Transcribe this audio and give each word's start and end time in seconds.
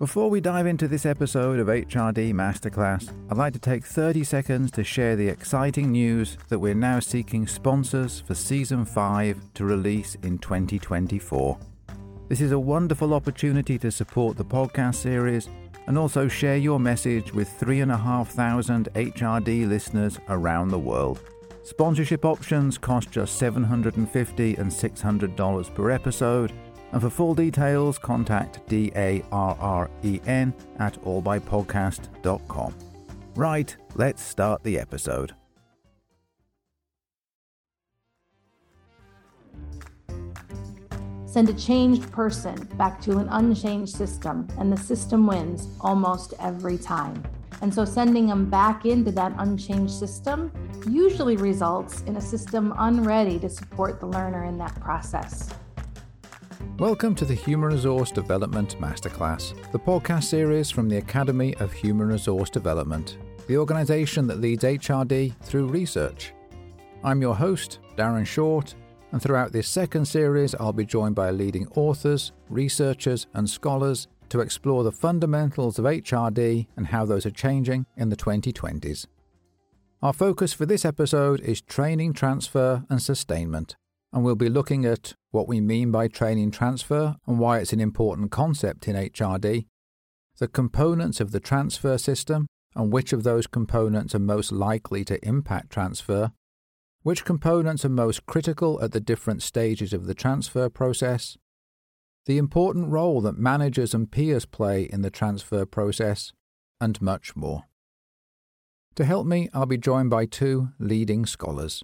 Before 0.00 0.28
we 0.28 0.40
dive 0.40 0.66
into 0.66 0.88
this 0.88 1.06
episode 1.06 1.60
of 1.60 1.68
HRD 1.68 2.32
Masterclass, 2.32 3.12
I'd 3.30 3.36
like 3.36 3.52
to 3.52 3.60
take 3.60 3.84
30 3.84 4.24
seconds 4.24 4.72
to 4.72 4.82
share 4.82 5.14
the 5.14 5.28
exciting 5.28 5.92
news 5.92 6.36
that 6.48 6.58
we're 6.58 6.74
now 6.74 6.98
seeking 6.98 7.46
sponsors 7.46 8.18
for 8.18 8.34
Season 8.34 8.84
5 8.84 9.54
to 9.54 9.64
release 9.64 10.16
in 10.24 10.38
2024. 10.38 11.56
This 12.28 12.40
is 12.40 12.50
a 12.50 12.58
wonderful 12.58 13.14
opportunity 13.14 13.78
to 13.78 13.92
support 13.92 14.36
the 14.36 14.44
podcast 14.44 14.96
series 14.96 15.48
and 15.86 15.96
also 15.96 16.26
share 16.26 16.56
your 16.56 16.80
message 16.80 17.32
with 17.32 17.48
3,500 17.48 18.92
HRD 18.94 19.68
listeners 19.68 20.18
around 20.28 20.70
the 20.70 20.78
world. 20.78 21.20
Sponsorship 21.62 22.24
options 22.24 22.78
cost 22.78 23.12
just 23.12 23.40
$750 23.40 24.58
and 24.58 24.72
$600 24.72 25.74
per 25.74 25.90
episode 25.92 26.52
and 26.94 27.02
for 27.02 27.10
full 27.10 27.34
details, 27.34 27.98
contact 27.98 28.60
D-A-R-R-E-N 28.68 30.54
at 30.78 31.02
allbypodcast.com. 31.02 32.74
Right, 33.34 33.76
let's 33.96 34.22
start 34.22 34.62
the 34.62 34.78
episode. 34.78 35.34
Send 41.26 41.48
a 41.48 41.54
changed 41.54 42.12
person 42.12 42.54
back 42.76 43.00
to 43.00 43.18
an 43.18 43.28
unchanged 43.28 43.96
system, 43.96 44.46
and 44.60 44.72
the 44.72 44.76
system 44.76 45.26
wins 45.26 45.66
almost 45.80 46.34
every 46.38 46.78
time. 46.78 47.20
And 47.60 47.74
so, 47.74 47.84
sending 47.84 48.28
them 48.28 48.48
back 48.48 48.86
into 48.86 49.10
that 49.10 49.34
unchanged 49.38 49.94
system 49.94 50.52
usually 50.88 51.36
results 51.36 52.02
in 52.02 52.18
a 52.18 52.20
system 52.20 52.72
unready 52.78 53.40
to 53.40 53.48
support 53.48 53.98
the 53.98 54.06
learner 54.06 54.44
in 54.44 54.58
that 54.58 54.80
process. 54.80 55.50
Welcome 56.78 57.14
to 57.16 57.24
the 57.24 57.34
Human 57.34 57.70
Resource 57.70 58.10
Development 58.10 58.76
Masterclass, 58.80 59.54
the 59.70 59.78
podcast 59.78 60.24
series 60.24 60.72
from 60.72 60.88
the 60.88 60.96
Academy 60.96 61.54
of 61.58 61.72
Human 61.72 62.08
Resource 62.08 62.50
Development, 62.50 63.16
the 63.46 63.56
organization 63.56 64.26
that 64.26 64.40
leads 64.40 64.64
HRD 64.64 65.36
through 65.40 65.68
research. 65.68 66.32
I'm 67.04 67.22
your 67.22 67.36
host, 67.36 67.78
Darren 67.96 68.26
Short, 68.26 68.74
and 69.12 69.22
throughout 69.22 69.52
this 69.52 69.68
second 69.68 70.06
series, 70.06 70.56
I'll 70.56 70.72
be 70.72 70.84
joined 70.84 71.14
by 71.14 71.30
leading 71.30 71.68
authors, 71.76 72.32
researchers, 72.50 73.28
and 73.34 73.48
scholars 73.48 74.08
to 74.30 74.40
explore 74.40 74.82
the 74.82 74.90
fundamentals 74.90 75.78
of 75.78 75.84
HRD 75.84 76.66
and 76.76 76.88
how 76.88 77.04
those 77.04 77.24
are 77.24 77.30
changing 77.30 77.86
in 77.96 78.08
the 78.08 78.16
2020s. 78.16 79.06
Our 80.02 80.12
focus 80.12 80.52
for 80.52 80.66
this 80.66 80.84
episode 80.84 81.40
is 81.40 81.60
training 81.60 82.14
transfer 82.14 82.84
and 82.90 83.00
sustainment 83.00 83.76
and 84.14 84.22
we'll 84.22 84.36
be 84.36 84.48
looking 84.48 84.84
at 84.84 85.14
what 85.32 85.48
we 85.48 85.60
mean 85.60 85.90
by 85.90 86.06
training 86.06 86.52
transfer 86.52 87.16
and 87.26 87.40
why 87.40 87.58
it's 87.58 87.72
an 87.72 87.80
important 87.80 88.30
concept 88.30 88.86
in 88.86 88.94
HRD, 88.94 89.66
the 90.38 90.46
components 90.46 91.20
of 91.20 91.32
the 91.32 91.40
transfer 91.40 91.98
system 91.98 92.46
and 92.76 92.92
which 92.92 93.12
of 93.12 93.24
those 93.24 93.48
components 93.48 94.14
are 94.14 94.20
most 94.20 94.52
likely 94.52 95.04
to 95.04 95.22
impact 95.26 95.70
transfer, 95.70 96.30
which 97.02 97.24
components 97.24 97.84
are 97.84 97.90
most 97.90 98.24
critical 98.24 98.80
at 98.80 98.92
the 98.92 99.00
different 99.00 99.42
stages 99.42 99.92
of 99.92 100.06
the 100.06 100.14
transfer 100.14 100.68
process, 100.68 101.36
the 102.26 102.38
important 102.38 102.90
role 102.90 103.20
that 103.20 103.36
managers 103.36 103.94
and 103.94 104.12
peers 104.12 104.46
play 104.46 104.84
in 104.84 105.02
the 105.02 105.10
transfer 105.10 105.66
process, 105.66 106.32
and 106.80 107.02
much 107.02 107.34
more. 107.34 107.64
To 108.94 109.04
help 109.04 109.26
me, 109.26 109.48
I'll 109.52 109.66
be 109.66 109.76
joined 109.76 110.10
by 110.10 110.26
two 110.26 110.68
leading 110.78 111.26
scholars. 111.26 111.82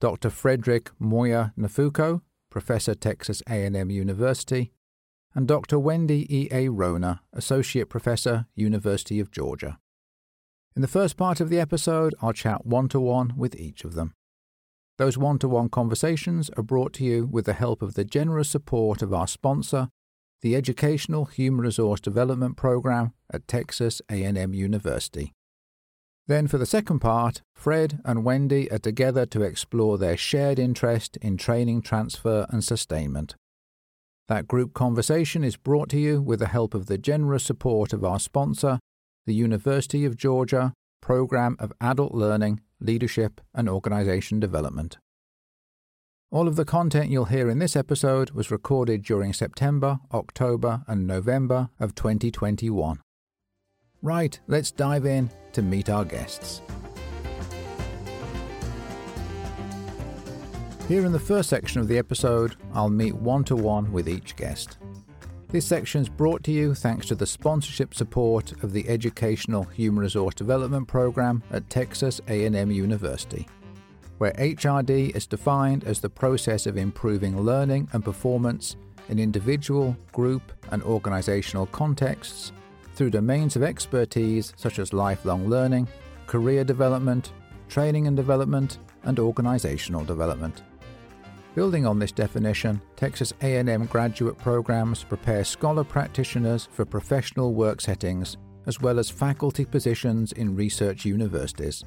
Dr. 0.00 0.30
Frederick 0.30 0.90
Muyia 1.00 1.52
Nafukho, 1.58 2.22
Professor, 2.50 2.94
Texas 2.94 3.42
A&M 3.48 3.90
University, 3.90 4.72
and 5.34 5.46
Dr. 5.46 5.78
Wendy 5.78 6.26
E. 6.34 6.48
A. 6.50 6.68
Ruona, 6.68 7.20
Associate 7.32 7.88
Professor, 7.88 8.46
University 8.54 9.20
of 9.20 9.30
Georgia. 9.30 9.78
In 10.76 10.82
the 10.82 10.88
first 10.88 11.16
part 11.16 11.40
of 11.40 11.50
the 11.50 11.58
episode, 11.58 12.14
I'll 12.22 12.32
chat 12.32 12.64
one 12.64 12.88
to 12.90 13.00
one 13.00 13.34
with 13.36 13.56
each 13.56 13.84
of 13.84 13.94
them. 13.94 14.14
Those 14.96 15.18
one 15.18 15.38
to 15.40 15.48
one 15.48 15.68
conversations 15.68 16.50
are 16.56 16.62
brought 16.62 16.92
to 16.94 17.04
you 17.04 17.26
with 17.26 17.46
the 17.46 17.52
help 17.52 17.82
of 17.82 17.94
the 17.94 18.04
generous 18.04 18.48
support 18.48 19.02
of 19.02 19.12
our 19.12 19.26
sponsor, 19.26 19.88
the 20.42 20.54
Educational 20.54 21.24
Human 21.24 21.60
Resource 21.60 22.00
Development 22.00 22.56
Program 22.56 23.12
at 23.32 23.48
Texas 23.48 24.00
A&M 24.10 24.54
University. 24.54 25.34
Then, 26.28 26.46
for 26.46 26.58
the 26.58 26.66
second 26.66 26.98
part, 26.98 27.40
Fred 27.54 28.00
and 28.04 28.22
Wendy 28.22 28.70
are 28.70 28.78
together 28.78 29.24
to 29.26 29.42
explore 29.42 29.96
their 29.96 30.16
shared 30.16 30.58
interest 30.58 31.16
in 31.16 31.38
training 31.38 31.80
transfer 31.80 32.46
and 32.50 32.62
sustainment. 32.62 33.34
That 34.28 34.46
group 34.46 34.74
conversation 34.74 35.42
is 35.42 35.56
brought 35.56 35.88
to 35.88 35.98
you 35.98 36.20
with 36.20 36.40
the 36.40 36.48
help 36.48 36.74
of 36.74 36.84
the 36.84 36.98
generous 36.98 37.44
support 37.44 37.94
of 37.94 38.04
our 38.04 38.20
sponsor, 38.20 38.78
the 39.24 39.34
University 39.34 40.04
of 40.04 40.18
Georgia 40.18 40.74
Program 41.00 41.56
of 41.58 41.72
Adult 41.80 42.12
Learning, 42.12 42.60
Leadership 42.78 43.40
and 43.54 43.66
Organization 43.66 44.38
Development. 44.38 44.98
All 46.30 46.46
of 46.46 46.56
the 46.56 46.66
content 46.66 47.08
you'll 47.08 47.24
hear 47.24 47.48
in 47.48 47.58
this 47.58 47.74
episode 47.74 48.32
was 48.32 48.50
recorded 48.50 49.02
during 49.02 49.32
September, 49.32 50.00
October, 50.12 50.82
and 50.86 51.06
November 51.06 51.70
of 51.80 51.94
2021. 51.94 53.00
Right, 54.00 54.38
let's 54.46 54.70
dive 54.70 55.06
in 55.06 55.28
to 55.52 55.60
meet 55.60 55.90
our 55.90 56.04
guests. 56.04 56.62
Here 60.86 61.04
in 61.04 61.10
the 61.10 61.18
first 61.18 61.50
section 61.50 61.80
of 61.80 61.88
the 61.88 61.98
episode, 61.98 62.54
I'll 62.72 62.90
meet 62.90 63.16
one 63.16 63.42
to 63.44 63.56
one 63.56 63.92
with 63.92 64.08
each 64.08 64.36
guest. 64.36 64.78
This 65.48 65.66
section 65.66 66.00
is 66.00 66.08
brought 66.08 66.44
to 66.44 66.52
you 66.52 66.74
thanks 66.74 67.06
to 67.08 67.16
the 67.16 67.26
sponsorship 67.26 67.92
support 67.92 68.52
of 68.62 68.72
the 68.72 68.88
Educational 68.88 69.64
Human 69.64 70.04
Resource 70.04 70.34
Development 70.34 70.86
Program 70.86 71.42
at 71.50 71.68
Texas 71.68 72.20
A&M 72.28 72.70
University, 72.70 73.48
where 74.18 74.32
HRD 74.34 75.16
is 75.16 75.26
defined 75.26 75.82
as 75.82 76.00
the 76.00 76.08
process 76.08 76.66
of 76.66 76.76
improving 76.76 77.42
learning 77.42 77.88
and 77.92 78.04
performance 78.04 78.76
in 79.08 79.18
individual, 79.18 79.96
group, 80.12 80.52
and 80.70 80.84
organizational 80.84 81.66
contexts 81.66 82.52
through 82.98 83.10
domains 83.10 83.54
of 83.54 83.62
expertise 83.62 84.52
such 84.56 84.80
as 84.80 84.92
lifelong 84.92 85.48
learning, 85.48 85.86
career 86.26 86.64
development, 86.64 87.32
training 87.68 88.08
and 88.08 88.16
development, 88.16 88.78
and 89.04 89.20
organizational 89.20 90.04
development. 90.04 90.64
Building 91.54 91.86
on 91.86 92.00
this 92.00 92.10
definition, 92.10 92.82
Texas 92.96 93.32
A&M 93.40 93.86
graduate 93.86 94.36
programs 94.36 95.04
prepare 95.04 95.44
scholar 95.44 95.84
practitioners 95.84 96.68
for 96.72 96.84
professional 96.84 97.54
work 97.54 97.80
settings 97.80 98.36
as 98.66 98.80
well 98.80 98.98
as 98.98 99.08
faculty 99.08 99.64
positions 99.64 100.32
in 100.32 100.56
research 100.56 101.04
universities. 101.04 101.84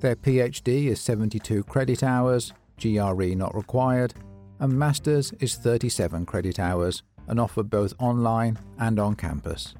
Their 0.00 0.16
PhD 0.16 0.86
is 0.86 1.00
72 1.02 1.64
credit 1.64 2.02
hours, 2.02 2.54
GRE 2.80 3.34
not 3.34 3.54
required, 3.54 4.14
and 4.58 4.72
Masters 4.72 5.32
is 5.40 5.56
37 5.56 6.24
credit 6.24 6.58
hours 6.58 7.02
and 7.26 7.38
offered 7.38 7.68
both 7.68 7.92
online 7.98 8.58
and 8.78 8.98
on 8.98 9.14
campus. 9.14 9.74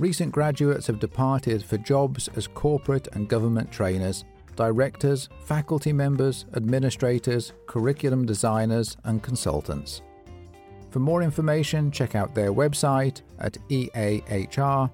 Recent 0.00 0.32
graduates 0.32 0.86
have 0.86 0.98
departed 0.98 1.62
for 1.62 1.76
jobs 1.76 2.28
as 2.34 2.46
corporate 2.46 3.08
and 3.12 3.28
government 3.28 3.70
trainers, 3.70 4.24
directors, 4.56 5.28
faculty 5.44 5.92
members, 5.92 6.46
administrators, 6.54 7.52
curriculum 7.66 8.24
designers, 8.24 8.96
and 9.04 9.22
consultants. 9.22 10.00
For 10.90 11.00
more 11.00 11.22
information, 11.22 11.90
check 11.90 12.14
out 12.14 12.34
their 12.34 12.50
website 12.50 13.20
at 13.40 13.58
eahr.tamu.edu. 13.68 14.88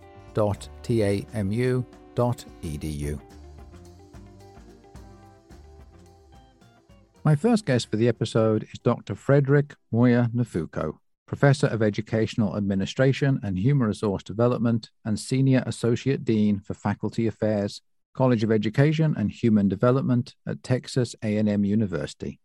My 7.22 7.36
first 7.36 7.64
guest 7.64 7.90
for 7.92 7.96
the 7.96 8.08
episode 8.08 8.64
is 8.72 8.80
Dr. 8.80 9.14
Frederick 9.14 9.76
Muyia 9.92 10.32
Nafukho. 10.34 10.98
Professor 11.26 11.66
of 11.66 11.82
Educational 11.82 12.56
Administration 12.56 13.40
and 13.42 13.58
Human 13.58 13.88
Resource 13.88 14.22
Development, 14.22 14.88
and 15.04 15.18
Senior 15.18 15.64
Associate 15.66 16.24
Dean 16.24 16.60
for 16.60 16.74
Faculty 16.74 17.26
Affairs, 17.26 17.82
College 18.14 18.44
of 18.44 18.52
Education 18.52 19.14
and 19.16 19.30
Human 19.30 19.68
Development 19.68 20.34
at 20.46 20.62
Texas 20.62 21.16
A&M 21.22 21.64
University. 21.64 22.38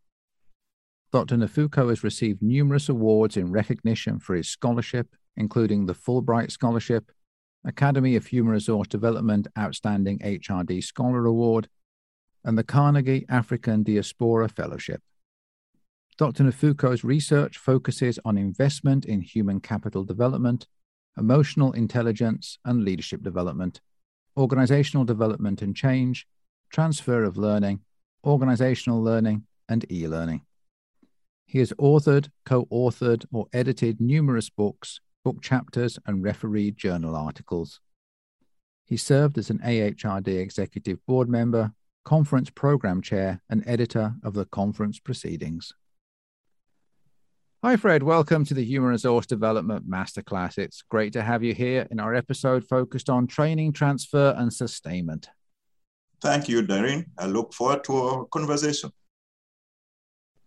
Dr. 1.11 1.37
Nafukho 1.37 1.89
has 1.89 2.03
received 2.03 2.41
numerous 2.41 2.89
awards 2.89 3.37
in 3.37 3.51
recognition 3.51 4.17
for 4.17 4.35
his 4.35 4.49
scholarship, 4.49 5.15
including 5.37 5.85
the 5.85 5.93
Fulbright 5.93 6.51
Scholarship, 6.51 7.11
Academy 7.63 8.15
of 8.15 8.25
Human 8.25 8.53
Resource 8.53 8.87
Development 8.87 9.47
Outstanding 9.57 10.19
HRD 10.19 10.83
Scholar 10.83 11.25
Award, 11.25 11.69
and 12.43 12.57
the 12.57 12.63
Carnegie 12.63 13.25
African 13.29 13.83
Diaspora 13.83 14.49
Fellowship. 14.49 15.03
Dr. 16.21 16.43
Nafukho's 16.43 17.03
research 17.03 17.57
focuses 17.57 18.19
on 18.23 18.37
investment 18.37 19.05
in 19.05 19.21
human 19.21 19.59
capital 19.59 20.03
development, 20.03 20.67
emotional 21.17 21.71
intelligence 21.71 22.59
and 22.63 22.85
leadership 22.85 23.23
development, 23.23 23.81
organizational 24.37 25.03
development 25.03 25.63
and 25.63 25.75
change, 25.75 26.27
transfer 26.69 27.23
of 27.23 27.37
learning, 27.37 27.79
organizational 28.23 29.01
learning, 29.01 29.47
and 29.67 29.91
e 29.91 30.07
learning. 30.07 30.43
He 31.47 31.57
has 31.57 31.73
authored, 31.79 32.29
co 32.45 32.65
authored, 32.65 33.25
or 33.33 33.47
edited 33.51 33.99
numerous 33.99 34.51
books, 34.51 35.01
book 35.25 35.41
chapters, 35.41 35.97
and 36.05 36.23
refereed 36.23 36.77
journal 36.77 37.15
articles. 37.15 37.79
He 38.85 38.95
served 38.95 39.39
as 39.39 39.49
an 39.49 39.57
AHRD 39.65 40.39
executive 40.39 41.03
board 41.07 41.29
member, 41.29 41.71
conference 42.05 42.51
program 42.51 43.01
chair, 43.01 43.41
and 43.49 43.63
editor 43.65 44.13
of 44.23 44.35
the 44.35 44.45
conference 44.45 44.99
proceedings. 44.99 45.73
Hi, 47.63 47.75
Fred. 47.75 48.01
Welcome 48.01 48.43
to 48.45 48.55
the 48.55 48.65
Human 48.65 48.89
Resource 48.89 49.27
Development 49.27 49.87
Masterclass. 49.87 50.57
It's 50.57 50.81
great 50.81 51.13
to 51.13 51.21
have 51.21 51.43
you 51.43 51.53
here 51.53 51.87
in 51.91 51.99
our 51.99 52.15
episode 52.15 52.67
focused 52.67 53.07
on 53.07 53.27
training, 53.27 53.73
transfer, 53.73 54.33
and 54.35 54.51
sustainment. 54.51 55.29
Thank 56.21 56.49
you, 56.49 56.63
Darren. 56.63 57.05
I 57.19 57.27
look 57.27 57.53
forward 57.53 57.83
to 57.83 57.97
our 57.97 58.25
conversation. 58.25 58.89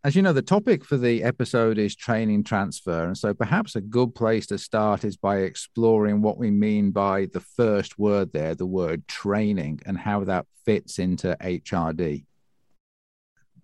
As 0.02 0.16
you 0.16 0.22
know, 0.22 0.32
the 0.32 0.42
topic 0.42 0.84
for 0.84 0.96
the 0.96 1.22
episode 1.22 1.78
is 1.78 1.94
training 1.94 2.42
transfer. 2.42 3.04
And 3.04 3.16
so 3.16 3.32
perhaps 3.32 3.76
a 3.76 3.80
good 3.80 4.16
place 4.16 4.48
to 4.48 4.58
start 4.58 5.04
is 5.04 5.16
by 5.16 5.42
exploring 5.42 6.20
what 6.20 6.36
we 6.36 6.50
mean 6.50 6.90
by 6.90 7.28
the 7.32 7.38
first 7.38 7.96
word 7.96 8.32
there, 8.32 8.56
the 8.56 8.66
word 8.66 9.06
training, 9.06 9.82
and 9.86 9.98
how 9.98 10.24
that 10.24 10.46
fits 10.64 10.98
into 10.98 11.36
HRD. 11.40 12.24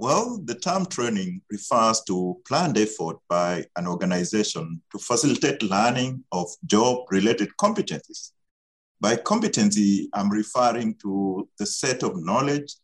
Well, 0.03 0.41
the 0.43 0.55
term 0.55 0.87
training 0.87 1.43
refers 1.51 2.01
to 2.07 2.41
planned 2.49 2.79
effort 2.79 3.19
by 3.29 3.67
an 3.77 3.87
organization 3.87 4.81
to 4.93 4.99
facilitate 4.99 5.63
learning 5.63 6.25
of 6.33 6.49
job 6.65 7.01
related 7.11 7.51
competencies. 7.61 8.33
By 8.99 9.17
competency, 9.17 10.09
I'm 10.15 10.31
referring 10.31 10.95
to 11.03 11.47
the 11.59 11.67
set 11.67 12.03
of 12.03 12.17
knowledge, 12.17 12.77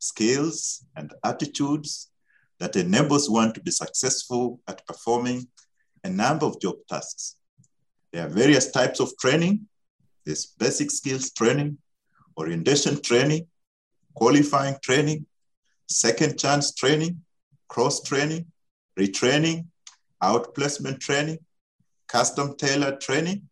skills, 0.00 0.84
and 0.96 1.14
attitudes 1.22 2.10
that 2.58 2.74
enables 2.74 3.30
one 3.30 3.52
to 3.52 3.60
be 3.60 3.70
successful 3.70 4.58
at 4.66 4.84
performing 4.84 5.46
a 6.02 6.10
number 6.10 6.46
of 6.46 6.60
job 6.60 6.74
tasks. 6.88 7.36
There 8.12 8.26
are 8.26 8.28
various 8.28 8.72
types 8.72 8.98
of 8.98 9.16
training. 9.20 9.68
There's 10.24 10.46
basic 10.46 10.90
skills 10.90 11.30
training, 11.30 11.78
orientation 12.36 13.00
training, 13.00 13.46
qualifying 14.16 14.74
training, 14.82 15.26
second 15.88 16.38
chance 16.38 16.74
training, 16.74 17.20
cross 17.68 18.02
training, 18.02 18.46
retraining, 18.98 19.66
outplacement 20.22 21.00
training, 21.00 21.38
custom 22.08 22.56
tailored 22.56 23.00
training. 23.00 23.42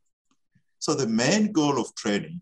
So 0.79 0.94
the 0.94 1.06
main 1.06 1.52
goal 1.52 1.81
of 1.81 1.94
training 1.94 2.40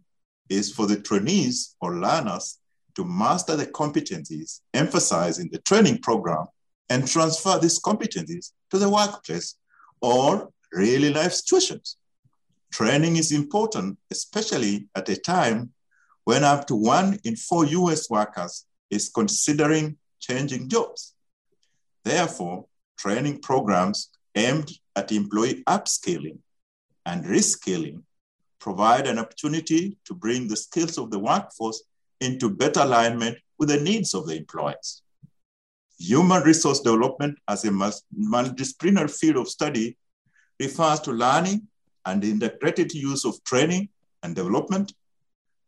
is 0.49 0.73
for 0.73 0.87
the 0.87 1.01
trainees 1.01 1.77
or 1.81 1.97
learners 1.97 2.59
to 2.97 3.05
master 3.05 3.57
the 3.57 3.67
competencies 3.67 4.61
emphasized 4.75 5.41
in 5.41 5.49
the 5.53 5.61
training 5.61 5.99
program 5.99 6.47
and 6.89 7.07
transfer 7.07 7.59
these 7.59 7.81
competencies 7.81 8.53
to 8.71 8.79
the 8.79 8.91
workplace 8.91 9.55
or 10.01 10.51
really 10.73 11.13
life 11.13 11.33
situations. 11.33 11.97
Training 12.73 13.17
is 13.17 13.33
important, 13.33 13.99
especially 14.11 14.89
at 14.95 15.09
a 15.09 15.17
time 15.17 15.73
when 16.25 16.45
up 16.45 16.67
to 16.67 16.77
one 16.77 17.19
in 17.25 17.37
four 17.37 17.65
US 17.67 18.11
workers 18.11 18.65
is 18.91 19.09
considering 19.09 19.97
changing 20.19 20.69
jobs. 20.69 21.15
Therefore, 22.05 22.67
training 22.99 23.41
programs 23.41 24.11
aimed 24.35 24.71
at 24.97 25.13
employee 25.13 25.63
upskilling 25.67 26.39
and 27.07 27.25
reskilling 27.25 28.03
provide 28.59 29.07
an 29.07 29.19
opportunity 29.19 29.97
to 30.05 30.15
bring 30.15 30.47
the 30.47 30.57
skills 30.57 30.99
of 30.99 31.11
the 31.11 31.19
workforce 31.19 31.83
into 32.21 32.51
better 32.51 32.81
alignment 32.81 33.39
with 33.59 33.71
the 33.71 33.81
needs 33.81 34.15
of 34.15 34.27
the 34.27 34.37
employees. 34.37 35.03
Human 35.99 36.43
resource 36.43 36.81
development 36.81 37.39
as 37.49 37.65
a 37.65 37.71
multidisciplinary 37.71 39.11
field 39.11 39.37
of 39.37 39.49
study 39.49 39.97
refers 40.59 41.01
to 41.01 41.13
learning 41.13 41.67
and 42.07 42.25
integrated 42.25 42.93
use 42.93 43.25
of 43.25 43.43
training 43.45 43.89
and 44.23 44.35
development, 44.35 44.93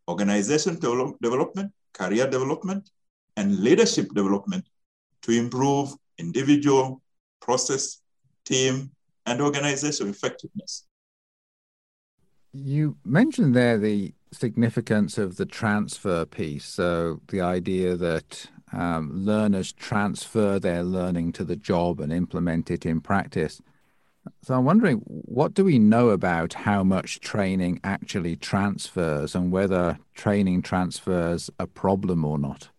organization 0.07 0.79
development, 0.79 1.71
career 1.93 2.27
development, 2.27 2.89
and 3.37 3.59
leadership 3.59 4.13
development 4.13 4.65
to 5.23 5.31
improve 5.31 5.93
individual, 6.17 7.01
process, 7.41 8.01
team, 8.45 8.91
and 9.25 9.41
organizational 9.41 10.11
effectiveness. 10.11 10.85
You 12.51 12.97
mentioned 13.03 13.55
there 13.55 13.77
the 13.77 14.13
significance 14.31 15.17
of 15.17 15.37
the 15.37 15.45
transfer 15.45 16.25
piece. 16.25 16.65
So, 16.65 17.21
the 17.29 17.41
idea 17.41 17.95
that 17.95 18.47
um, 18.71 19.25
learners 19.25 19.71
transfer 19.71 20.59
their 20.59 20.83
learning 20.83 21.33
to 21.33 21.43
the 21.43 21.55
job 21.55 21.99
and 21.99 22.11
implement 22.11 22.69
it 22.69 22.85
in 22.85 23.01
practice. 23.01 23.61
So, 24.43 24.55
I'm 24.55 24.65
wondering, 24.65 24.97
what 25.05 25.53
do 25.53 25.65
we 25.65 25.79
know 25.79 26.09
about 26.09 26.53
how 26.53 26.83
much 26.83 27.19
training 27.21 27.79
actually 27.83 28.35
transfers 28.35 29.35
and 29.35 29.51
whether 29.51 29.97
training 30.13 30.61
transfers 30.61 31.49
a 31.59 31.67
problem 31.67 32.23
or 32.23 32.37
not? 32.37 32.69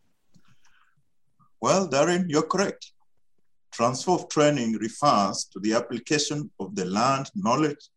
Well, 1.64 1.88
Darren, 1.88 2.26
you're 2.28 2.46
correct. 2.46 2.93
Transfer 3.72 4.11
of 4.11 4.28
training 4.28 4.75
refers 4.75 5.49
to 5.50 5.58
the 5.61 5.72
application 5.72 6.50
of 6.61 6.76
the 6.76 6.84
learned 6.84 7.31
knowledge, 7.34 7.88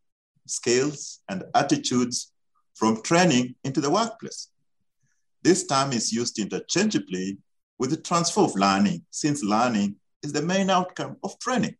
skills, 0.45 1.19
and 1.27 1.43
attitudes 1.53 2.31
from 2.75 3.01
training 3.01 3.55
into 3.65 3.81
the 3.81 3.89
workplace. 3.89 4.51
This 5.43 5.67
term 5.67 5.91
is 5.91 6.13
used 6.13 6.39
interchangeably 6.39 7.39
with 7.77 7.89
the 7.89 7.97
transfer 7.97 8.39
of 8.39 8.55
learning, 8.55 9.03
since 9.11 9.43
learning 9.43 9.97
is 10.23 10.31
the 10.31 10.41
main 10.41 10.69
outcome 10.69 11.17
of 11.21 11.37
training. 11.39 11.75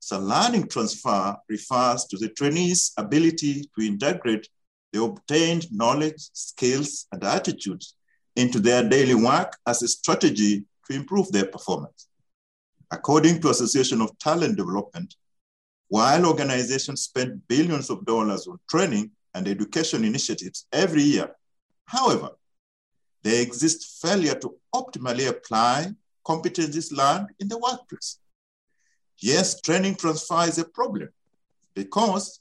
So 0.00 0.18
learning 0.18 0.66
transfer 0.66 1.36
refers 1.48 2.04
to 2.06 2.16
the 2.16 2.30
trainee's 2.30 2.90
ability 2.96 3.70
to 3.78 3.86
integrate 3.86 4.48
the 4.92 5.04
obtained 5.04 5.70
knowledge, 5.70 6.18
skills, 6.32 7.06
and 7.12 7.22
attitudes 7.22 7.94
into 8.38 8.60
their 8.60 8.88
daily 8.88 9.16
work 9.16 9.56
as 9.66 9.82
a 9.82 9.88
strategy 9.88 10.64
to 10.86 10.96
improve 10.96 11.30
their 11.32 11.46
performance. 11.46 12.08
According 12.90 13.40
to 13.40 13.50
Association 13.50 14.00
of 14.00 14.16
Talent 14.18 14.56
Development, 14.56 15.12
while 15.88 16.24
organizations 16.24 17.02
spend 17.02 17.46
billions 17.48 17.90
of 17.90 18.06
dollars 18.06 18.46
on 18.46 18.60
training 18.70 19.10
and 19.34 19.48
education 19.48 20.04
initiatives 20.04 20.66
every 20.72 21.02
year, 21.02 21.34
however, 21.86 22.30
there 23.24 23.42
exists 23.42 23.98
failure 24.00 24.36
to 24.36 24.54
optimally 24.72 25.28
apply 25.28 25.88
competencies 26.24 26.92
learned 26.92 27.28
in 27.40 27.48
the 27.48 27.58
workplace. 27.58 28.20
Yes, 29.18 29.60
training 29.60 29.96
transfer 29.96 30.44
is 30.44 30.58
a 30.58 30.64
problem 30.64 31.08
because 31.74 32.40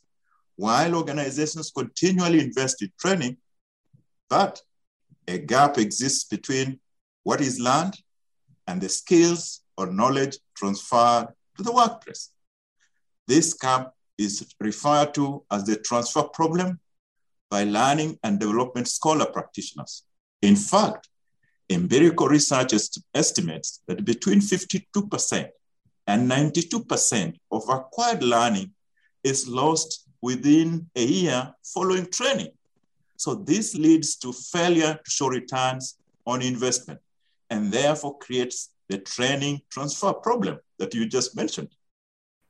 while 0.58 0.96
organizations 0.96 1.72
continually 1.72 2.40
invest 2.40 2.84
in 2.84 2.92
training, 3.00 3.38
but 4.30 4.62
a 5.28 5.38
gap 5.38 5.78
exists 5.78 6.24
between 6.24 6.80
what 7.24 7.42
is 7.42 7.60
learned 7.60 7.96
and 8.68 8.82
the 8.82 8.90
skills 8.90 9.62
or 9.78 9.88
knowledge 9.88 10.38
transferred 10.56 11.28
to 11.56 11.64
the 11.64 11.72
workplace. 11.72 12.32
This 13.28 13.54
gap 13.54 13.92
is 14.18 14.48
referred 14.60 15.14
to 15.16 15.44
as 15.52 15.66
the 15.66 15.76
transfer 15.78 16.24
problem 16.24 16.80
by 17.50 17.64
learning 17.64 18.18
and 18.24 18.40
development 18.40 18.88
scholar 18.88 19.26
practitioners. 19.26 20.04
In 20.42 20.56
fact, 20.56 21.10
empirical 21.70 22.28
research 22.28 22.74
estimates 23.14 23.82
that 23.88 24.06
between 24.06 24.40
52% 24.40 25.50
and 26.08 26.32
92% 26.32 27.38
of 27.52 27.70
acquired 27.70 28.24
learning 28.24 28.72
is 29.24 29.48
lost 29.48 30.08
within 30.22 30.90
a 30.96 31.04
year 31.04 31.54
following 31.64 32.10
training. 32.10 32.52
So 33.18 33.36
this 33.36 33.76
leads 33.76 34.16
to 34.18 34.32
failure 34.32 34.94
to 35.04 35.12
show 35.12 35.28
returns 35.28 35.98
on 36.26 36.42
investment 36.42 37.00
and 37.50 37.72
therefore 37.72 38.18
creates 38.20 38.70
the 38.90 39.00
training 39.00 39.62
transfer 39.70 40.14
problem 40.14 40.60
that 40.80 40.94
you 40.94 41.08
just 41.08 41.36
mentioned. 41.36 41.70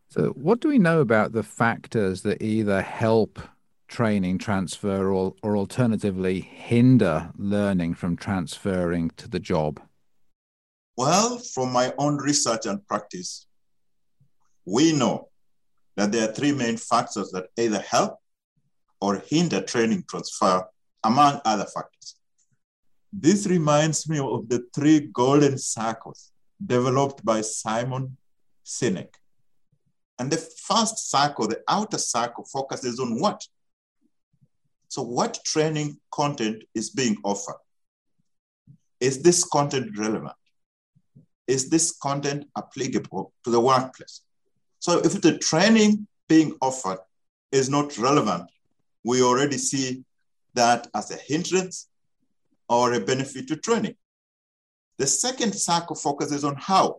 So, 0.09 0.29
what 0.29 0.61
do 0.61 0.69
we 0.69 0.79
know 0.79 1.01
about 1.01 1.33
the 1.33 1.43
factors 1.43 2.21
that 2.21 2.41
either 2.41 2.81
help 2.81 3.39
training 3.87 4.37
transfer 4.37 5.11
or, 5.11 5.33
or 5.41 5.57
alternatively 5.57 6.41
hinder 6.41 7.31
learning 7.37 7.93
from 7.93 8.15
transferring 8.15 9.11
to 9.17 9.27
the 9.27 9.39
job? 9.39 9.81
Well, 10.95 11.37
from 11.37 11.71
my 11.71 11.93
own 11.97 12.17
research 12.17 12.65
and 12.65 12.85
practice, 12.87 13.47
we 14.65 14.93
know 14.93 15.29
that 15.95 16.11
there 16.11 16.29
are 16.29 16.33
three 16.33 16.51
main 16.51 16.77
factors 16.77 17.31
that 17.31 17.47
either 17.57 17.79
help 17.79 18.19
or 18.99 19.23
hinder 19.27 19.61
training 19.61 20.03
transfer, 20.09 20.65
among 21.03 21.39
other 21.45 21.65
factors. 21.65 22.15
This 23.13 23.47
reminds 23.47 24.09
me 24.09 24.19
of 24.19 24.49
the 24.49 24.65
three 24.73 24.99
golden 24.99 25.57
circles 25.57 26.31
developed 26.63 27.23
by 27.23 27.41
Simon 27.41 28.17
Sinek. 28.65 29.13
And 30.19 30.31
the 30.31 30.37
first 30.37 31.09
circle, 31.09 31.47
the 31.47 31.61
outer 31.67 31.97
circle, 31.97 32.45
focuses 32.45 32.99
on 32.99 33.19
what? 33.19 33.45
So, 34.89 35.01
what 35.01 35.39
training 35.45 35.99
content 36.11 36.63
is 36.73 36.89
being 36.89 37.17
offered? 37.23 37.59
Is 38.99 39.21
this 39.21 39.43
content 39.43 39.97
relevant? 39.97 40.33
Is 41.45 41.69
this 41.69 41.95
content 41.95 42.45
applicable 42.57 43.33
to 43.43 43.51
the 43.51 43.59
workplace? 43.59 44.21
So, 44.79 44.99
if 44.99 45.21
the 45.21 45.37
training 45.37 46.07
being 46.27 46.55
offered 46.61 46.99
is 47.51 47.69
not 47.69 47.97
relevant, 47.97 48.49
we 49.07 49.23
already 49.23 49.57
see 49.57 50.03
that 50.53 50.87
as 50.93 51.11
a 51.11 51.15
hindrance 51.15 51.87
or 52.67 52.91
a 52.91 52.99
benefit 52.99 53.47
to 53.47 53.55
training. 53.55 53.95
The 54.97 55.07
second 55.07 55.53
cycle 55.55 55.95
focuses 55.95 56.43
on 56.43 56.57
how. 56.57 56.97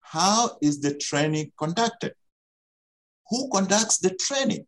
How 0.00 0.56
is 0.62 0.80
the 0.80 0.94
training 0.94 1.50
conducted? 1.58 2.14
Who 3.30 3.50
conducts 3.50 3.98
the 3.98 4.14
training? 4.14 4.64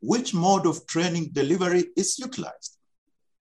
Which 0.00 0.32
mode 0.32 0.66
of 0.66 0.86
training 0.86 1.32
delivery 1.32 1.84
is 1.94 2.18
utilized? 2.18 2.78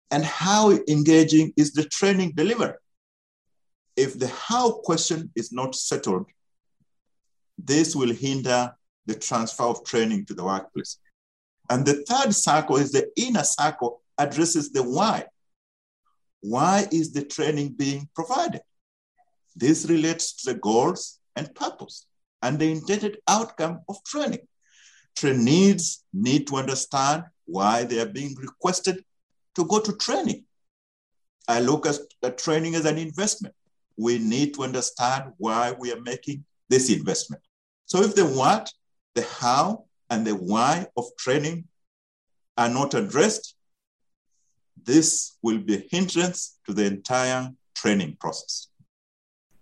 And 0.10 0.24
how 0.26 0.72
engaging 0.88 1.54
is 1.56 1.72
the 1.74 1.84
training 1.84 2.32
delivery? 2.36 2.80
If 3.96 4.18
the 4.18 4.30
how 4.30 4.72
question 4.72 5.32
is 5.36 5.52
not 5.52 5.76
settled, 5.76 6.26
this 7.60 7.96
will 7.96 8.14
hinder 8.14 8.74
the 9.06 9.16
transfer 9.16 9.66
of 9.66 9.86
training 9.86 10.26
to 10.26 10.34
the 10.34 10.44
workplace. 10.44 10.98
And 11.70 11.86
the 11.86 12.04
third 12.08 12.34
circle 12.34 12.78
is 12.78 12.92
the 12.92 13.10
inner 13.16 13.44
circle 13.44 14.02
addresses 14.18 14.72
the 14.72 14.84
why. 14.84 15.26
Why 16.42 16.88
is 16.92 17.12
the 17.12 17.24
training 17.24 17.74
being 17.74 18.10
provided? 18.16 18.62
This 19.56 19.86
relates 19.90 20.34
to 20.44 20.54
the 20.54 20.60
goals 20.60 21.20
and 21.36 21.54
purpose 21.56 22.06
and 22.42 22.60
the 22.60 22.72
intended 22.72 23.18
outcome 23.28 23.82
of 23.90 24.04
training. 24.04 24.48
Trainees 25.16 26.04
need 26.14 26.48
to 26.48 26.58
understand 26.58 27.24
why 27.46 27.84
they 27.84 28.00
are 28.00 28.06
being 28.06 28.36
requested 28.36 29.04
to 29.56 29.66
go 29.66 29.80
to 29.80 29.94
training. 29.94 30.46
I 31.48 31.60
look 31.62 31.88
at, 31.88 32.38
training 32.38 32.76
as 32.76 32.86
an 32.86 32.98
investment. 32.98 33.56
We 33.98 34.20
need 34.20 34.54
to 34.56 34.64
understand 34.64 35.34
why 35.38 35.72
we 35.72 35.92
are 35.92 36.02
making 36.02 36.46
this 36.70 36.92
investment. 36.92 37.42
So 37.86 38.04
if 38.04 38.14
the 38.14 38.26
what, 38.26 38.72
the 39.16 39.24
how, 39.24 39.86
and 40.10 40.26
the 40.26 40.36
why 40.36 40.88
of 40.96 41.06
training 41.18 41.66
are 42.58 42.70
not 42.70 42.94
addressed, 42.94 43.56
this 44.84 45.38
will 45.42 45.60
be 45.60 45.76
a 45.76 45.84
hindrance 45.90 46.58
to 46.66 46.74
the 46.74 46.86
entire 46.86 47.52
training 47.76 48.18
process. 48.20 48.68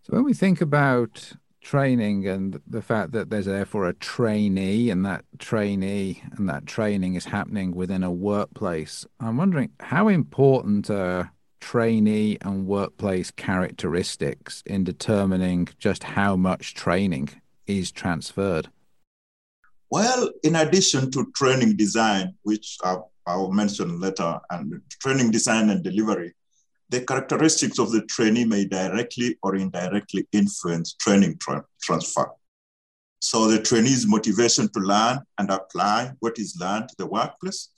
So 0.03 0.13
when 0.13 0.23
we 0.23 0.33
think 0.33 0.61
about 0.61 1.33
training 1.61 2.27
and 2.27 2.61
the 2.67 2.81
fact 2.81 3.11
that 3.13 3.31
there's 3.31 3.47
therefore 3.47 3.87
a 3.87 3.93
trainee 3.93 4.91
and 4.91 5.03
that 5.03 5.25
trainee 5.39 6.21
and 6.37 6.47
that 6.47 6.67
training 6.67 7.15
is 7.15 7.25
happening 7.25 7.73
within 7.73 8.03
a 8.03 8.11
workplace, 8.11 9.05
I'm 9.19 9.37
wondering 9.37 9.71
how 9.79 10.07
important 10.07 10.89
are 10.91 11.31
trainee 11.59 12.37
and 12.41 12.67
workplace 12.67 13.31
characteristics 13.31 14.61
in 14.67 14.83
determining 14.83 15.67
just 15.79 16.03
how 16.03 16.35
much 16.35 16.75
training 16.75 17.29
is 17.65 17.91
transferred? 17.91 18.69
Well, 19.89 20.29
in 20.43 20.55
addition 20.55 21.11
to 21.11 21.31
training 21.35 21.77
design, 21.77 22.33
which 22.43 22.77
I'll, 22.83 23.11
I'll 23.25 23.51
mention 23.51 23.99
later, 23.99 24.39
and 24.49 24.81
training 25.01 25.31
design 25.31 25.69
and 25.69 25.83
delivery, 25.83 26.33
the 26.89 27.01
characteristics 27.01 27.79
of 27.79 27.91
the 27.91 28.01
trainee 28.03 28.45
may 28.45 28.65
directly 28.65 29.37
or 29.41 29.55
indirectly 29.55 30.27
influence 30.31 30.93
training 30.93 31.37
tra- 31.39 31.65
transfer. 31.81 32.29
So 33.21 33.47
the 33.47 33.61
trainee's 33.61 34.07
motivation 34.07 34.69
to 34.73 34.79
learn 34.79 35.19
and 35.37 35.49
apply 35.49 36.11
what 36.19 36.37
is 36.37 36.57
learned 36.59 36.89
to 36.89 36.95
the 36.97 37.07
workplace. 37.07 37.69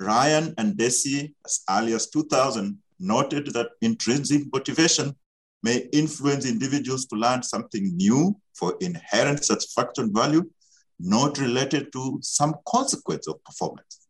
Ryan 0.00 0.54
and 0.58 0.76
Deci, 0.76 1.32
as 1.44 1.62
early 1.70 1.92
as 1.94 2.10
2000, 2.10 2.76
noted 2.98 3.52
that 3.52 3.68
intrinsic 3.82 4.42
motivation 4.52 5.14
may 5.62 5.88
influence 5.92 6.44
individuals 6.44 7.06
to 7.06 7.16
learn 7.16 7.42
something 7.42 7.96
new 7.96 8.36
for 8.54 8.76
inherent 8.80 9.44
satisfaction 9.44 10.12
value, 10.12 10.48
not 10.98 11.38
related 11.38 11.92
to 11.92 12.18
some 12.22 12.54
consequence 12.66 13.26
of 13.28 13.42
performance. 13.44 14.08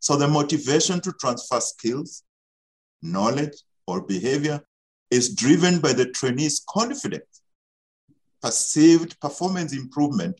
So 0.00 0.16
the 0.16 0.28
motivation 0.28 1.00
to 1.00 1.12
transfer 1.12 1.60
skills 1.60 2.24
knowledge, 3.02 3.62
or 3.86 4.02
behavior 4.02 4.60
is 5.10 5.34
driven 5.34 5.80
by 5.80 5.92
the 5.92 6.06
trainee's 6.10 6.62
confidence, 6.68 7.42
perceived 8.42 9.18
performance 9.20 9.72
improvement, 9.72 10.38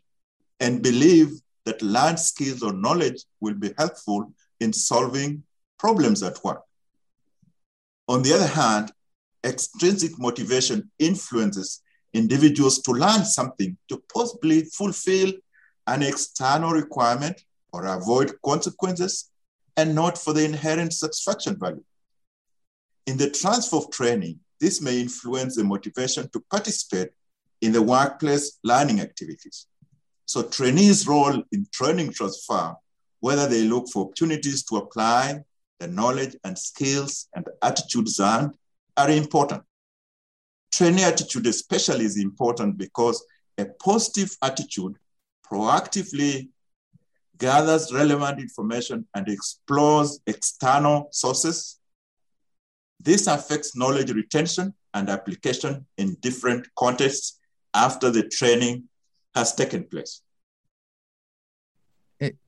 and 0.61 0.83
belief 0.83 1.30
that 1.64 1.80
learned 1.83 2.18
skills 2.18 2.62
or 2.62 2.73
knowledge 2.73 3.25
will 3.40 3.54
be 3.54 3.73
helpful 3.78 4.33
in 4.61 4.73
solving 4.73 5.42
problems 5.78 6.23
at 6.23 6.42
work. 6.45 6.62
On 8.09 8.23
the 8.23 8.35
other 8.35 8.47
hand, 8.47 8.92
extrinsic 9.45 10.18
motivation 10.18 10.90
influences 10.99 11.83
individuals 12.12 12.80
to 12.83 12.92
learn 12.92 13.25
something 13.25 13.76
to 13.88 14.02
possibly 14.12 14.62
fulfill 14.64 15.33
an 15.88 16.02
external 16.02 16.71
requirement 16.71 17.42
or 17.73 17.87
avoid 17.87 18.33
consequences 18.45 19.30
and 19.76 19.95
not 19.95 20.18
for 20.18 20.33
the 20.33 20.45
inherent 20.45 20.92
satisfaction 20.92 21.57
value. 21.59 21.85
In 23.07 23.16
the 23.16 23.30
transfer 23.30 23.76
of 23.76 23.90
training, 23.90 24.38
this 24.61 24.83
may 24.83 25.00
influence 25.00 25.57
the 25.57 25.64
motivation 25.64 26.28
to 26.30 26.40
participate 26.50 27.09
in 27.62 27.73
the 27.73 27.83
workplace 27.83 28.59
learning 28.62 29.00
activities. 29.00 29.66
So 30.26 30.42
trainees' 30.42 31.09
role 31.09 31.42
in 31.52 31.66
training 31.73 32.12
transfer, 32.12 32.75
whether 33.21 33.49
they 33.49 33.62
look 33.62 33.88
for 33.88 34.04
opportunities 34.04 34.62
to 34.64 34.76
apply 34.76 35.40
the 35.78 35.88
knowledge 35.88 36.37
and 36.45 36.59
skills 36.59 37.28
and 37.35 37.47
attitudes 37.62 38.21
earned, 38.21 38.54
are 38.97 39.11
important. 39.11 39.62
Trainee 40.71 41.04
attitude 41.04 41.47
especially 41.47 42.04
is 42.04 42.18
important 42.18 42.76
because 42.76 43.25
a 43.57 43.64
positive 43.64 44.37
attitude 44.42 44.97
proactively 45.50 46.49
gathers 47.38 47.93
relevant 47.93 48.40
information 48.40 49.07
and 49.14 49.28
explores 49.28 50.21
external 50.26 51.09
sources 51.12 51.78
this 53.00 53.26
affects 53.26 53.76
knowledge 53.76 54.11
retention 54.11 54.75
and 54.95 55.09
application 55.09 55.87
in 55.97 56.17
different 56.21 56.67
contexts 56.76 57.38
after 57.75 58.11
the 58.11 58.25
training 58.25 58.88
has 59.35 59.55
taken 59.55 59.85
place. 59.85 60.23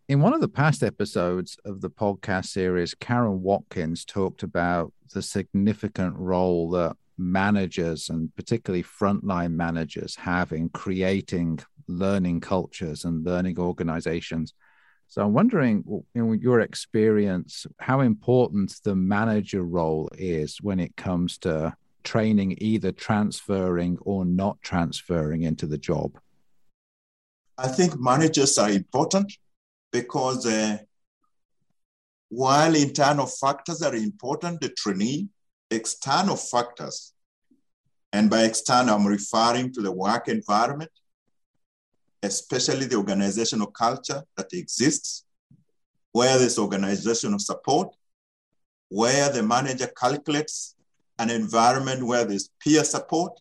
In 0.09 0.21
one 0.21 0.35
of 0.35 0.41
the 0.41 0.49
past 0.49 0.83
episodes 0.83 1.57
of 1.65 1.83
the 1.83 1.91
podcast 1.91 2.47
series, 2.47 2.95
Karen 2.95 3.43
Watkins 3.43 4.05
talked 4.05 4.43
about 4.43 4.93
the 5.15 5.23
significant 5.23 6.17
role 6.17 6.69
that 6.71 6.97
managers 7.21 8.09
and 8.09 8.35
particularly 8.35 8.83
frontline 8.83 9.53
managers 9.53 10.17
have 10.17 10.53
in 10.53 10.69
creating 10.71 11.61
learning 11.87 12.41
cultures 12.41 13.05
and 13.05 13.25
learning 13.25 13.59
organizations. 13.59 14.55
So 15.09 15.23
I'm 15.23 15.33
wondering, 15.33 15.85
in 16.15 16.41
your 16.41 16.61
experience, 16.61 17.67
how 17.81 18.01
important 18.01 18.77
the 18.85 18.95
manager 18.95 19.63
role 19.63 20.09
is 20.17 20.59
when 20.63 20.79
it 20.81 20.97
comes 20.97 21.37
to 21.39 21.75
training 22.05 22.57
either 22.59 22.93
transferring 22.93 23.99
or 24.03 24.25
not 24.25 24.63
transferring 24.63 25.43
into 25.43 25.67
the 25.67 25.79
job? 25.79 26.19
I 27.59 27.69
think 27.69 28.01
managers 28.01 28.57
are 28.57 28.71
important 28.71 29.33
because 29.93 30.47
uh, 30.47 30.79
while 32.29 32.75
internal 32.75 33.27
factors 33.27 33.83
are 33.83 33.95
important, 33.95 34.61
the 34.61 34.71
trainee, 34.71 35.29
external 35.71 36.37
factors, 36.37 37.13
and 38.13 38.29
by 38.29 38.43
external, 38.43 38.97
I'm 38.97 39.07
referring 39.07 39.73
to 39.75 39.83
the 39.83 39.93
work 39.93 40.29
environment, 40.29 40.91
especially 42.23 42.87
the 42.87 42.97
organizational 42.97 43.69
culture 43.69 44.23
that 44.37 44.53
exists, 44.53 45.25
where 46.13 46.39
there's 46.39 46.59
organizational 46.59 47.39
support, 47.39 47.95
where 48.89 49.31
the 49.31 49.43
manager 49.43 49.89
calculates 49.97 50.75
an 51.19 51.31
environment 51.31 52.03
where 52.03 52.25
there's 52.25 52.51
peer 52.61 52.83
support 52.83 53.39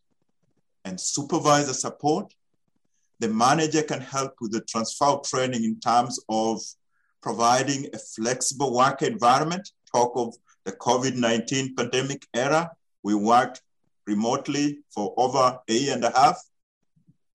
and 0.86 1.00
supervisor 1.00 1.74
support. 1.74 2.33
The 3.19 3.29
manager 3.29 3.81
can 3.81 4.01
help 4.01 4.36
with 4.39 4.51
the 4.51 4.62
transfer 4.62 5.17
training 5.25 5.63
in 5.63 5.79
terms 5.79 6.19
of 6.29 6.62
providing 7.21 7.88
a 7.93 7.98
flexible 7.98 8.75
work 8.75 9.01
environment. 9.01 9.71
Talk 9.93 10.12
of 10.15 10.36
the 10.65 10.71
COVID 10.71 11.15
19 11.15 11.75
pandemic 11.75 12.27
era. 12.33 12.71
We 13.03 13.15
worked 13.15 13.61
remotely 14.05 14.79
for 14.93 15.13
over 15.17 15.59
a 15.67 15.73
year 15.73 15.93
and 15.93 16.03
a 16.03 16.11
half. 16.11 16.41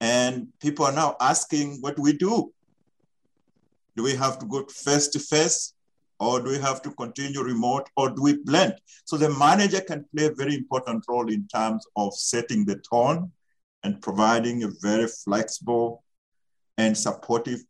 And 0.00 0.48
people 0.60 0.84
are 0.84 0.92
now 0.92 1.16
asking, 1.20 1.78
what 1.80 1.98
we 1.98 2.12
do? 2.12 2.52
Do 3.96 4.02
we 4.02 4.14
have 4.14 4.38
to 4.40 4.46
go 4.46 4.66
face 4.66 5.08
to 5.08 5.18
face? 5.18 5.72
Or 6.20 6.40
do 6.40 6.50
we 6.50 6.58
have 6.58 6.82
to 6.82 6.90
continue 6.90 7.42
remote? 7.42 7.88
Or 7.96 8.10
do 8.10 8.22
we 8.22 8.36
blend? 8.36 8.74
So 9.04 9.16
the 9.16 9.30
manager 9.30 9.80
can 9.80 10.04
play 10.14 10.26
a 10.26 10.34
very 10.34 10.54
important 10.54 11.04
role 11.08 11.28
in 11.30 11.46
terms 11.48 11.86
of 11.96 12.14
setting 12.14 12.64
the 12.64 12.76
tone 12.76 13.32
and 13.82 14.00
providing 14.00 14.62
a 14.62 14.68
very 14.80 15.06
flexible 15.06 16.04
and 16.78 16.96
supportive 16.96 17.60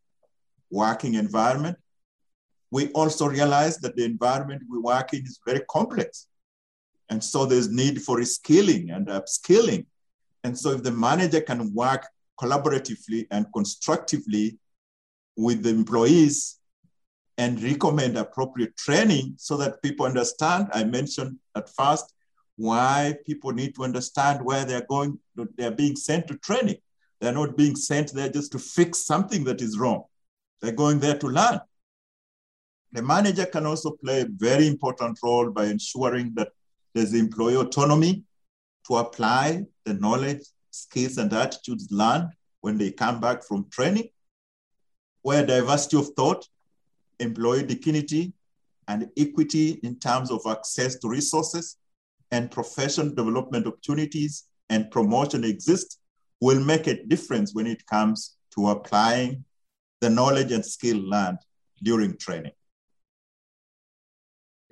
working 0.71 1.15
environment. 1.15 1.77
We 2.71 2.89
also 2.89 3.27
realize 3.27 3.77
that 3.79 3.95
the 3.95 4.03
environment 4.03 4.63
we 4.69 4.79
work 4.79 5.13
in 5.13 5.23
is 5.23 5.39
very 5.45 5.61
complex. 5.69 6.27
And 7.09 7.23
so 7.23 7.45
there's 7.45 7.69
need 7.69 8.01
for 8.01 8.17
reskilling 8.17 8.95
and 8.95 9.07
upskilling. 9.07 9.85
And 10.43 10.57
so 10.57 10.71
if 10.71 10.83
the 10.83 10.91
manager 10.91 11.41
can 11.41 11.73
work 11.73 12.07
collaboratively 12.39 13.27
and 13.31 13.45
constructively 13.53 14.57
with 15.37 15.63
the 15.63 15.69
employees 15.69 16.59
and 17.37 17.61
recommend 17.61 18.17
appropriate 18.17 18.75
training 18.77 19.35
so 19.37 19.57
that 19.57 19.81
people 19.81 20.05
understand. 20.05 20.69
I 20.73 20.83
mentioned 20.83 21.37
at 21.55 21.69
first 21.69 22.13
why 22.55 23.15
people 23.25 23.51
need 23.51 23.75
to 23.75 23.83
understand 23.83 24.43
where 24.43 24.63
they're 24.63 24.85
going, 24.89 25.19
they're 25.57 25.71
being 25.71 25.95
sent 25.95 26.27
to 26.27 26.37
training. 26.37 26.77
They're 27.19 27.33
not 27.33 27.57
being 27.57 27.75
sent 27.75 28.13
there 28.13 28.29
just 28.29 28.51
to 28.53 28.59
fix 28.59 28.99
something 28.99 29.43
that 29.45 29.61
is 29.61 29.77
wrong. 29.77 30.03
They're 30.61 30.71
going 30.71 30.99
there 30.99 31.17
to 31.17 31.27
learn. 31.27 31.59
The 32.91 33.01
manager 33.01 33.45
can 33.45 33.65
also 33.65 33.91
play 33.91 34.21
a 34.21 34.27
very 34.29 34.67
important 34.67 35.19
role 35.21 35.49
by 35.51 35.65
ensuring 35.65 36.33
that 36.35 36.49
there's 36.93 37.13
employee 37.13 37.57
autonomy 37.57 38.23
to 38.87 38.95
apply 38.97 39.63
the 39.83 39.93
knowledge, 39.95 40.41
skills, 40.71 41.17
and 41.17 41.31
attitudes 41.33 41.87
learned 41.91 42.29
when 42.61 42.77
they 42.77 42.91
come 42.91 43.19
back 43.19 43.43
from 43.43 43.69
training, 43.69 44.09
where 45.21 45.45
diversity 45.45 45.97
of 45.97 46.09
thought, 46.15 46.47
employee 47.19 47.63
dignity, 47.63 48.33
and 48.87 49.09
equity 49.17 49.79
in 49.83 49.99
terms 49.99 50.31
of 50.31 50.41
access 50.47 50.97
to 50.99 51.09
resources 51.09 51.77
and 52.31 52.51
professional 52.51 53.09
development 53.09 53.67
opportunities 53.67 54.45
and 54.69 54.91
promotion 54.91 55.43
exist 55.43 55.99
will 56.41 56.63
make 56.63 56.87
a 56.87 57.03
difference 57.05 57.53
when 57.53 57.67
it 57.67 57.85
comes 57.87 58.37
to 58.53 58.69
applying 58.69 59.43
the 60.01 60.09
knowledge 60.09 60.51
and 60.51 60.65
skill 60.65 60.97
learned 60.97 61.39
during 61.81 62.17
training. 62.17 62.51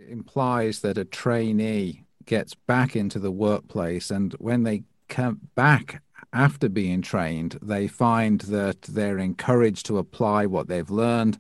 Implies 0.08 0.82
that 0.82 0.98
a 0.98 1.06
trainee 1.06 2.06
gets 2.26 2.54
back 2.56 2.96
into 2.96 3.20
the 3.20 3.32
workplace 3.32 4.10
and 4.10 4.34
when 4.34 4.64
they 4.64 4.84
come 5.10 5.42
back 5.56 6.02
after 6.32 6.68
being 6.68 7.02
trained, 7.02 7.60
they 7.62 7.88
find 7.88 8.42
that 8.42 8.82
they're 8.84 9.20
encouraged 9.20 9.86
to 9.86 10.00
apply 10.00 10.48
what 10.48 10.68
they've 10.68 10.90
learned, 10.90 11.38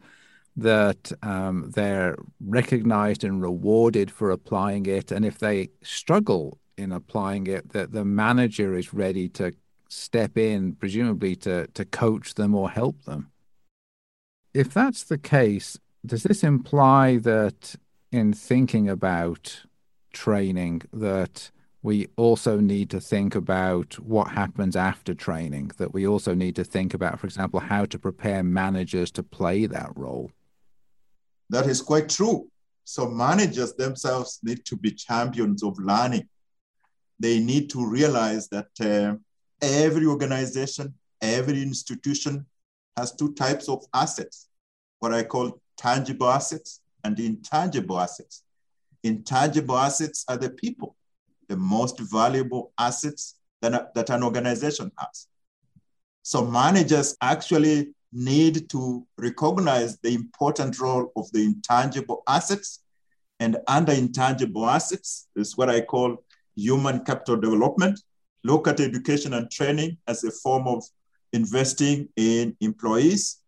that 0.55 1.11
um, 1.23 1.71
they're 1.75 2.15
recognized 2.45 3.23
and 3.23 3.41
rewarded 3.41 4.11
for 4.11 4.29
applying 4.29 4.85
it. 4.85 5.11
And 5.11 5.25
if 5.25 5.39
they 5.39 5.69
struggle 5.81 6.59
in 6.77 6.91
applying 6.91 7.47
it, 7.47 7.69
that 7.73 7.91
the 7.91 8.05
manager 8.05 8.75
is 8.75 8.93
ready 8.93 9.27
to 9.29 9.53
step 9.89 10.37
in, 10.37 10.73
presumably 10.73 11.35
to, 11.37 11.67
to 11.67 11.85
coach 11.85 12.35
them 12.35 12.53
or 12.53 12.69
help 12.69 13.03
them. 13.05 13.31
If 14.53 14.73
that's 14.73 15.03
the 15.03 15.17
case, 15.17 15.79
does 16.05 16.23
this 16.23 16.43
imply 16.43 17.17
that 17.17 17.75
in 18.13 18.33
thinking 18.33 18.87
about 18.89 19.63
training 20.13 20.83
that 20.93 21.51
we 21.81 22.07
also 22.15 22.59
need 22.59 22.89
to 22.89 23.01
think 23.01 23.35
about 23.35 23.99
what 23.99 24.29
happens 24.29 24.75
after 24.75 25.13
training, 25.13 25.71
that 25.77 25.93
we 25.93 26.07
also 26.07 26.33
need 26.33 26.55
to 26.55 26.63
think 26.63 26.93
about, 26.93 27.19
for 27.19 27.27
example, 27.27 27.59
how 27.59 27.85
to 27.85 27.99
prepare 27.99 28.43
managers 28.43 29.11
to 29.11 29.23
play 29.23 29.65
that 29.65 29.91
role? 29.95 30.31
That 31.49 31.67
is 31.67 31.81
quite 31.81 32.07
true. 32.07 32.47
So, 32.85 33.09
managers 33.09 33.73
themselves 33.73 34.39
need 34.43 34.63
to 34.65 34.77
be 34.77 34.91
champions 34.91 35.63
of 35.63 35.77
learning. 35.79 36.27
They 37.19 37.39
need 37.39 37.69
to 37.71 37.85
realize 37.85 38.47
that 38.49 38.69
uh, 38.79 39.15
every 39.61 40.05
organization, 40.05 40.93
every 41.21 41.61
institution 41.61 42.45
has 42.97 43.13
two 43.15 43.33
types 43.33 43.67
of 43.67 43.83
assets 43.93 44.47
what 45.03 45.13
I 45.13 45.23
call 45.23 45.59
tangible 45.75 46.29
assets 46.29 46.79
and 47.03 47.19
intangible 47.19 47.99
assets. 47.99 48.43
Intangible 49.03 49.77
assets 49.77 50.23
are 50.27 50.37
the 50.37 50.49
people, 50.49 50.95
the 51.49 51.57
most 51.57 51.99
valuable 51.99 52.71
assets 52.77 53.35
that, 53.61 53.93
that 53.93 54.09
an 54.09 54.23
organization 54.23 54.91
has. 54.97 55.27
So 56.21 56.45
managers 56.45 57.17
actually 57.21 57.93
need 58.13 58.69
to 58.69 59.05
recognize 59.17 59.97
the 59.99 60.13
important 60.13 60.79
role 60.79 61.11
of 61.15 61.29
the 61.31 61.43
intangible 61.43 62.23
assets. 62.27 62.79
And 63.39 63.57
under 63.67 63.91
intangible 63.91 64.69
assets 64.69 65.27
is 65.35 65.57
what 65.57 65.69
I 65.69 65.81
call 65.81 66.23
human 66.55 67.03
capital 67.03 67.35
development. 67.37 67.99
Look 68.43 68.67
at 68.67 68.79
education 68.79 69.33
and 69.33 69.49
training 69.49 69.97
as 70.07 70.23
a 70.23 70.31
form 70.31 70.67
of 70.67 70.83
investing 71.33 72.07
in 72.15 72.55
employees. 72.61 73.39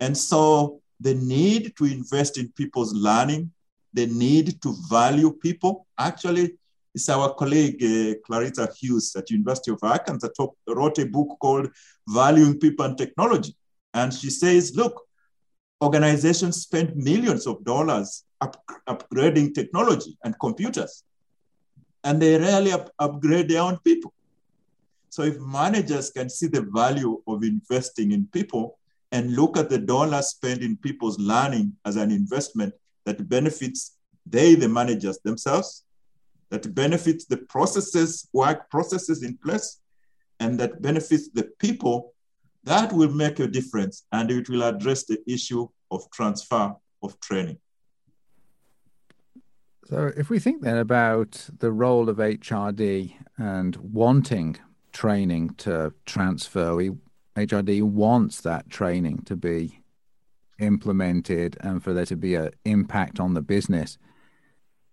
And 0.00 0.16
so 0.16 0.82
the 1.00 1.14
need 1.14 1.74
to 1.76 1.84
invest 1.84 2.38
in 2.38 2.48
people's 2.50 2.94
learning, 2.94 3.50
the 3.92 4.06
need 4.06 4.60
to 4.62 4.74
value 4.88 5.32
people. 5.32 5.86
Actually, 5.98 6.56
it's 6.94 7.08
our 7.08 7.34
colleague 7.34 7.82
uh, 7.82 8.14
Claretha 8.26 8.76
Hughes 8.76 9.14
at 9.16 9.30
University 9.30 9.70
of 9.70 9.78
Arkansas 9.82 10.28
that 10.36 10.74
wrote 10.74 10.98
a 10.98 11.06
book 11.06 11.36
called 11.40 11.68
Valuing 12.08 12.58
People 12.58 12.84
and 12.84 12.98
Technology. 12.98 13.54
And 13.94 14.12
she 14.12 14.30
says, 14.30 14.74
look, 14.76 15.06
organizations 15.82 16.62
spend 16.62 16.96
millions 16.96 17.46
of 17.46 17.64
dollars 17.64 18.24
up, 18.40 18.62
upgrading 18.88 19.54
technology 19.54 20.16
and 20.24 20.38
computers, 20.38 21.04
and 22.04 22.20
they 22.20 22.38
rarely 22.38 22.72
up, 22.72 22.90
upgrade 22.98 23.48
their 23.48 23.62
own 23.62 23.78
people. 23.78 24.12
So 25.08 25.22
if 25.22 25.38
managers 25.40 26.10
can 26.10 26.28
see 26.28 26.46
the 26.46 26.62
value 26.62 27.20
of 27.26 27.42
investing 27.42 28.12
in 28.12 28.26
people, 28.26 28.78
and 29.12 29.34
look 29.34 29.56
at 29.56 29.68
the 29.68 29.78
dollar 29.78 30.22
spent 30.22 30.62
in 30.62 30.76
people's 30.76 31.18
learning 31.18 31.76
as 31.84 31.96
an 31.96 32.10
investment 32.10 32.72
that 33.04 33.28
benefits 33.28 33.96
they, 34.26 34.54
the 34.54 34.68
managers 34.68 35.18
themselves, 35.24 35.84
that 36.50 36.74
benefits 36.74 37.24
the 37.24 37.36
processes, 37.36 38.28
work 38.32 38.70
processes 38.70 39.22
in 39.22 39.36
place, 39.38 39.80
and 40.38 40.58
that 40.58 40.80
benefits 40.80 41.28
the 41.30 41.44
people, 41.58 42.14
that 42.64 42.92
will 42.92 43.10
make 43.10 43.40
a 43.40 43.46
difference 43.46 44.04
and 44.12 44.30
it 44.30 44.48
will 44.48 44.62
address 44.62 45.04
the 45.04 45.18
issue 45.26 45.66
of 45.90 46.10
transfer 46.10 46.74
of 47.02 47.18
training. 47.20 47.58
So, 49.86 50.12
if 50.16 50.30
we 50.30 50.38
think 50.38 50.62
then 50.62 50.76
about 50.76 51.48
the 51.58 51.72
role 51.72 52.08
of 52.08 52.18
HRD 52.18 53.14
and 53.38 53.76
wanting 53.76 54.56
training 54.92 55.54
to 55.58 55.92
transfer, 56.06 56.76
we 56.76 56.92
HRD 57.36 57.82
wants 57.82 58.40
that 58.40 58.68
training 58.70 59.22
to 59.26 59.36
be 59.36 59.80
implemented 60.58 61.56
and 61.60 61.82
for 61.82 61.92
there 61.92 62.06
to 62.06 62.16
be 62.16 62.34
an 62.34 62.50
impact 62.64 63.18
on 63.18 63.34
the 63.34 63.42
business. 63.42 63.98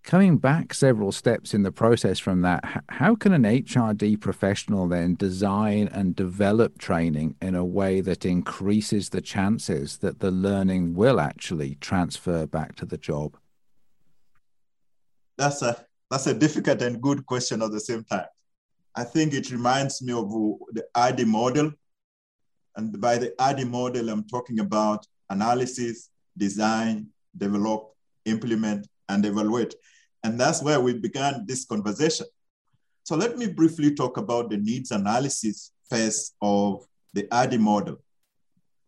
Coming 0.03 0.37
back 0.37 0.73
several 0.73 1.11
steps 1.11 1.53
in 1.53 1.63
the 1.63 1.71
process 1.71 2.17
from 2.17 2.41
that, 2.41 2.83
how 2.87 3.15
can 3.15 3.33
an 3.33 3.43
HRD 3.43 4.21
professional 4.21 4.87
then 4.87 5.15
design 5.15 5.89
and 5.91 6.15
develop 6.15 6.77
training 6.77 7.35
in 7.41 7.55
a 7.55 7.65
way 7.65 7.99
that 7.99 8.25
increases 8.25 9.09
the 9.09 9.19
chances 9.19 9.97
that 9.97 10.19
the 10.19 10.31
learning 10.31 10.95
will 10.95 11.19
actually 11.19 11.75
transfer 11.81 12.45
back 12.45 12.75
to 12.77 12.85
the 12.85 12.97
job? 12.97 13.35
That's 15.37 15.61
a 15.61 15.85
that's 16.09 16.27
a 16.27 16.33
difficult 16.33 16.81
and 16.81 17.01
good 17.01 17.25
question 17.25 17.61
at 17.61 17.71
the 17.71 17.81
same 17.81 18.05
time. 18.05 18.27
I 18.95 19.03
think 19.03 19.33
it 19.33 19.51
reminds 19.51 20.01
me 20.01 20.13
of 20.13 20.29
the 20.71 20.85
ADDIE 20.95 21.25
model 21.25 21.73
and 22.77 23.01
by 23.01 23.17
the 23.17 23.33
ADDIE 23.41 23.65
model, 23.65 24.09
I'm 24.09 24.23
talking 24.23 24.59
about 24.59 25.05
analysis, 25.31 26.11
design, 26.37 27.07
develop, 27.35 27.95
implement, 28.25 28.87
and 29.09 29.25
evaluate. 29.25 29.73
And 30.23 30.39
that's 30.39 30.61
where 30.61 30.79
we 30.79 30.93
began 30.93 31.45
this 31.47 31.65
conversation. 31.65 32.27
So 33.03 33.15
let 33.15 33.35
me 33.35 33.47
briefly 33.47 33.95
talk 33.95 34.17
about 34.17 34.51
the 34.51 34.57
needs 34.57 34.91
analysis 34.91 35.71
phase 35.89 36.33
of 36.41 36.85
the 37.13 37.27
ADDIE 37.31 37.57
model. 37.57 37.97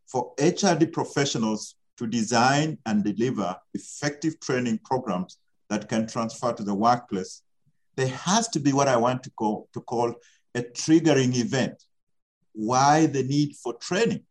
For 0.05 0.33
HRD 0.35 0.93
professionals 0.93 1.75
to 1.97 2.05
design 2.05 2.77
and 2.85 3.03
deliver 3.03 3.55
effective 3.73 4.39
training 4.39 4.79
programs 4.85 5.39
that 5.69 5.89
can 5.89 6.07
transfer 6.07 6.53
to 6.53 6.63
the 6.63 6.75
workplace, 6.75 7.41
there 7.95 8.07
has 8.07 8.47
to 8.49 8.59
be 8.59 8.71
what 8.71 8.87
I 8.87 8.97
want 8.97 9.23
to 9.23 9.31
call, 9.31 9.67
to 9.73 9.81
call 9.81 10.13
a 10.53 10.61
triggering 10.61 11.35
event 11.35 11.83
why 12.53 13.05
the 13.05 13.23
need 13.23 13.55
for 13.55 13.73
training. 13.75 14.23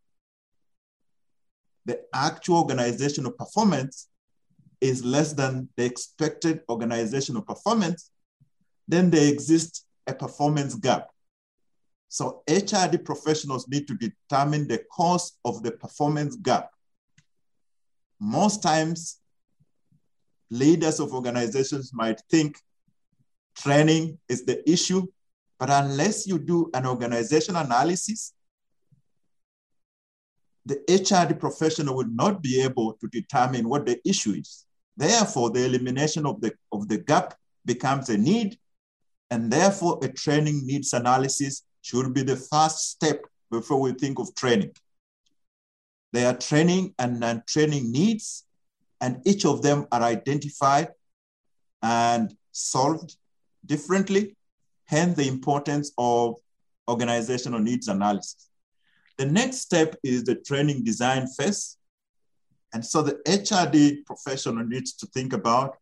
The 1.86 2.00
actual 2.12 2.58
organizational 2.58 3.32
performance 3.32 4.08
is 4.80 5.04
less 5.04 5.32
than 5.32 5.68
the 5.76 5.84
expected 5.84 6.60
organizational 6.68 7.42
performance, 7.42 8.10
then 8.86 9.10
there 9.10 9.30
exists 9.30 9.84
a 10.06 10.14
performance 10.14 10.74
gap. 10.74 11.08
So 12.08 12.42
HRD 12.46 13.04
professionals 13.04 13.68
need 13.68 13.86
to 13.88 13.94
determine 13.94 14.66
the 14.66 14.82
cause 14.92 15.38
of 15.44 15.62
the 15.62 15.72
performance 15.72 16.36
gap. 16.36 16.70
Most 18.20 18.62
times, 18.62 19.18
leaders 20.50 21.00
of 21.00 21.12
organizations 21.12 21.92
might 21.92 22.20
think 22.30 22.58
training 23.56 24.18
is 24.28 24.44
the 24.44 24.68
issue 24.70 25.06
but 25.58 25.70
unless 25.70 26.26
you 26.26 26.38
do 26.38 26.70
an 26.74 26.86
organization 26.86 27.56
analysis, 27.56 28.32
the 30.64 30.76
HRD 30.88 31.38
professional 31.40 31.96
will 31.96 32.10
not 32.12 32.42
be 32.42 32.60
able 32.62 32.92
to 32.94 33.08
determine 33.08 33.68
what 33.68 33.86
the 33.86 33.98
issue 34.06 34.32
is. 34.32 34.66
Therefore, 34.96 35.50
the 35.50 35.64
elimination 35.64 36.26
of 36.26 36.40
the, 36.40 36.52
of 36.72 36.88
the 36.88 36.98
gap 36.98 37.34
becomes 37.64 38.08
a 38.08 38.18
need, 38.18 38.58
and 39.30 39.50
therefore 39.50 39.98
a 40.02 40.08
training 40.08 40.66
needs 40.66 40.92
analysis 40.92 41.62
should 41.82 42.12
be 42.12 42.22
the 42.22 42.36
first 42.36 42.90
step 42.90 43.22
before 43.50 43.80
we 43.80 43.92
think 43.92 44.18
of 44.18 44.34
training. 44.34 44.72
There 46.12 46.26
are 46.26 46.36
training 46.36 46.94
and 46.98 47.20
non-training 47.20 47.90
needs, 47.90 48.44
and 49.00 49.20
each 49.24 49.44
of 49.44 49.62
them 49.62 49.86
are 49.90 50.02
identified 50.02 50.88
and 51.82 52.34
solved 52.52 53.16
differently, 53.64 54.36
hence 54.88 55.16
the 55.16 55.28
importance 55.28 55.92
of 55.98 56.36
organizational 56.88 57.60
needs 57.60 57.88
analysis. 57.88 58.48
The 59.18 59.26
next 59.26 59.58
step 59.58 59.94
is 60.02 60.24
the 60.24 60.36
training 60.36 60.84
design 60.84 61.26
phase. 61.26 61.76
And 62.72 62.84
so 62.84 63.02
the 63.02 63.14
HRD 63.26 64.04
professional 64.06 64.64
needs 64.64 64.94
to 64.94 65.06
think 65.06 65.32
about 65.32 65.76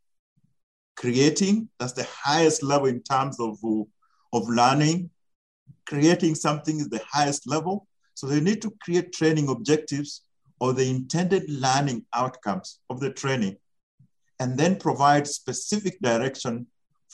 creating, 0.97 1.69
that's 1.79 1.92
the 1.92 2.09
highest 2.11 2.62
level 2.62 2.87
in 2.87 3.03
terms 3.03 3.38
of, 3.38 3.59
of 4.33 4.49
learning. 4.49 5.11
Creating 5.87 6.35
something 6.35 6.81
is 6.81 6.88
the 6.88 7.03
highest 7.11 7.49
level. 7.49 7.87
So 8.14 8.27
they 8.27 8.40
need 8.40 8.62
to 8.62 8.73
create 8.83 9.12
training 9.12 9.49
objectives 9.49 10.23
or 10.59 10.73
the 10.73 10.88
intended 10.88 11.49
learning 11.49 12.07
outcomes 12.14 12.81
of 12.88 12.99
the 13.01 13.12
training, 13.12 13.59
and 14.40 14.57
then 14.59 14.77
provide 14.77 15.27
specific 15.27 16.01
direction 16.01 16.66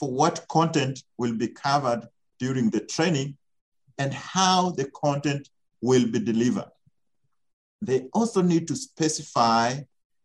for 0.03 0.11
what 0.11 0.45
content 0.49 1.05
will 1.17 1.33
be 1.33 1.47
covered 1.47 2.09
during 2.41 2.71
the 2.71 2.81
training 2.81 3.37
and 3.99 4.13
how 4.13 4.71
the 4.71 4.91
content 5.01 5.49
will 5.81 6.05
be 6.11 6.19
delivered. 6.19 6.73
They 7.81 8.09
also 8.13 8.43
need 8.43 8.67
to 8.67 8.75
specify 8.75 9.79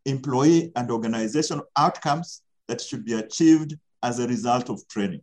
employee 0.08 0.72
and 0.76 0.90
organizational 0.90 1.66
outcomes 1.78 2.42
that 2.68 2.82
should 2.82 3.06
be 3.06 3.14
achieved 3.14 3.76
as 4.02 4.18
a 4.18 4.28
result 4.28 4.72
of 4.72 4.88
training, 4.88 5.22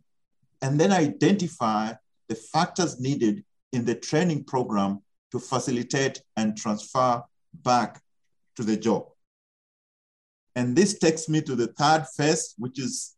and 0.61 0.79
then 0.79 0.93
identify 0.93 1.91
the 2.29 2.35
factors 2.35 2.97
needed 2.97 3.43
in 3.73 3.83
the 3.83 3.95
training 3.95 4.45
program 4.45 5.01
to 5.31 5.39
facilitate 5.39 6.21
and 6.37 6.55
transfer 6.55 7.21
back 7.55 8.01
to 8.55 8.63
the 8.63 8.77
job. 8.77 9.07
And 10.55 10.77
this 10.77 10.97
takes 10.97 11.27
me 11.27 11.41
to 11.41 11.57
the 11.57 11.67
third 11.67 12.05
phase, 12.15 12.55
which 12.57 12.79
is 12.79 13.15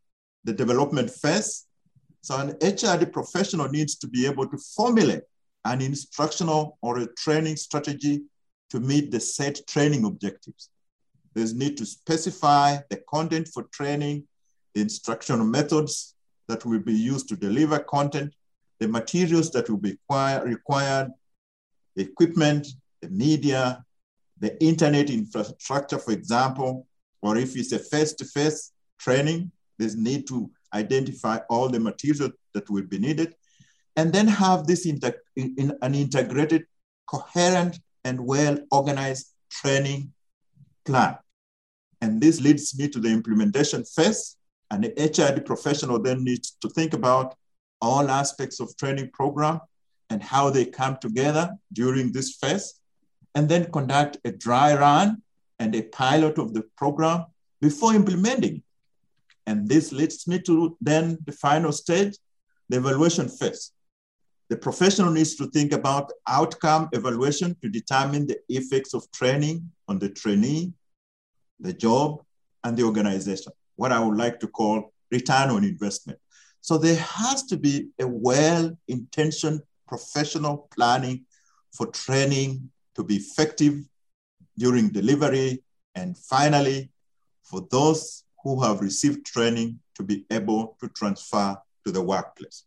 the 0.47 0.53
development 0.53 1.11
phase. 1.11 1.65
So 2.21 2.37
an 2.37 2.53
HRD 2.53 3.11
professional 3.11 3.67
needs 3.67 3.95
to 3.97 4.07
be 4.07 4.25
able 4.25 4.47
to 4.47 4.57
formulate 4.77 5.23
an 5.65 5.81
instructional 5.81 6.77
or 6.81 6.99
a 6.99 7.13
training 7.15 7.57
strategy 7.57 8.23
to 8.69 8.79
meet 8.79 9.11
the 9.11 9.19
set 9.19 9.59
training 9.67 10.05
objectives. 10.05 10.69
There's 11.33 11.53
need 11.53 11.75
to 11.77 11.85
specify 11.85 12.77
the 12.89 13.01
content 13.09 13.49
for 13.49 13.63
training, 13.73 14.23
the 14.73 14.81
instructional 14.81 15.45
methods 15.45 16.15
that 16.47 16.65
will 16.65 16.79
be 16.79 16.93
used 16.93 17.27
to 17.27 17.35
deliver 17.35 17.79
content, 17.79 18.33
the 18.79 18.87
materials 18.87 19.51
that 19.51 19.69
will 19.69 19.77
be 19.77 19.97
required, 20.09 21.11
the 21.95 22.03
equipment, 22.03 22.67
the 23.01 23.09
media, 23.09 23.83
the 24.39 24.63
internet 24.63 25.09
infrastructure, 25.09 25.99
for 25.99 26.13
example, 26.13 26.87
or 27.21 27.35
if 27.35 27.57
it's 27.57 27.73
a 27.73 27.79
face-to-face 27.79 28.71
training, 28.97 29.51
there's 29.77 29.95
need 29.95 30.27
to 30.27 30.49
identify 30.73 31.39
all 31.49 31.69
the 31.69 31.79
materials 31.79 32.33
that 32.53 32.69
will 32.69 32.85
be 32.85 32.99
needed, 32.99 33.35
and 33.95 34.11
then 34.13 34.27
have 34.27 34.67
this 34.67 34.85
inter 34.85 35.13
in 35.35 35.77
an 35.81 35.95
integrated, 35.95 36.65
coherent, 37.07 37.79
and 38.03 38.19
well-organized 38.19 39.33
training 39.49 40.13
plan. 40.85 41.17
And 42.01 42.21
this 42.21 42.41
leads 42.41 42.77
me 42.77 42.87
to 42.89 42.99
the 42.99 43.09
implementation 43.09 43.83
phase. 43.83 44.35
And 44.69 44.83
the 44.83 44.89
HRD 44.89 45.45
professional 45.45 45.99
then 46.01 46.23
needs 46.23 46.57
to 46.61 46.69
think 46.69 46.93
about 46.93 47.35
all 47.81 48.09
aspects 48.09 48.59
of 48.59 48.75
training 48.77 49.09
program 49.13 49.61
and 50.09 50.21
how 50.21 50.49
they 50.49 50.65
come 50.65 50.97
together 50.99 51.55
during 51.73 52.11
this 52.11 52.35
phase 52.35 52.79
and 53.35 53.47
then 53.47 53.71
conduct 53.71 54.17
a 54.25 54.31
dry 54.31 54.75
run 54.75 55.21
and 55.59 55.75
a 55.75 55.83
pilot 55.83 56.37
of 56.37 56.53
the 56.53 56.63
program 56.77 57.25
before 57.61 57.93
implementing. 57.93 58.63
And 59.47 59.67
this 59.67 59.91
leads 59.91 60.27
me 60.27 60.39
to 60.41 60.77
then 60.79 61.17
the 61.25 61.31
final 61.31 61.71
stage, 61.71 62.15
the 62.69 62.77
evaluation 62.77 63.29
phase. 63.29 63.71
The 64.49 64.57
professional 64.57 65.11
needs 65.11 65.35
to 65.37 65.47
think 65.47 65.73
about 65.73 66.11
outcome 66.27 66.89
evaluation 66.91 67.55
to 67.61 67.69
determine 67.69 68.27
the 68.27 68.37
effects 68.49 68.93
of 68.93 69.09
training 69.11 69.71
on 69.87 69.99
the 69.99 70.09
trainee, 70.09 70.73
the 71.59 71.73
job, 71.73 72.21
and 72.63 72.77
the 72.77 72.83
organization, 72.83 73.53
what 73.77 73.91
I 73.91 73.99
would 73.99 74.17
like 74.17 74.39
to 74.41 74.47
call 74.47 74.93
return 75.11 75.49
on 75.49 75.63
investment. 75.63 76.19
So 76.61 76.77
there 76.77 76.97
has 76.97 77.43
to 77.43 77.57
be 77.57 77.89
a 77.99 78.07
well-intentioned 78.07 79.61
professional 79.87 80.67
planning 80.75 81.25
for 81.73 81.87
training 81.87 82.69
to 82.95 83.03
be 83.03 83.15
effective 83.15 83.75
during 84.57 84.89
delivery, 84.89 85.63
and 85.95 86.17
finally, 86.17 86.89
for 87.43 87.65
those 87.71 88.23
who 88.43 88.61
have 88.61 88.81
received 88.81 89.25
training 89.25 89.79
to 89.95 90.03
be 90.03 90.25
able 90.31 90.77
to 90.79 90.87
transfer 90.89 91.57
to 91.85 91.91
the 91.91 92.01
workplace. 92.01 92.63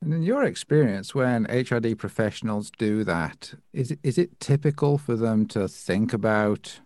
And 0.00 0.12
in 0.12 0.22
your 0.22 0.44
experience, 0.44 1.14
when 1.14 1.46
HRD 1.46 1.96
professionals 1.96 2.72
do 2.76 3.04
that, 3.04 3.54
is 3.72 3.92
it, 3.92 4.00
is 4.02 4.18
it 4.18 4.40
typical 4.40 4.98
for 4.98 5.14
them 5.14 5.46
to 5.48 5.68
think 5.68 6.12
about 6.12 6.80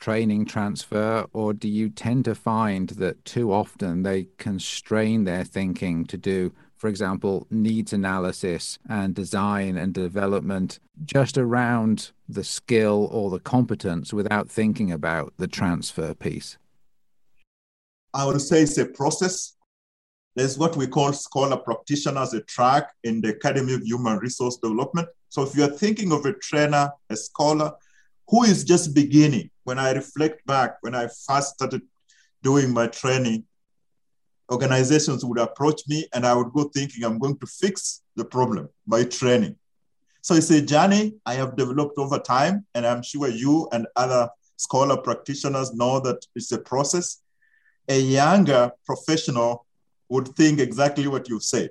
training 0.00 0.46
transfer, 0.46 1.26
or 1.32 1.52
do 1.52 1.68
you 1.68 1.88
tend 1.90 2.24
to 2.24 2.34
find 2.34 2.88
that 2.90 3.24
too 3.24 3.52
often 3.52 4.02
they 4.02 4.26
constrain 4.38 5.24
their 5.24 5.44
thinking 5.44 6.04
to 6.06 6.16
do 6.16 6.52
for 6.80 6.88
example, 6.88 7.46
needs 7.50 7.92
analysis 7.92 8.78
and 8.88 9.14
design 9.14 9.76
and 9.76 9.92
development 9.92 10.80
just 11.04 11.36
around 11.36 12.10
the 12.26 12.42
skill 12.42 13.06
or 13.12 13.28
the 13.28 13.38
competence 13.38 14.14
without 14.14 14.48
thinking 14.48 14.90
about 14.90 15.34
the 15.36 15.46
transfer 15.46 16.14
piece? 16.14 16.56
I 18.14 18.24
would 18.24 18.40
say 18.40 18.62
it's 18.62 18.78
a 18.78 18.86
process. 18.86 19.56
There's 20.36 20.56
what 20.56 20.74
we 20.74 20.86
call 20.86 21.12
scholar 21.12 21.58
practitioners, 21.58 22.32
a 22.32 22.40
track 22.40 22.94
in 23.04 23.20
the 23.20 23.28
Academy 23.28 23.74
of 23.74 23.82
Human 23.82 24.16
Resource 24.16 24.56
Development. 24.56 25.06
So 25.28 25.42
if 25.42 25.54
you're 25.54 25.68
thinking 25.68 26.12
of 26.12 26.24
a 26.24 26.32
trainer, 26.32 26.90
a 27.10 27.16
scholar 27.16 27.72
who 28.28 28.44
is 28.44 28.64
just 28.64 28.94
beginning, 28.94 29.50
when 29.64 29.78
I 29.78 29.92
reflect 29.92 30.46
back, 30.46 30.78
when 30.80 30.94
I 30.94 31.08
first 31.26 31.56
started 31.56 31.82
doing 32.42 32.72
my 32.72 32.86
training, 32.86 33.44
organizations 34.50 35.24
would 35.24 35.38
approach 35.38 35.82
me 35.88 36.06
and 36.12 36.26
I 36.26 36.34
would 36.34 36.52
go 36.52 36.64
thinking 36.64 37.04
I'm 37.04 37.18
going 37.18 37.38
to 37.38 37.46
fix 37.46 38.02
the 38.16 38.24
problem 38.24 38.68
by 38.86 39.04
training. 39.04 39.56
So 40.22 40.34
it's 40.34 40.50
a 40.50 40.60
journey 40.60 41.14
I 41.24 41.34
have 41.34 41.56
developed 41.56 41.98
over 41.98 42.18
time, 42.18 42.66
and 42.74 42.86
I'm 42.86 43.02
sure 43.02 43.28
you 43.28 43.68
and 43.72 43.86
other 43.96 44.28
scholar 44.56 44.98
practitioners 44.98 45.72
know 45.72 45.98
that 46.00 46.26
it's 46.34 46.52
a 46.52 46.58
process. 46.58 47.22
A 47.88 47.98
younger 47.98 48.70
professional 48.84 49.64
would 50.10 50.28
think 50.36 50.60
exactly 50.60 51.06
what 51.06 51.28
you 51.28 51.40
said. 51.40 51.70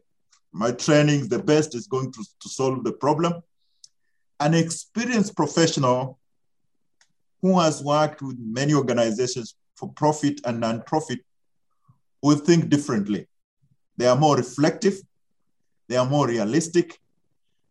My 0.52 0.72
training 0.72 1.20
is 1.20 1.30
the 1.30 1.38
best, 1.38 1.76
is 1.76 1.86
going 1.86 2.12
to, 2.12 2.26
to 2.40 2.50
solve 2.50 2.84
the 2.84 2.94
problem. 2.94 3.34
An 4.40 4.56
experienced 4.56 5.36
professional 5.36 6.18
who 7.42 7.60
has 7.60 7.84
worked 7.84 8.22
with 8.22 8.38
many 8.40 8.74
organizations 8.74 9.56
for 9.76 9.90
profit 9.94 10.42
and 10.46 10.60
non-profit 10.60 11.20
will 12.22 12.38
think 12.38 12.70
differently. 12.70 13.28
They 13.98 14.08
are 14.08 14.16
more 14.16 14.36
reflective, 14.36 15.00
they 15.88 15.98
are 15.98 16.06
more 16.06 16.28
realistic, 16.28 17.00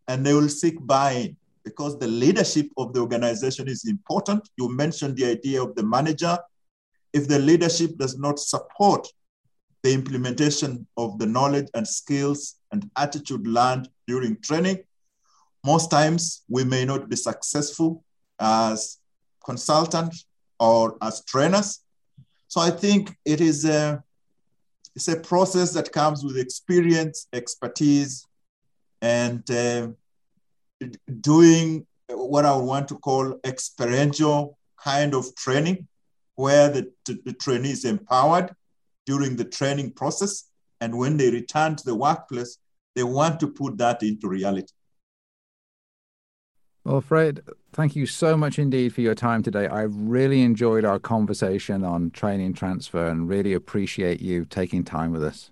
and 0.08 0.24
they 0.24 0.34
will 0.34 0.48
seek 0.48 0.74
buy-in 0.86 1.36
because 1.64 1.98
the 1.98 2.06
leadership 2.06 2.66
of 2.76 2.92
the 2.92 3.00
organization 3.00 3.68
is 3.68 3.86
important. 3.86 4.48
You 4.56 4.70
mentioned 4.70 5.16
the 5.16 5.26
idea 5.26 5.62
of 5.62 5.74
the 5.74 5.82
manager. 5.82 6.38
If 7.12 7.28
the 7.28 7.38
leadership 7.38 7.96
does 7.98 8.18
not 8.18 8.38
support 8.38 9.06
the 9.82 9.92
implementation 9.92 10.86
of 10.96 11.18
the 11.18 11.26
knowledge 11.26 11.68
and 11.74 11.86
skills 11.86 12.56
and 12.72 12.90
attitude 12.96 13.46
learned 13.46 13.88
during 14.06 14.40
training, 14.40 14.78
most 15.64 15.90
times 15.90 16.44
we 16.48 16.64
may 16.64 16.84
not 16.84 17.08
be 17.08 17.16
successful 17.16 18.02
as 18.40 18.98
consultants 19.44 20.26
or 20.58 20.96
as 21.02 21.24
trainers. 21.24 21.80
So 22.48 22.60
I 22.60 22.70
think 22.70 23.16
it 23.24 23.40
is 23.40 23.64
a, 23.64 24.02
it's 24.98 25.06
a 25.06 25.20
process 25.20 25.72
that 25.74 25.92
comes 25.92 26.24
with 26.24 26.36
experience, 26.36 27.28
expertise, 27.32 28.26
and 29.00 29.48
uh, 29.48 29.86
doing 31.20 31.86
what 32.10 32.44
I 32.44 32.56
would 32.56 32.64
want 32.64 32.88
to 32.88 32.96
call 32.96 33.38
experiential 33.46 34.58
kind 34.82 35.14
of 35.14 35.32
training, 35.36 35.86
where 36.34 36.68
the, 36.68 36.90
the 37.06 37.32
trainee 37.32 37.70
is 37.70 37.84
empowered 37.84 38.50
during 39.06 39.36
the 39.36 39.44
training 39.44 39.92
process. 39.92 40.50
And 40.80 40.98
when 40.98 41.16
they 41.16 41.30
return 41.30 41.76
to 41.76 41.84
the 41.84 41.94
workplace, 41.94 42.58
they 42.96 43.04
want 43.04 43.38
to 43.38 43.46
put 43.46 43.78
that 43.78 44.02
into 44.02 44.26
reality. 44.26 44.72
Well, 46.88 47.02
Fred, 47.02 47.42
thank 47.74 47.96
you 47.96 48.06
so 48.06 48.34
much 48.34 48.58
indeed 48.58 48.94
for 48.94 49.02
your 49.02 49.14
time 49.14 49.42
today. 49.42 49.66
I 49.66 49.82
really 49.82 50.40
enjoyed 50.40 50.86
our 50.86 50.98
conversation 50.98 51.84
on 51.84 52.10
training 52.12 52.54
transfer 52.54 53.08
and 53.08 53.28
really 53.28 53.52
appreciate 53.52 54.22
you 54.22 54.46
taking 54.46 54.84
time 54.84 55.12
with 55.12 55.22
us. 55.22 55.50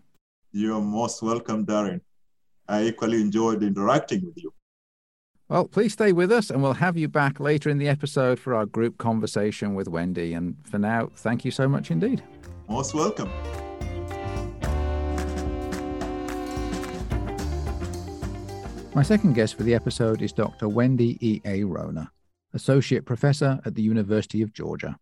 You're 0.53 0.81
most 0.81 1.23
welcome, 1.23 1.67
Darren. 1.67 2.01
I 2.67 2.85
equally 2.85 3.21
enjoyed 3.21 3.63
interacting 3.63 4.25
with 4.25 4.43
you. 4.43 4.55
Well, 5.51 5.69
please 5.69 5.93
stay 5.93 6.11
with 6.13 6.33
us 6.33 6.49
and 6.49 6.63
we'll 6.63 6.73
have 6.73 6.97
you 6.97 7.07
back 7.07 7.39
later 7.39 7.69
in 7.69 7.77
the 7.77 7.89
episode 7.89 8.41
for 8.41 8.55
our 8.55 8.65
group 8.65 8.97
conversation 8.97 9.75
with 9.75 9.89
Wendy. 9.89 10.33
And 10.33 10.57
for 10.65 10.79
now, 10.79 11.11
thank 11.17 11.45
you 11.45 11.51
so 11.51 11.69
much 11.69 11.91
indeed. 11.91 12.23
Most 12.67 12.95
welcome. 12.95 13.31
My 18.97 19.03
second 19.03 19.35
guest 19.35 19.57
for 19.57 19.63
the 19.63 19.75
episode 19.75 20.23
is 20.23 20.33
Dr. 20.33 20.71
Wendy 20.71 21.19
E. 21.21 21.43
A. 21.45 21.61
Ruona, 21.65 22.09
Associate 22.55 23.05
Professor 23.05 23.61
at 23.67 23.75
the 23.75 23.83
University 23.83 24.41
of 24.41 24.55
Georgia. 24.55 24.97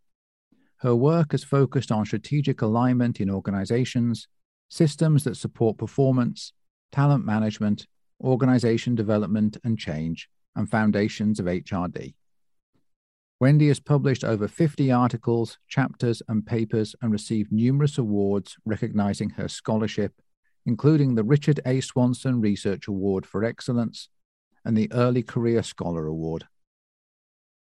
Her 0.79 0.97
work 0.97 1.31
has 1.31 1.45
focused 1.45 1.93
on 1.93 2.05
strategic 2.05 2.61
alignment 2.61 3.21
in 3.21 3.31
organizations, 3.31 4.27
systems 4.69 5.23
that 5.23 5.37
support 5.37 5.79
performance, 5.79 6.53
talent 6.91 7.25
management, 7.25 7.87
organization 8.21 8.97
development 8.97 9.59
and 9.63 9.79
change, 9.79 10.29
and 10.57 10.69
foundations 10.69 11.39
of 11.39 11.47
HRD. 11.47 12.15
Wendy 13.39 13.69
has 13.69 13.79
published 13.79 14.25
over 14.25 14.49
50 14.49 14.91
articles, 14.91 15.59
chapters, 15.69 16.21
and 16.27 16.45
papers 16.45 16.97
and 17.01 17.13
received 17.13 17.53
numerous 17.53 17.97
awards 17.97 18.57
recognizing 18.65 19.31
her 19.31 19.47
scholarship, 19.47 20.15
including 20.67 21.15
the 21.15 21.25
Richard 21.25 21.61
A. 21.67 21.81
Swanson 21.81 22.41
Research 22.41 22.89
Award 22.89 23.27
for 23.27 23.45
Excellence 23.45 24.09
and 24.65 24.77
the 24.77 24.91
Early 24.93 25.23
Career 25.23 25.63
Scholar 25.63 26.07
Award. 26.07 26.47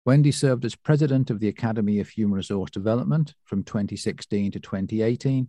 Wendy 0.04 0.30
served 0.30 0.64
as 0.64 0.76
president 0.76 1.30
of 1.30 1.40
the 1.40 1.48
Academy 1.48 1.98
of 1.98 2.10
Human 2.10 2.36
Resource 2.36 2.70
Development 2.70 3.34
from 3.44 3.64
2016 3.64 4.52
to 4.52 4.60
2018 4.60 5.48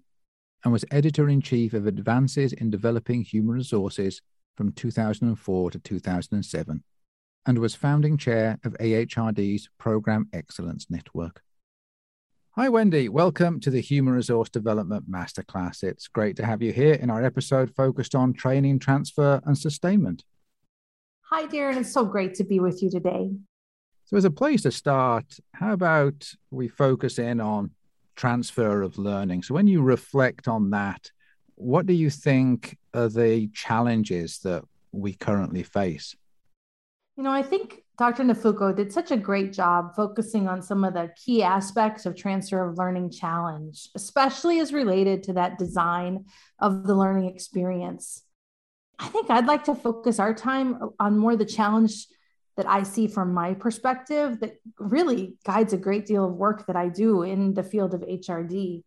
and 0.64 0.74
was 0.74 0.86
editor 0.92 1.30
in 1.30 1.42
chief 1.42 1.74
of 1.74 1.86
Advances 1.86 2.54
in 2.54 2.70
Developing 2.70 3.22
Human 3.22 3.56
Resources 3.56 4.22
from 4.56 4.72
2004 4.72 5.72
to 5.72 5.80
2007 5.80 6.84
and 7.46 7.60
was 7.60 7.76
founding 7.76 8.18
chair 8.18 8.58
of 8.64 8.74
AHRD's 8.80 9.70
Program 9.78 10.28
Excellence 10.34 10.88
Network. 10.90 11.45
Hi, 12.58 12.70
Wendy. 12.70 13.10
Welcome 13.10 13.60
to 13.60 13.70
the 13.70 13.82
Human 13.82 14.14
Resource 14.14 14.48
Development 14.48 15.12
Masterclass. 15.12 15.84
It's 15.84 16.08
great 16.08 16.38
to 16.38 16.46
have 16.46 16.62
you 16.62 16.72
here 16.72 16.94
in 16.94 17.10
our 17.10 17.22
episode 17.22 17.76
focused 17.76 18.16
on 18.16 18.32
training, 18.32 18.80
transfer, 18.80 19.42
and 19.44 19.58
sustainment. 19.58 20.24
Hi, 21.30 21.48
Darren. 21.48 21.76
It's 21.76 21.92
so 21.92 22.06
great 22.06 22.34
to 22.36 22.46
be 22.46 22.62
with 22.62 22.82
you 22.82 22.90
today. 22.90 23.32
So, 24.06 24.16
as 24.16 24.24
a 24.24 24.32
place 24.32 24.62
to 24.62 24.72
start, 24.72 25.38
how 25.54 25.74
about 25.74 26.32
we 26.50 26.70
focus 26.70 27.20
in 27.20 27.42
on 27.42 27.72
transfer 28.16 28.84
of 28.84 28.98
learning? 28.98 29.44
So, 29.44 29.54
when 29.54 29.68
you 29.68 29.82
reflect 29.82 30.48
on 30.48 30.70
that, 30.70 31.12
what 31.56 31.86
do 31.86 31.92
you 31.94 32.10
think 32.10 32.78
are 32.94 33.10
the 33.10 33.50
challenges 33.54 34.40
that 34.46 34.64
we 34.94 35.14
currently 35.14 35.64
face? 35.64 36.16
You 37.18 37.24
know, 37.24 37.32
I 37.32 37.44
think 37.44 37.84
Dr. 37.98 38.24
Nafukho 38.24 38.76
did 38.76 38.92
such 38.92 39.12
a 39.12 39.18
great 39.18 39.54
job 39.54 39.96
focusing 39.96 40.50
on 40.50 40.62
some 40.62 40.84
of 40.84 40.94
the 40.94 41.12
key 41.16 41.42
aspects 41.42 42.06
of 42.06 42.16
transfer 42.16 42.68
of 42.68 42.78
learning 42.78 43.10
challenge, 43.10 43.90
especially 43.96 44.60
as 44.60 44.74
related 44.74 45.24
to 45.24 45.34
that 45.34 45.58
design 45.58 46.26
of 46.60 46.86
the 46.86 46.96
learning 46.96 47.34
experience. 47.34 48.24
I 49.00 49.08
think 49.08 49.30
I'd 49.30 49.46
like 49.46 49.64
to 49.66 49.76
focus 49.76 50.20
our 50.20 50.34
time 50.34 50.80
on 51.00 51.18
more 51.18 51.38
the 51.38 51.46
challenge 51.46 52.08
that 52.58 52.68
I 52.68 52.84
see 52.84 53.08
from 53.08 53.34
my 53.34 53.54
perspective 53.54 54.40
that 54.42 54.58
really 54.78 55.36
guides 55.46 55.74
a 55.74 55.78
great 55.78 56.06
deal 56.06 56.26
of 56.26 56.34
work 56.34 56.66
that 56.68 56.76
I 56.76 56.90
do 56.90 57.24
in 57.24 57.54
the 57.54 57.64
field 57.64 57.94
of 57.94 58.02
HRD. 58.02 58.84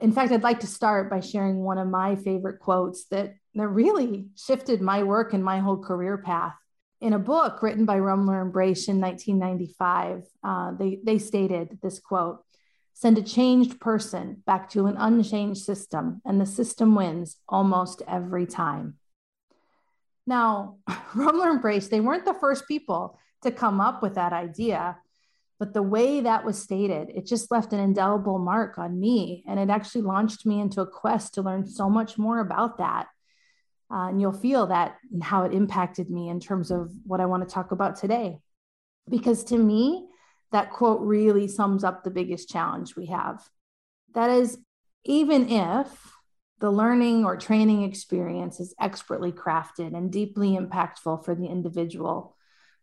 In 0.00 0.12
fact, 0.12 0.32
I'd 0.32 0.42
like 0.42 0.60
to 0.60 0.66
start 0.66 1.10
by 1.10 1.20
sharing 1.20 1.58
one 1.58 1.78
of 1.78 1.88
my 1.88 2.16
favorite 2.16 2.58
quotes 2.58 3.06
that, 3.06 3.34
that 3.54 3.68
really 3.68 4.28
shifted 4.34 4.80
my 4.80 5.02
work 5.02 5.32
and 5.32 5.44
my 5.44 5.58
whole 5.58 5.78
career 5.78 6.18
path 6.18 6.54
in 7.00 7.14
a 7.14 7.18
book 7.18 7.62
written 7.62 7.86
by 7.86 7.98
Rummler 7.98 8.42
and 8.42 8.52
Brache 8.52 8.88
in 8.88 9.00
1995, 9.00 10.22
uh, 10.44 10.72
they, 10.72 10.98
they 11.02 11.18
stated 11.18 11.78
this 11.82 11.98
quote 11.98 12.44
Send 12.92 13.16
a 13.16 13.22
changed 13.22 13.80
person 13.80 14.42
back 14.44 14.68
to 14.70 14.86
an 14.86 14.96
unchanged 14.98 15.62
system, 15.62 16.20
and 16.26 16.38
the 16.38 16.46
system 16.46 16.94
wins 16.94 17.36
almost 17.48 18.02
every 18.06 18.44
time. 18.46 18.98
Now, 20.26 20.76
Rummler 21.14 21.50
and 21.50 21.62
Brache, 21.62 21.88
they 21.88 22.00
weren't 22.00 22.26
the 22.26 22.34
first 22.34 22.68
people 22.68 23.18
to 23.42 23.50
come 23.50 23.80
up 23.80 24.02
with 24.02 24.16
that 24.16 24.34
idea, 24.34 24.98
but 25.58 25.72
the 25.72 25.82
way 25.82 26.20
that 26.20 26.44
was 26.44 26.60
stated, 26.60 27.10
it 27.14 27.26
just 27.26 27.50
left 27.50 27.72
an 27.72 27.80
indelible 27.80 28.38
mark 28.38 28.76
on 28.76 29.00
me. 29.00 29.44
And 29.46 29.58
it 29.58 29.70
actually 29.70 30.02
launched 30.02 30.44
me 30.44 30.60
into 30.60 30.82
a 30.82 30.86
quest 30.86 31.34
to 31.34 31.42
learn 31.42 31.66
so 31.66 31.88
much 31.88 32.18
more 32.18 32.40
about 32.40 32.78
that 32.78 33.08
uh, 33.90 34.08
and 34.08 34.20
you'll 34.20 34.32
feel 34.32 34.66
that 34.68 34.96
and 35.12 35.22
how 35.22 35.44
it 35.44 35.52
impacted 35.52 36.10
me 36.10 36.28
in 36.28 36.40
terms 36.40 36.70
of 36.70 36.92
what 37.04 37.20
I 37.20 37.26
want 37.26 37.46
to 37.46 37.52
talk 37.52 37.72
about 37.72 37.96
today. 37.96 38.38
Because 39.08 39.44
to 39.44 39.58
me, 39.58 40.06
that 40.52 40.70
quote 40.70 41.00
really 41.00 41.48
sums 41.48 41.84
up 41.84 42.04
the 42.04 42.10
biggest 42.10 42.48
challenge 42.48 42.94
we 42.96 43.06
have. 43.06 43.42
That 44.14 44.30
is, 44.30 44.58
even 45.04 45.48
if 45.48 45.88
the 46.60 46.70
learning 46.70 47.24
or 47.24 47.36
training 47.36 47.82
experience 47.82 48.60
is 48.60 48.74
expertly 48.80 49.32
crafted 49.32 49.96
and 49.96 50.12
deeply 50.12 50.56
impactful 50.56 51.24
for 51.24 51.34
the 51.34 51.46
individual, 51.46 52.36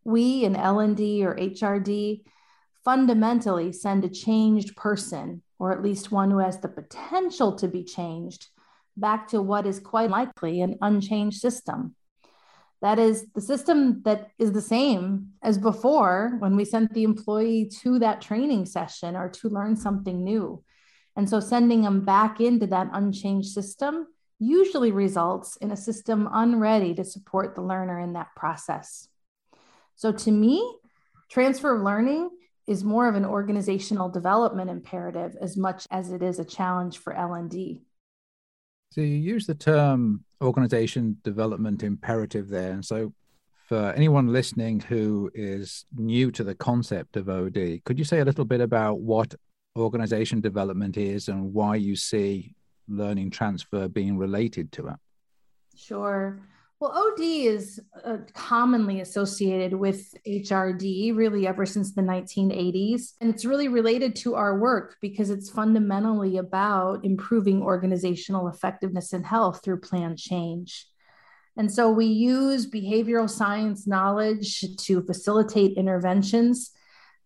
we 0.04 0.44
in 0.44 0.56
L&D 0.56 1.26
or 1.26 1.36
HRD 1.36 2.24
fundamentally 2.84 3.72
send 3.72 4.06
a 4.06 4.10
changed 4.10 4.76
person, 4.76 5.44
or 5.60 5.72
at 5.72 5.84
least 5.84 6.12
one 6.12 6.32
who 6.32 6.40
has 6.40 6.60
the 6.60 6.70
potential 6.70 7.56
to 7.58 7.68
be 7.68 7.84
changed, 7.84 8.48
back 9.00 9.30
to 9.30 9.42
what 9.42 9.66
is 9.66 9.80
quite 9.80 10.10
likely 10.10 10.62
an 10.62 10.78
unchanged 10.82 11.40
system. 11.40 11.96
That 12.82 13.00
is 13.00 13.26
the 13.34 13.42
system 13.42 14.02
that 14.04 14.30
is 14.38 14.52
the 14.52 14.62
same 14.62 15.34
as 15.42 15.58
before 15.58 16.36
when 16.40 16.56
we 16.56 16.66
sent 16.66 16.94
the 16.94 17.04
employee 17.04 17.72
to 17.82 18.00
that 18.00 18.22
training 18.22 18.66
session 18.66 19.16
or 19.16 19.30
to 19.30 19.50
learn 19.50 19.76
something 19.76 20.24
new. 20.24 20.64
And 21.16 21.28
so 21.28 21.40
sending 21.40 21.82
them 21.82 22.06
back 22.06 22.40
into 22.40 22.68
that 22.68 22.90
unchanged 22.94 23.50
system 23.50 24.08
usually 24.40 24.92
results 24.92 25.58
in 25.58 25.72
a 25.72 25.78
system 25.78 26.30
unready 26.32 26.94
to 26.94 27.04
support 27.04 27.56
the 27.56 27.64
learner 27.64 28.00
in 28.00 28.14
that 28.14 28.36
process. 28.36 29.08
So 29.96 30.12
to 30.12 30.32
me, 30.32 30.78
transfer 31.30 31.76
of 31.76 31.82
learning 31.82 32.30
is 32.68 32.84
more 32.84 33.08
of 33.08 33.16
an 33.16 33.26
organizational 33.26 34.10
development 34.10 34.70
imperative 34.70 35.36
as 35.42 35.58
much 35.58 35.88
as 35.90 36.12
it 36.12 36.22
is 36.22 36.38
a 36.38 36.46
challenge 36.46 37.00
for 37.00 37.14
L&D. 37.14 37.82
So 38.90 39.02
you 39.02 39.08
use 39.08 39.46
the 39.46 39.56
term 39.56 40.24
organization 40.42 41.18
development 41.24 41.84
imperative 41.84 42.48
there. 42.50 42.72
And 42.72 42.86
so 42.86 43.14
for 43.68 43.92
anyone 43.92 44.28
listening 44.28 44.80
who 44.80 45.30
is 45.34 45.86
new 45.96 46.32
to 46.32 46.44
the 46.44 46.56
concept 46.56 47.18
of 47.18 47.30
OD, 47.30 47.82
could 47.84 48.00
you 48.00 48.06
say 48.06 48.20
a 48.20 48.26
little 48.26 48.46
bit 48.46 48.62
about 48.62 49.00
what 49.00 49.36
organization 49.78 50.42
development 50.42 50.98
is 50.98 51.28
and 51.28 51.54
why 51.54 51.76
you 51.76 51.96
see 51.96 52.56
learning 52.88 53.30
transfer 53.30 53.88
being 53.88 54.18
related 54.18 54.72
to 54.74 54.88
it? 54.88 54.96
Sure. 55.76 56.40
Well, 56.80 56.92
OD 56.92 57.20
is 57.22 57.80
uh, 58.06 58.18
commonly 58.36 59.02
associated 59.02 59.74
with 59.74 60.14
HRD 60.28 61.16
really 61.16 61.48
ever 61.48 61.66
since 61.66 61.94
the 61.94 62.04
1980s. 62.04 63.14
And 63.20 63.34
it's 63.34 63.46
really 63.46 63.68
related 63.68 64.16
to 64.18 64.36
our 64.36 64.60
work 64.60 64.96
because 65.02 65.32
it's 65.32 65.50
fundamentally 65.50 66.38
about 66.38 67.04
improving 67.04 67.64
organizational 67.64 68.48
effectiveness 68.48 69.12
and 69.12 69.26
health 69.26 69.62
through 69.64 69.80
plan 69.80 70.16
change. 70.16 70.86
And 71.58 71.72
so 71.72 71.90
we 71.90 72.06
use 72.06 72.70
behavioral 72.70 73.28
science 73.28 73.88
knowledge 73.88 74.64
to 74.78 75.02
facilitate 75.02 75.78
interventions 75.78 76.72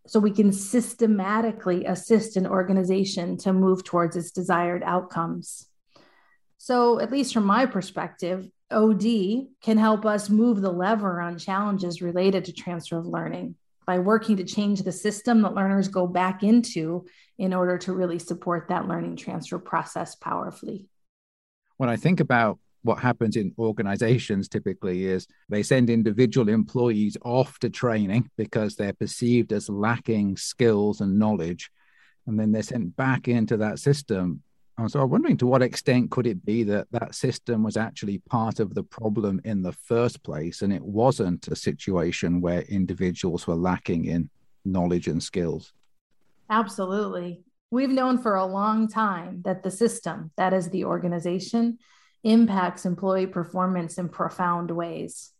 so 0.07 0.21
we 0.21 0.31
can 0.31 0.53
systematically 0.53 1.83
assist 1.85 2.37
an 2.37 2.47
organization 2.47 3.35
to 3.39 3.51
move 3.51 3.83
towards 3.83 4.15
its 4.15 4.31
desired 4.31 4.81
outcomes. 4.83 5.67
So, 6.57 6.99
at 6.99 7.11
least 7.11 7.33
from 7.33 7.43
my 7.43 7.65
perspective, 7.65 8.47
OD 8.71 9.47
can 9.61 9.77
help 9.77 10.05
us 10.05 10.29
move 10.29 10.61
the 10.61 10.71
lever 10.71 11.21
on 11.21 11.37
challenges 11.37 12.01
related 12.01 12.45
to 12.45 12.53
transfer 12.53 12.97
of 12.97 13.05
learning 13.05 13.55
by 13.85 13.99
working 13.99 14.37
to 14.37 14.43
change 14.43 14.81
the 14.83 14.91
system 14.91 15.41
that 15.41 15.53
learners 15.53 15.87
go 15.87 16.07
back 16.07 16.43
into 16.43 17.05
in 17.37 17.53
order 17.53 17.77
to 17.77 17.93
really 17.93 18.19
support 18.19 18.67
that 18.69 18.87
learning 18.87 19.15
transfer 19.15 19.59
process 19.59 20.15
powerfully. 20.15 20.87
When 21.77 21.89
I 21.89 21.95
think 21.95 22.19
about 22.19 22.59
what 22.83 22.99
happens 22.99 23.35
in 23.35 23.53
organizations 23.57 24.47
typically 24.47 25.05
is 25.05 25.27
they 25.49 25.63
send 25.63 25.89
individual 25.89 26.49
employees 26.49 27.17
off 27.23 27.59
to 27.59 27.69
training 27.69 28.29
because 28.37 28.75
they're 28.75 28.93
perceived 28.93 29.51
as 29.53 29.69
lacking 29.69 30.37
skills 30.37 31.01
and 31.01 31.19
knowledge 31.19 31.69
and 32.27 32.39
then 32.39 32.51
they're 32.51 32.63
sent 32.63 32.95
back 32.95 33.27
into 33.27 33.57
that 33.57 33.79
system 33.79 34.41
Um, 34.81 34.89
so 34.89 35.01
I'm 35.01 35.09
wondering 35.09 35.37
to 35.37 35.45
what 35.45 35.61
extent 35.61 36.09
could 36.09 36.25
it 36.25 36.43
be 36.43 36.63
that 36.63 36.87
that 36.91 37.13
system 37.13 37.61
was 37.61 37.77
actually 37.77 38.17
part 38.17 38.59
of 38.59 38.73
the 38.73 38.83
problem 38.83 39.39
in 39.45 39.61
the 39.61 39.73
first 39.73 40.23
place, 40.23 40.63
and 40.63 40.73
it 40.73 40.81
wasn't 40.81 41.47
a 41.49 41.55
situation 41.55 42.41
where 42.41 42.61
individuals 42.61 43.45
were 43.45 43.55
lacking 43.55 44.05
in 44.05 44.29
knowledge 44.65 45.07
and 45.07 45.21
skills? 45.21 45.73
Absolutely. 46.49 47.43
We've 47.69 47.89
known 47.89 48.17
for 48.17 48.35
a 48.35 48.45
long 48.45 48.87
time 48.87 49.43
that 49.45 49.61
the 49.61 49.71
system, 49.71 50.31
that 50.35 50.51
is 50.51 50.69
the 50.69 50.85
organization, 50.85 51.77
impacts 52.23 52.85
employee 52.85 53.27
performance 53.27 53.99
in 53.99 54.09
profound 54.09 54.71
ways. 54.71 55.31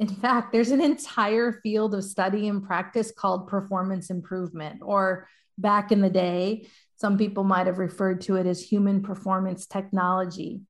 In 0.00 0.08
fact, 0.08 0.52
there's 0.52 0.70
an 0.70 0.80
entire 0.80 1.52
field 1.52 1.94
of 1.94 2.02
study 2.02 2.48
and 2.48 2.64
practice 2.64 3.12
called 3.12 3.46
performance 3.46 4.08
improvement, 4.08 4.80
or 4.82 5.28
back 5.58 5.92
in 5.92 6.00
the 6.00 6.10
day, 6.10 6.66
some 6.96 7.18
people 7.18 7.44
might 7.44 7.66
have 7.66 7.78
referred 7.78 8.20
to 8.22 8.36
it 8.36 8.46
as 8.46 8.62
human 8.62 9.02
performance 9.02 9.66
technology. 9.66 10.62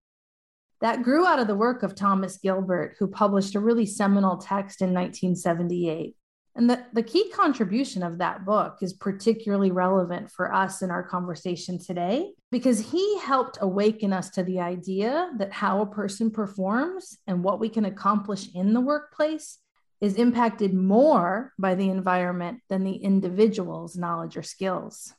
That 0.81 1.03
grew 1.03 1.27
out 1.27 1.39
of 1.39 1.47
the 1.47 1.55
work 1.55 1.83
of 1.83 1.95
Thomas 1.95 2.39
Gilbert, 2.39 2.97
who 2.99 3.07
published 3.07 3.55
a 3.55 3.61
really 3.61 3.87
seminal 3.87 4.37
text 4.37 4.83
in 4.83 4.93
1978. 4.93 6.17
And 6.57 6.71
the, 6.71 6.85
the 6.93 7.03
key 7.03 7.31
contribution 7.31 8.03
of 8.03 8.19
that 8.19 8.45
book 8.45 8.79
is 8.81 8.93
particularly 8.93 9.73
relevant 9.73 10.31
for 10.31 10.55
us 10.55 10.83
in 10.83 10.91
our 10.91 11.03
conversation 11.03 11.79
today 11.79 12.33
because 12.53 12.79
he 12.93 13.19
helped 13.19 13.59
awaken 13.61 14.13
us 14.13 14.31
to 14.31 14.45
the 14.45 14.61
idea 14.61 15.31
that 15.39 15.53
how 15.53 15.81
a 15.81 15.87
person 15.87 16.31
performs 16.31 17.19
and 17.27 17.43
what 17.43 17.59
we 17.59 17.69
can 17.69 17.87
accomplish 17.87 18.49
in 18.55 18.73
the 18.73 18.81
workplace 18.81 19.59
is 20.01 20.15
impacted 20.15 20.75
more 20.75 21.53
by 21.59 21.75
the 21.75 21.89
environment 21.89 22.61
than 22.69 22.85
the 22.85 22.97
individual's 22.97 23.97
knowledge 23.97 24.37
or 24.37 24.43
skills. 24.43 25.13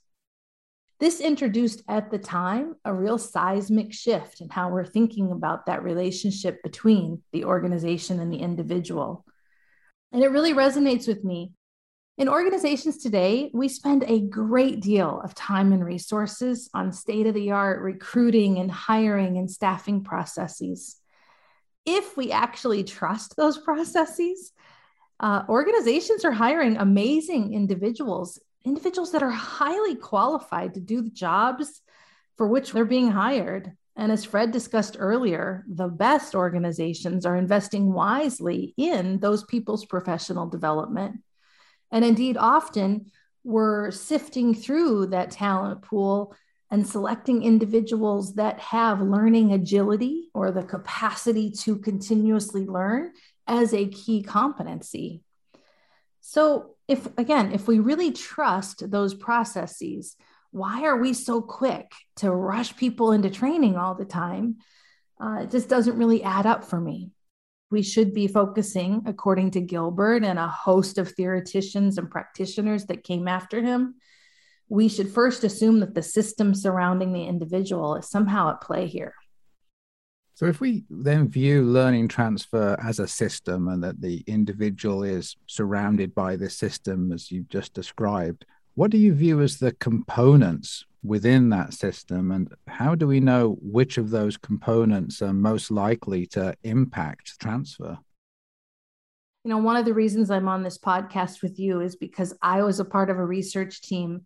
This 0.99 1.19
introduced 1.19 1.83
at 1.89 2.09
the 2.09 2.17
time 2.17 2.75
a 2.85 2.93
real 2.93 3.17
seismic 3.17 3.93
shift 3.93 4.39
in 4.39 4.49
how 4.49 4.69
we're 4.69 4.85
thinking 4.85 5.31
about 5.31 5.65
that 5.65 5.83
relationship 5.83 6.63
between 6.63 7.21
the 7.33 7.43
organization 7.43 8.19
and 8.19 8.31
the 8.31 8.37
individual. 8.37 9.25
And 10.13 10.23
it 10.23 10.29
really 10.31 10.53
resonates 10.53 11.07
with 11.07 11.23
me. 11.23 11.51
In 12.17 12.29
organizations 12.29 12.99
today, 12.99 13.51
we 13.53 13.67
spend 13.67 14.05
a 14.07 14.21
great 14.21 14.79
deal 14.79 15.19
of 15.21 15.35
time 15.35 15.73
and 15.73 15.83
resources 15.83 16.69
on 16.73 16.93
state 16.93 17.27
of 17.27 17.33
the 17.33 17.51
art 17.51 17.81
recruiting 17.81 18.57
and 18.59 18.71
hiring 18.71 19.37
and 19.37 19.51
staffing 19.51 20.01
processes. 20.01 20.95
If 21.85 22.15
we 22.15 22.31
actually 22.31 22.85
trust 22.85 23.35
those 23.35 23.57
processes, 23.65 24.53
uh, 25.19 25.43
organizations 25.49 26.23
are 26.23 26.31
hiring 26.31 26.77
amazing 26.77 27.53
individuals, 27.53 28.39
individuals 28.65 29.11
that 29.11 29.23
are 29.23 29.29
highly 29.29 29.95
qualified 29.95 30.73
to 30.73 30.79
do 30.79 31.01
the 31.01 31.09
jobs 31.09 31.81
for 32.37 32.47
which 32.47 32.71
they're 32.71 32.85
being 32.85 33.11
hired. 33.11 33.71
And 33.95 34.11
as 34.11 34.25
Fred 34.25 34.51
discussed 34.51 34.97
earlier, 34.99 35.63
the 35.67 35.87
best 35.87 36.35
organizations 36.35 37.25
are 37.25 37.37
investing 37.37 37.93
wisely 37.93 38.73
in 38.75 39.19
those 39.19 39.43
people's 39.45 39.85
professional 39.85 40.47
development. 40.47 41.21
And 41.91 42.03
indeed, 42.03 42.35
often 42.37 43.11
we're 43.43 43.91
sifting 43.91 44.53
through 44.53 45.07
that 45.07 45.31
talent 45.31 45.83
pool 45.83 46.35
and 46.71 46.85
selecting 46.85 47.43
individuals 47.43 48.35
that 48.35 48.59
have 48.59 48.99
learning 48.99 49.53
agility 49.53 50.29
or 50.33 50.51
the 50.51 50.63
capacity 50.63 51.51
to 51.51 51.77
continuously 51.77 52.65
learn 52.65 53.13
as 53.47 53.73
a 53.73 53.87
key 53.87 54.23
competency. 54.23 55.21
So, 56.27 56.71
if 56.87 57.05
again, 57.19 57.51
if 57.51 57.67
we 57.67 57.77
really 57.77 58.11
trust 58.11 58.89
those 58.89 59.13
processes, 59.13 60.15
why 60.49 60.83
are 60.85 60.97
we 60.97 61.13
so 61.13 61.39
quick 61.39 61.91
to 62.15 62.31
rush 62.31 62.75
people 62.75 63.11
into 63.11 63.29
training 63.29 63.75
all 63.75 63.93
the 63.93 64.05
time? 64.05 64.57
Uh, 65.21 65.41
it 65.43 65.51
just 65.51 65.69
doesn't 65.69 65.99
really 65.99 66.23
add 66.23 66.47
up 66.47 66.63
for 66.65 66.81
me. 66.81 67.11
We 67.69 67.83
should 67.83 68.15
be 68.15 68.25
focusing, 68.25 69.03
according 69.05 69.51
to 69.51 69.61
Gilbert 69.61 70.23
and 70.23 70.39
a 70.39 70.47
host 70.47 70.97
of 70.97 71.11
theoreticians 71.11 71.99
and 71.99 72.09
practitioners 72.09 72.85
that 72.87 73.03
came 73.03 73.27
after 73.27 73.61
him, 73.61 73.93
we 74.67 74.89
should 74.89 75.09
first 75.09 75.43
assume 75.43 75.79
that 75.81 75.93
the 75.93 76.01
system 76.01 76.55
surrounding 76.55 77.13
the 77.13 77.25
individual 77.25 77.97
is 77.97 78.09
somehow 78.09 78.49
at 78.49 78.61
play 78.61 78.87
here. 78.87 79.13
So, 80.35 80.45
if 80.47 80.59
we 80.59 80.83
then 80.89 81.29
view 81.29 81.63
learning 81.63 82.09
transfer 82.09 82.77
as 82.83 82.99
a 82.99 83.07
system 83.07 83.69
and 83.69 83.81
that 83.83 84.01
the 84.01 84.21
individual 84.27 85.01
is 85.01 85.37
surrounded 85.47 86.13
by 86.13 86.35
this 86.35 86.57
system, 86.57 87.13
as 87.13 87.31
you've 87.31 87.47
just 87.47 87.73
described, 87.73 88.45
what 88.73 88.91
do 88.91 88.97
you 88.97 89.13
view 89.13 89.41
as 89.41 89.57
the 89.57 89.71
components 89.71 90.85
within 91.03 91.49
that 91.49 91.73
system, 91.73 92.31
and 92.31 92.53
how 92.67 92.95
do 92.95 93.07
we 93.07 93.21
know 93.21 93.57
which 93.61 93.97
of 93.97 94.09
those 94.09 94.35
components 94.35 95.21
are 95.21 95.31
most 95.31 95.71
likely 95.71 96.25
to 96.25 96.53
impact 96.63 97.39
transfer? 97.39 97.97
You 99.45 99.51
know, 99.51 99.59
one 99.59 99.77
of 99.77 99.85
the 99.85 99.93
reasons 99.93 100.29
I'm 100.29 100.49
on 100.49 100.63
this 100.63 100.77
podcast 100.77 101.43
with 101.43 101.59
you 101.59 101.79
is 101.79 101.95
because 101.95 102.33
I 102.41 102.63
was 102.63 102.81
a 102.81 102.85
part 102.85 103.09
of 103.09 103.17
a 103.17 103.25
research 103.25 103.81
team 103.81 104.23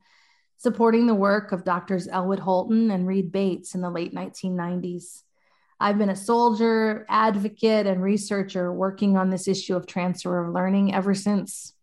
supporting 0.58 1.06
the 1.06 1.14
work 1.14 1.52
of 1.52 1.64
doctors 1.64 2.08
Elwood 2.08 2.40
Holton 2.40 2.90
and 2.90 3.06
Reid 3.06 3.32
Bates 3.32 3.76
in 3.76 3.82
the 3.82 3.92
late 3.92 4.16
1990s. 4.16 5.24
I've 5.80 5.98
been 5.98 6.10
a 6.10 6.16
soldier, 6.16 7.06
advocate, 7.08 7.88
and 7.88 8.04
researcher 8.04 8.72
working 8.72 9.18
on 9.18 9.30
this 9.30 9.48
issue 9.48 9.76
of 9.76 9.88
transfer 9.88 10.44
of 10.44 10.54
learning 10.54 10.94
ever 10.94 11.14
since 11.14 11.74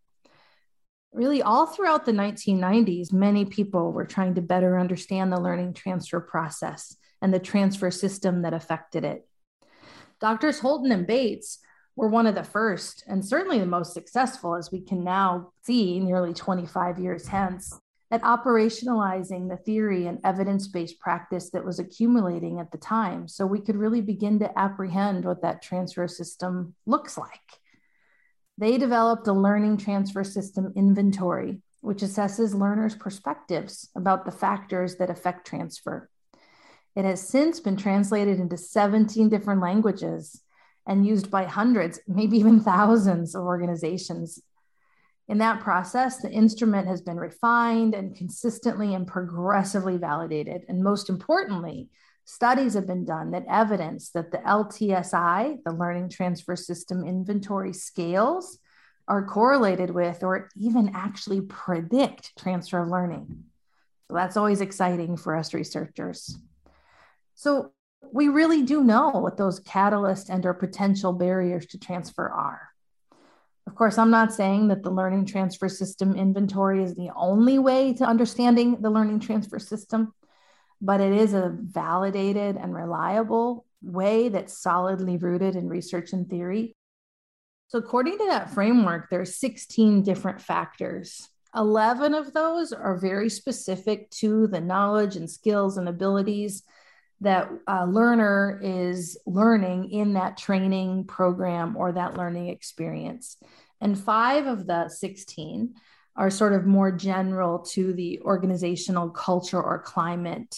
really 1.17 1.41
all 1.43 1.67
throughout 1.67 2.05
the 2.05 2.13
1990s, 2.13 3.13
many 3.13 3.47
people 3.47 3.91
were 3.91 4.05
trying 4.05 4.35
to 4.35 4.43
better 4.43 4.79
understand 4.79 5.33
the 5.33 5.41
learning 5.41 5.73
transfer 5.73 6.21
process 6.21 6.95
and 7.23 7.33
the 7.33 7.39
transfer 7.39 7.91
system 7.91 8.43
that 8.43 8.53
affected 8.53 9.03
it. 9.03 9.27
Doctors 10.21 10.61
Holton 10.61 10.93
and 10.93 11.07
Bates 11.07 11.59
were 11.97 12.09
one 12.09 12.27
of 12.27 12.35
the 12.35 12.45
first 12.45 13.03
and 13.09 13.25
certainly 13.25 13.59
the 13.59 13.67
most 13.67 13.95
successful, 13.95 14.55
as 14.55 14.71
we 14.71 14.83
can 14.83 15.03
now 15.03 15.53
see 15.63 15.99
nearly 15.99 16.35
25 16.35 16.99
years 16.99 17.27
hence, 17.27 17.81
at 18.11 18.23
operationalizing 18.23 19.49
the 19.49 19.57
theory 19.57 20.07
and 20.07 20.21
evidence 20.25 20.69
based 20.69 21.01
practice 21.01 21.51
that 21.51 21.65
was 21.65 21.79
accumulating 21.79 22.61
at 22.61 22.71
the 22.71 22.79
time. 22.79 23.27
So 23.27 23.47
we 23.47 23.61
could 23.61 23.77
really 23.77 24.01
begin 24.01 24.39
to 24.41 24.59
apprehend 24.59 25.25
what 25.25 25.43
that 25.43 25.63
transfer 25.63 26.07
system 26.07 26.75
looks 26.87 27.19
like. 27.19 27.41
They 28.59 28.79
developed 28.79 29.27
a 29.27 29.33
learning 29.33 29.79
transfer 29.79 30.25
system 30.25 30.73
inventory, 30.77 31.61
which 31.81 31.99
assesses 31.99 32.55
learners' 32.55 32.95
perspectives 32.95 33.91
about 33.97 34.25
the 34.25 34.33
factors 34.33 34.97
that 34.97 35.11
affect 35.11 35.47
transfer. 35.47 36.09
It 36.95 37.05
has 37.05 37.21
since 37.21 37.61
been 37.61 37.77
translated 37.77 38.41
into 38.41 38.57
17 38.57 39.29
different 39.29 39.61
languages 39.61 40.41
and 40.87 41.07
used 41.07 41.31
by 41.31 41.45
hundreds, 41.45 42.01
maybe 42.07 42.39
even 42.39 42.61
thousands 42.61 43.35
of 43.35 43.43
organizations. 43.43 44.41
In 45.29 45.39
that 45.39 45.61
process, 45.61 46.19
the 46.19 46.31
instrument 46.31 46.87
has 46.89 47.01
been 47.01 47.17
refined 47.17 47.95
and 47.95 48.17
consistently 48.17 48.95
and 48.95 49.07
progressively 49.07 49.97
validated. 49.97 50.65
And 50.69 50.85
most 50.85 51.09
importantly, 51.09 51.91
Studies 52.29 52.75
have 52.75 52.89
been 52.89 53.05
done 53.05 53.31
that 53.31 53.47
evidence 53.49 54.11
that 54.11 54.33
the 54.33 54.39
LTSI, 54.39 55.63
the 55.65 55.73
Learning 55.73 56.09
Transfer 56.09 56.57
System 56.57 57.05
Inventory 57.05 57.73
scales, 57.73 58.59
are 59.07 59.25
correlated 59.25 59.91
with 59.91 60.25
or 60.25 60.49
even 60.57 60.91
actually 60.93 61.41
predict 61.43 62.37
transfer 62.37 62.83
of 62.83 62.89
learning. 62.89 63.45
So 64.09 64.15
that's 64.15 64.37
always 64.37 64.61
exciting 64.61 65.17
for 65.17 65.37
us 65.37 65.55
researchers. 65.55 66.37
So 67.37 67.71
we 68.13 68.27
really 68.27 68.65
do 68.65 68.83
know 68.83 69.11
what 69.11 69.37
those 69.37 69.61
catalysts 69.61 70.29
and 70.29 70.45
or 70.45 70.55
potential 70.55 71.13
barriers 71.13 71.67
to 71.67 71.79
transfer 71.79 72.29
are. 72.29 72.71
Of 73.67 73.75
course, 73.75 73.99
I'm 73.99 74.11
not 74.11 74.33
saying 74.33 74.69
that 74.69 74.83
the 74.83 74.91
learning 74.91 75.27
transfer 75.27 75.69
system 75.69 76.15
inventory 76.15 76.83
is 76.83 76.95
the 76.95 77.11
only 77.17 77.59
way 77.59 77.93
to 77.95 78.05
understanding 78.05 78.81
the 78.81 78.91
learning 78.91 79.21
transfer 79.21 79.59
system 79.59 80.13
but 80.81 81.01
it 81.01 81.13
is 81.13 81.35
a 81.35 81.57
validated 81.59 82.57
and 82.57 82.75
reliable 82.75 83.65
way 83.83 84.29
that's 84.29 84.61
solidly 84.61 85.17
rooted 85.17 85.57
in 85.57 85.69
research 85.69 86.13
and 86.13 86.29
theory. 86.29 86.75
So, 87.69 87.79
according 87.79 88.19
to 88.19 88.27
that 88.27 88.51
framework, 88.51 89.11
there 89.11 89.21
are 89.21 89.25
16 89.25 90.03
different 90.03 90.41
factors. 90.41 91.29
11 91.55 92.15
of 92.15 92.33
those 92.33 92.73
are 92.73 92.99
very 92.99 93.31
specific 93.31 94.11
to 94.11 94.47
the 94.47 94.61
knowledge 94.61 95.17
and 95.17 95.31
skills 95.31 95.79
and 95.79 95.89
abilities 95.89 96.63
that 97.21 97.51
a 97.67 97.87
learner 97.87 98.61
is 98.63 99.19
learning 99.27 99.91
in 99.91 100.15
that 100.15 100.37
training 100.37 101.05
program 101.05 101.77
or 101.77 101.93
that 101.93 102.17
learning 102.17 102.49
experience. 102.49 103.37
And 103.81 103.99
five 103.99 104.47
of 104.47 104.67
the 104.67 104.89
16 104.89 105.75
are 106.17 106.31
sort 106.31 106.53
of 106.53 106.67
more 106.67 106.91
general 106.91 107.59
to 107.59 107.93
the 107.93 108.21
organizational 108.23 109.11
culture 109.11 109.63
or 109.63 109.83
climate. 109.83 110.57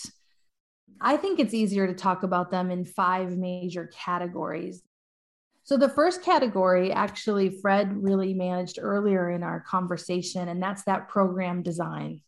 I 1.00 1.16
think 1.16 1.38
it's 1.38 1.54
easier 1.54 1.86
to 1.86 1.94
talk 1.94 2.22
about 2.22 2.50
them 2.50 2.70
in 2.70 2.84
five 2.84 3.36
major 3.36 3.90
categories. 3.92 4.82
So, 5.64 5.76
the 5.76 5.88
first 5.88 6.22
category, 6.22 6.90
actually, 6.92 7.50
Fred 7.60 8.02
really 8.02 8.32
managed 8.34 8.78
earlier 8.80 9.30
in 9.30 9.42
our 9.42 9.60
conversation, 9.60 10.48
and 10.48 10.62
that's 10.62 10.84
that 10.84 11.08
program 11.08 11.62
design. 11.62 12.22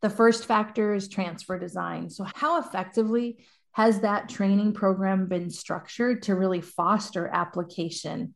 The 0.00 0.10
first 0.10 0.46
factor 0.46 0.94
is 0.94 1.08
transfer 1.08 1.58
design. 1.58 2.08
So, 2.08 2.26
how 2.34 2.58
effectively 2.58 3.44
has 3.76 4.00
that 4.00 4.28
training 4.28 4.72
program 4.72 5.28
been 5.28 5.48
structured 5.50 6.22
to 6.22 6.34
really 6.34 6.60
foster 6.60 7.28
application? 7.28 8.34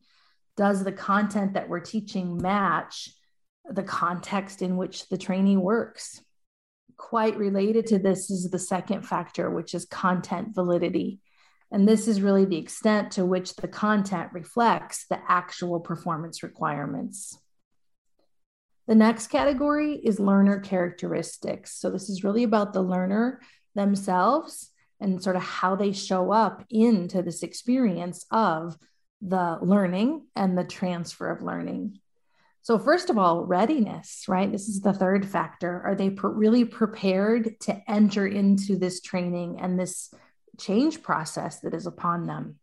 Does 0.57 0.83
the 0.83 0.91
content 0.91 1.53
that 1.53 1.69
we're 1.69 1.79
teaching 1.79 2.37
match 2.37 3.09
the 3.69 3.83
context 3.83 4.61
in 4.61 4.77
which 4.77 5.07
the 5.09 5.17
trainee 5.17 5.57
works. 5.57 6.21
Quite 6.97 7.37
related 7.37 7.87
to 7.87 7.99
this 7.99 8.29
is 8.29 8.49
the 8.49 8.59
second 8.59 9.03
factor, 9.03 9.49
which 9.49 9.73
is 9.73 9.85
content 9.85 10.53
validity. 10.53 11.19
And 11.71 11.87
this 11.87 12.07
is 12.07 12.21
really 12.21 12.45
the 12.45 12.57
extent 12.57 13.11
to 13.11 13.25
which 13.25 13.55
the 13.55 13.67
content 13.67 14.31
reflects 14.33 15.05
the 15.07 15.19
actual 15.27 15.79
performance 15.79 16.43
requirements. 16.43 17.37
The 18.87 18.95
next 18.95 19.27
category 19.27 19.95
is 19.95 20.19
learner 20.19 20.59
characteristics. 20.59 21.73
So, 21.79 21.89
this 21.89 22.09
is 22.09 22.25
really 22.25 22.43
about 22.43 22.73
the 22.73 22.81
learner 22.81 23.39
themselves 23.73 24.71
and 25.01 25.21
sort 25.21 25.35
of 25.35 25.41
how 25.41 25.75
they 25.75 25.91
show 25.91 26.31
up 26.31 26.63
into 26.69 27.21
this 27.21 27.43
experience 27.43 28.25
of 28.31 28.77
the 29.21 29.57
learning 29.61 30.27
and 30.35 30.57
the 30.57 30.63
transfer 30.63 31.29
of 31.29 31.41
learning. 31.41 31.99
So, 32.63 32.77
first 32.77 33.09
of 33.09 33.17
all, 33.17 33.43
readiness, 33.43 34.25
right? 34.27 34.51
This 34.51 34.69
is 34.69 34.81
the 34.81 34.93
third 34.93 35.27
factor. 35.27 35.81
Are 35.83 35.95
they 35.95 36.09
really 36.09 36.63
prepared 36.63 37.59
to 37.61 37.81
enter 37.89 38.27
into 38.27 38.77
this 38.77 39.01
training 39.01 39.59
and 39.59 39.79
this 39.79 40.13
change 40.59 41.01
process 41.01 41.59
that 41.61 41.73
is 41.73 41.87
upon 41.87 42.27
them? 42.27 42.59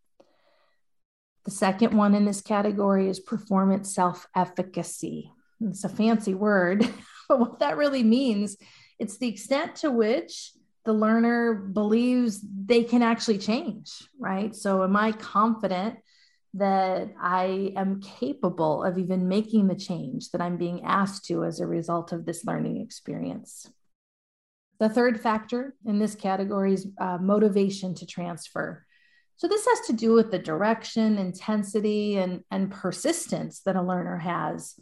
The 1.43 1.51
second 1.51 1.97
one 1.97 2.15
in 2.15 2.25
this 2.25 2.41
category 2.41 3.09
is 3.09 3.19
performance 3.19 3.93
self 3.93 4.25
efficacy. 4.35 5.33
It's 5.59 5.83
a 5.83 5.89
fancy 5.89 6.33
word, 6.33 6.89
but 7.29 7.39
what 7.39 7.59
that 7.59 7.75
really 7.75 8.03
means, 8.03 8.55
it's 8.99 9.17
the 9.17 9.27
extent 9.27 9.75
to 9.77 9.91
which 9.91 10.51
the 10.89 10.93
learner 10.93 11.53
believes 11.53 12.43
they 12.65 12.83
can 12.83 13.03
actually 13.03 13.37
change, 13.37 13.91
right? 14.17 14.55
So, 14.55 14.83
am 14.83 14.95
I 14.95 15.11
confident 15.11 15.99
that 16.55 17.13
I 17.21 17.73
am 17.75 18.01
capable 18.01 18.83
of 18.83 18.97
even 18.97 19.27
making 19.27 19.67
the 19.67 19.75
change 19.75 20.31
that 20.31 20.41
I'm 20.41 20.57
being 20.57 20.83
asked 20.83 21.25
to 21.25 21.43
as 21.43 21.59
a 21.59 21.67
result 21.67 22.11
of 22.11 22.25
this 22.25 22.43
learning 22.43 22.81
experience? 22.81 23.69
The 24.79 24.89
third 24.89 25.21
factor 25.21 25.75
in 25.85 25.99
this 25.99 26.15
category 26.15 26.73
is 26.73 26.87
uh, 26.99 27.19
motivation 27.21 27.93
to 27.93 28.07
transfer. 28.07 28.83
So, 29.35 29.47
this 29.47 29.67
has 29.67 29.81
to 29.81 29.93
do 29.93 30.13
with 30.13 30.31
the 30.31 30.39
direction, 30.39 31.19
intensity, 31.19 32.17
and, 32.17 32.43
and 32.49 32.71
persistence 32.71 33.59
that 33.67 33.75
a 33.75 33.83
learner 33.83 34.17
has 34.17 34.73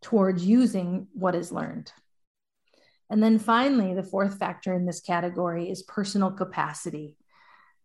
towards 0.00 0.42
using 0.42 1.08
what 1.12 1.34
is 1.34 1.52
learned. 1.52 1.92
And 3.10 3.22
then 3.22 3.38
finally, 3.40 3.92
the 3.92 4.04
fourth 4.04 4.38
factor 4.38 4.72
in 4.72 4.86
this 4.86 5.00
category 5.00 5.68
is 5.68 5.82
personal 5.82 6.30
capacity. 6.30 7.16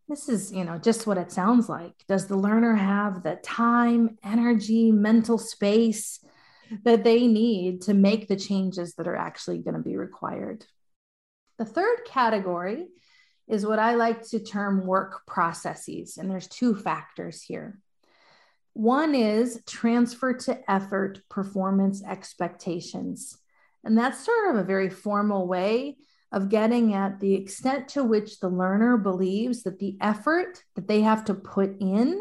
This 0.07 0.29
is, 0.29 0.53
you 0.53 0.63
know, 0.63 0.77
just 0.77 1.07
what 1.07 1.17
it 1.17 1.31
sounds 1.31 1.67
like. 1.67 1.93
Does 2.07 2.27
the 2.27 2.37
learner 2.37 2.75
have 2.75 3.23
the 3.23 3.37
time, 3.37 4.19
energy, 4.23 4.91
mental 4.91 5.39
space 5.39 6.23
that 6.83 7.03
they 7.03 7.25
need 7.25 7.81
to 7.81 7.95
make 7.95 8.27
the 8.27 8.35
changes 8.35 8.93
that 8.95 9.07
are 9.07 9.15
actually 9.15 9.57
going 9.57 9.73
to 9.73 9.81
be 9.81 9.97
required? 9.97 10.63
The 11.57 11.65
third 11.65 12.05
category 12.05 12.87
is 13.47 13.65
what 13.65 13.79
I 13.79 13.95
like 13.95 14.21
to 14.29 14.39
term 14.39 14.85
work 14.85 15.25
processes. 15.25 16.17
And 16.17 16.29
there's 16.29 16.47
two 16.47 16.75
factors 16.75 17.41
here. 17.41 17.79
One 18.73 19.15
is 19.15 19.61
transfer 19.65 20.33
to 20.33 20.69
effort 20.69 21.21
performance 21.29 22.03
expectations. 22.03 23.37
And 23.85 23.97
that's 23.97 24.25
sort 24.25 24.49
of 24.49 24.55
a 24.57 24.63
very 24.63 24.89
formal 24.89 25.47
way 25.47 25.97
of 26.31 26.49
getting 26.49 26.93
at 26.93 27.19
the 27.19 27.35
extent 27.35 27.87
to 27.89 28.03
which 28.03 28.39
the 28.39 28.49
learner 28.49 28.97
believes 28.97 29.63
that 29.63 29.79
the 29.79 29.95
effort 30.01 30.63
that 30.75 30.87
they 30.87 31.01
have 31.01 31.23
to 31.25 31.33
put 31.33 31.77
in 31.79 32.19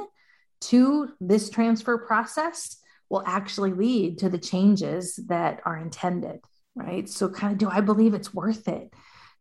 to 0.60 1.08
this 1.20 1.50
transfer 1.50 1.98
process 1.98 2.76
will 3.10 3.22
actually 3.26 3.72
lead 3.72 4.18
to 4.18 4.28
the 4.28 4.38
changes 4.38 5.16
that 5.26 5.60
are 5.64 5.76
intended, 5.76 6.40
right? 6.74 7.08
So, 7.08 7.28
kind 7.28 7.52
of, 7.52 7.58
do 7.58 7.68
I 7.68 7.80
believe 7.80 8.14
it's 8.14 8.32
worth 8.32 8.68
it 8.68 8.92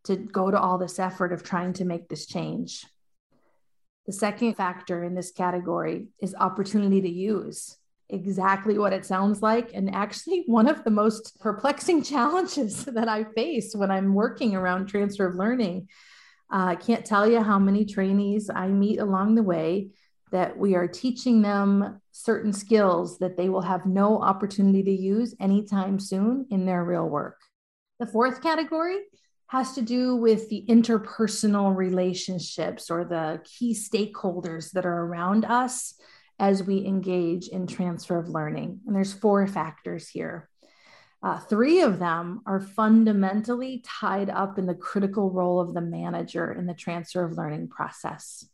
to 0.06 0.16
go 0.16 0.50
to 0.50 0.60
all 0.60 0.78
this 0.78 1.00
effort 1.00 1.34
of 1.34 1.44
trying 1.44 1.74
to 1.74 1.86
make 1.86 2.10
this 2.10 2.26
change? 2.26 2.86
The 4.06 4.14
second 4.14 4.56
factor 4.56 5.04
in 5.04 5.16
this 5.16 5.32
category 5.32 6.08
is 6.22 6.36
opportunity 6.36 7.02
to 7.02 7.10
use 7.10 7.78
exactly 8.10 8.78
what 8.78 8.94
it 8.94 9.06
sounds 9.06 9.42
like. 9.42 9.74
And 9.74 9.94
actually, 9.94 10.44
one 10.48 10.68
of 10.68 10.84
the 10.84 10.92
most 10.92 11.40
perplexing 11.40 12.04
challenges 12.14 12.86
that 12.86 13.08
I 13.08 13.24
face 13.24 13.76
when 13.76 13.92
I'm 13.92 14.14
working 14.14 14.56
around 14.56 14.88
transfer 14.88 15.28
of 15.28 15.36
learning. 15.36 15.88
Uh, 16.52 16.66
I 16.68 16.76
can't 16.76 17.06
tell 17.06 17.28
you 17.28 17.42
how 17.42 17.58
many 17.58 17.86
trainees 17.86 18.50
I 18.54 18.68
meet 18.68 19.00
along 19.00 19.36
the 19.36 19.44
way 19.44 19.90
that 20.32 20.58
we 20.58 20.76
are 20.76 20.88
teaching 20.88 21.42
them 21.42 22.02
certain 22.12 22.54
skills 22.54 23.20
that 23.20 23.38
they 23.38 23.50
will 23.50 23.62
have 23.62 23.86
no 23.86 24.20
opportunity 24.20 24.84
to 24.84 24.92
use 24.92 25.36
anytime 25.40 26.00
soon 26.00 26.48
in 26.50 26.66
their 26.66 26.84
real 26.84 27.08
work. 27.08 27.40
The 28.00 28.08
fourth 28.08 28.42
category 28.42 28.98
has 29.48 29.74
to 29.74 29.84
do 29.84 30.16
with 30.16 30.50
the 30.50 30.66
interpersonal 30.68 31.76
relationships 31.76 32.90
or 32.90 33.06
the 33.06 33.42
key 33.44 33.76
stakeholders 33.76 34.72
that 34.72 34.86
are 34.86 35.06
around 35.06 35.46
us 35.46 35.94
as 36.40 36.64
we 36.64 36.86
engage 36.86 37.48
in 37.48 37.68
transfer 37.68 38.18
of 38.18 38.30
learning. 38.30 38.82
And 38.86 38.96
there's 38.96 39.14
four 39.14 39.46
factors 39.48 40.10
here. 40.10 40.50
Uh, 41.22 41.40
three 41.40 41.82
of 41.82 42.00
them 42.00 42.42
are 42.46 42.60
fundamentally 42.60 43.82
tied 43.86 44.30
up 44.30 44.58
in 44.58 44.66
the 44.66 44.76
critical 44.76 45.32
role 45.32 45.62
of 45.62 45.74
the 45.74 45.82
manager 45.82 46.52
in 46.52 46.66
the 46.66 46.74
transfer 46.74 47.24
of 47.24 47.38
learning 47.38 47.70
process. 47.70 48.46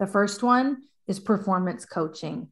The 0.00 0.06
first 0.06 0.42
one 0.42 0.82
is 1.06 1.20
performance 1.20 1.84
coaching. 1.84 2.48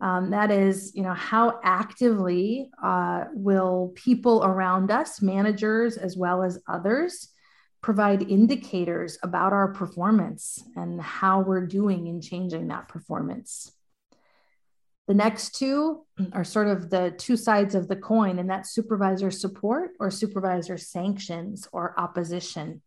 Um, 0.00 0.30
that 0.30 0.50
is, 0.50 0.92
you 0.94 1.02
know, 1.02 1.12
how 1.12 1.60
actively 1.62 2.70
uh, 2.82 3.24
will 3.32 3.92
people 3.94 4.44
around 4.44 4.90
us, 4.90 5.20
managers 5.20 5.96
as 5.96 6.16
well 6.16 6.42
as 6.42 6.58
others, 6.68 7.28
provide 7.82 8.22
indicators 8.22 9.18
about 9.22 9.52
our 9.52 9.72
performance 9.72 10.62
and 10.76 11.00
how 11.00 11.40
we're 11.40 11.66
doing 11.66 12.06
in 12.06 12.20
changing 12.20 12.68
that 12.68 12.88
performance. 12.88 13.72
The 15.08 15.14
next 15.14 15.54
two 15.54 16.04
are 16.34 16.44
sort 16.44 16.68
of 16.68 16.90
the 16.90 17.14
two 17.16 17.38
sides 17.38 17.74
of 17.74 17.88
the 17.88 17.96
coin, 17.96 18.38
and 18.38 18.48
that's 18.48 18.74
supervisor 18.74 19.30
support 19.30 19.92
or 19.98 20.10
supervisor 20.10 20.76
sanctions 20.76 21.66
or 21.72 21.98
opposition. 21.98 22.82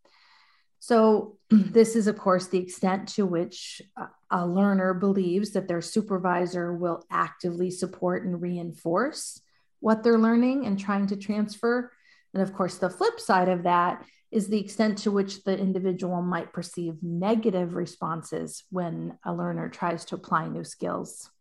So, 0.79 1.37
this 1.49 1.95
is, 1.95 2.05
of 2.05 2.19
course, 2.19 2.47
the 2.47 2.59
extent 2.59 3.07
to 3.15 3.25
which 3.25 3.81
a 4.29 4.45
learner 4.45 4.93
believes 4.93 5.51
that 5.51 5.67
their 5.67 5.81
supervisor 5.81 6.71
will 6.75 7.03
actively 7.09 7.71
support 7.71 8.23
and 8.23 8.39
reinforce 8.39 9.41
what 9.79 10.03
they're 10.03 10.19
learning 10.19 10.67
and 10.67 10.79
trying 10.79 11.07
to 11.07 11.15
transfer. 11.15 11.91
And 12.35 12.43
of 12.43 12.53
course, 12.53 12.77
the 12.77 12.91
flip 12.91 13.19
side 13.19 13.49
of 13.49 13.63
that 13.63 14.05
is 14.29 14.47
the 14.47 14.59
extent 14.59 14.99
to 14.99 15.11
which 15.11 15.43
the 15.43 15.57
individual 15.57 16.21
might 16.21 16.53
perceive 16.53 17.01
negative 17.01 17.73
responses 17.73 18.63
when 18.69 19.17
a 19.25 19.33
learner 19.33 19.69
tries 19.69 20.05
to 20.05 20.15
apply 20.15 20.47
new 20.47 20.63
skills. 20.63 21.31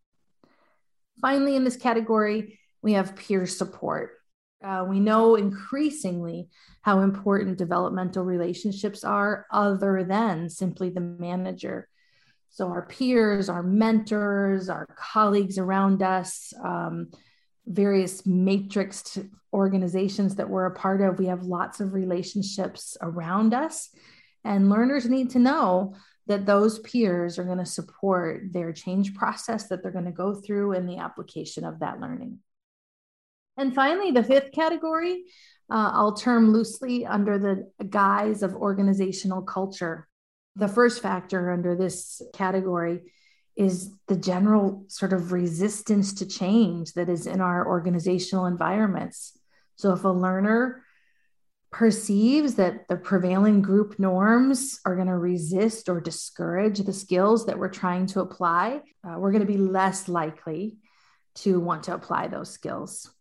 Finally, 1.20 1.56
in 1.56 1.64
this 1.64 1.76
category, 1.76 2.58
we 2.82 2.94
have 2.94 3.16
peer 3.16 3.46
support. 3.46 4.12
Uh, 4.62 4.84
we 4.86 5.00
know 5.00 5.36
increasingly 5.36 6.48
how 6.82 7.00
important 7.00 7.56
developmental 7.56 8.24
relationships 8.24 9.04
are, 9.04 9.46
other 9.50 10.04
than 10.04 10.50
simply 10.50 10.90
the 10.90 11.00
manager. 11.00 11.88
So, 12.50 12.68
our 12.68 12.86
peers, 12.86 13.48
our 13.48 13.62
mentors, 13.62 14.68
our 14.68 14.86
colleagues 14.96 15.56
around 15.56 16.02
us, 16.02 16.52
um, 16.62 17.10
various 17.66 18.22
matrixed 18.22 19.28
organizations 19.52 20.36
that 20.36 20.48
we're 20.48 20.66
a 20.66 20.74
part 20.74 21.00
of, 21.00 21.18
we 21.18 21.26
have 21.26 21.42
lots 21.42 21.80
of 21.80 21.94
relationships 21.94 22.96
around 23.00 23.54
us. 23.54 23.90
And 24.44 24.70
learners 24.70 25.08
need 25.08 25.30
to 25.30 25.38
know 25.38 25.94
that 26.30 26.46
those 26.46 26.78
peers 26.78 27.40
are 27.40 27.44
going 27.44 27.58
to 27.58 27.66
support 27.66 28.52
their 28.52 28.72
change 28.72 29.14
process 29.14 29.66
that 29.66 29.82
they're 29.82 29.90
going 29.90 30.04
to 30.04 30.12
go 30.12 30.32
through 30.32 30.74
in 30.74 30.86
the 30.86 30.98
application 30.98 31.64
of 31.64 31.80
that 31.80 32.00
learning. 32.00 32.38
And 33.56 33.74
finally, 33.74 34.12
the 34.12 34.22
fifth 34.22 34.52
category, 34.52 35.24
uh, 35.68 35.90
I'll 35.92 36.14
term 36.14 36.52
loosely 36.52 37.04
under 37.04 37.36
the 37.36 37.84
guise 37.84 38.44
of 38.44 38.54
organizational 38.54 39.42
culture. 39.42 40.06
The 40.54 40.68
first 40.68 41.02
factor 41.02 41.50
under 41.50 41.74
this 41.74 42.22
category 42.32 43.12
is 43.56 43.92
the 44.06 44.16
general 44.16 44.84
sort 44.86 45.12
of 45.12 45.32
resistance 45.32 46.14
to 46.14 46.26
change 46.26 46.92
that 46.92 47.08
is 47.08 47.26
in 47.26 47.40
our 47.40 47.66
organizational 47.66 48.46
environments. 48.46 49.36
So, 49.74 49.94
if 49.94 50.04
a 50.04 50.08
learner 50.08 50.84
perceives 51.70 52.56
that 52.56 52.88
the 52.88 52.96
prevailing 52.96 53.62
group 53.62 53.98
norms 53.98 54.80
are 54.84 54.96
going 54.96 55.06
to 55.06 55.16
resist 55.16 55.88
or 55.88 56.00
discourage 56.00 56.80
the 56.80 56.92
skills 56.92 57.46
that 57.46 57.58
we're 57.58 57.68
trying 57.68 58.06
to 58.06 58.20
apply, 58.20 58.80
uh, 59.04 59.16
we're 59.18 59.30
going 59.30 59.46
to 59.46 59.52
be 59.52 59.56
less 59.56 60.08
likely 60.08 60.78
to 61.36 61.60
want 61.60 61.84
to 61.84 61.94
apply 61.94 62.26
those 62.26 62.50
skills. 62.50 63.14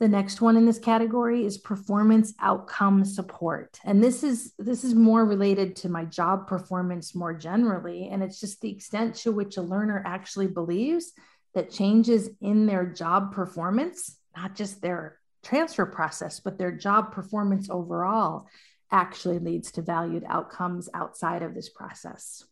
The 0.00 0.08
next 0.08 0.40
one 0.40 0.56
in 0.56 0.66
this 0.66 0.80
category 0.80 1.46
is 1.46 1.58
performance 1.58 2.34
outcome 2.40 3.04
support. 3.04 3.78
And 3.84 4.02
this 4.02 4.24
is 4.24 4.52
this 4.58 4.82
is 4.82 4.96
more 4.96 5.24
related 5.24 5.76
to 5.76 5.88
my 5.88 6.04
job 6.04 6.48
performance 6.48 7.14
more 7.14 7.32
generally 7.32 8.08
and 8.08 8.20
it's 8.20 8.40
just 8.40 8.60
the 8.60 8.72
extent 8.72 9.14
to 9.16 9.30
which 9.30 9.58
a 9.58 9.62
learner 9.62 10.02
actually 10.04 10.48
believes 10.48 11.12
that 11.54 11.70
changes 11.70 12.28
in 12.40 12.66
their 12.66 12.84
job 12.84 13.32
performance, 13.32 14.18
not 14.36 14.56
just 14.56 14.82
their 14.82 15.20
transfer 15.42 15.86
process, 15.86 16.40
but 16.40 16.58
their 16.58 16.72
job 16.72 17.12
performance 17.12 17.68
overall 17.70 18.46
actually 18.90 19.38
leads 19.38 19.72
to 19.72 19.82
valued 19.82 20.24
outcomes 20.28 20.88
outside 20.94 21.42
of 21.42 21.54
this 21.54 21.68
process. 21.68 22.44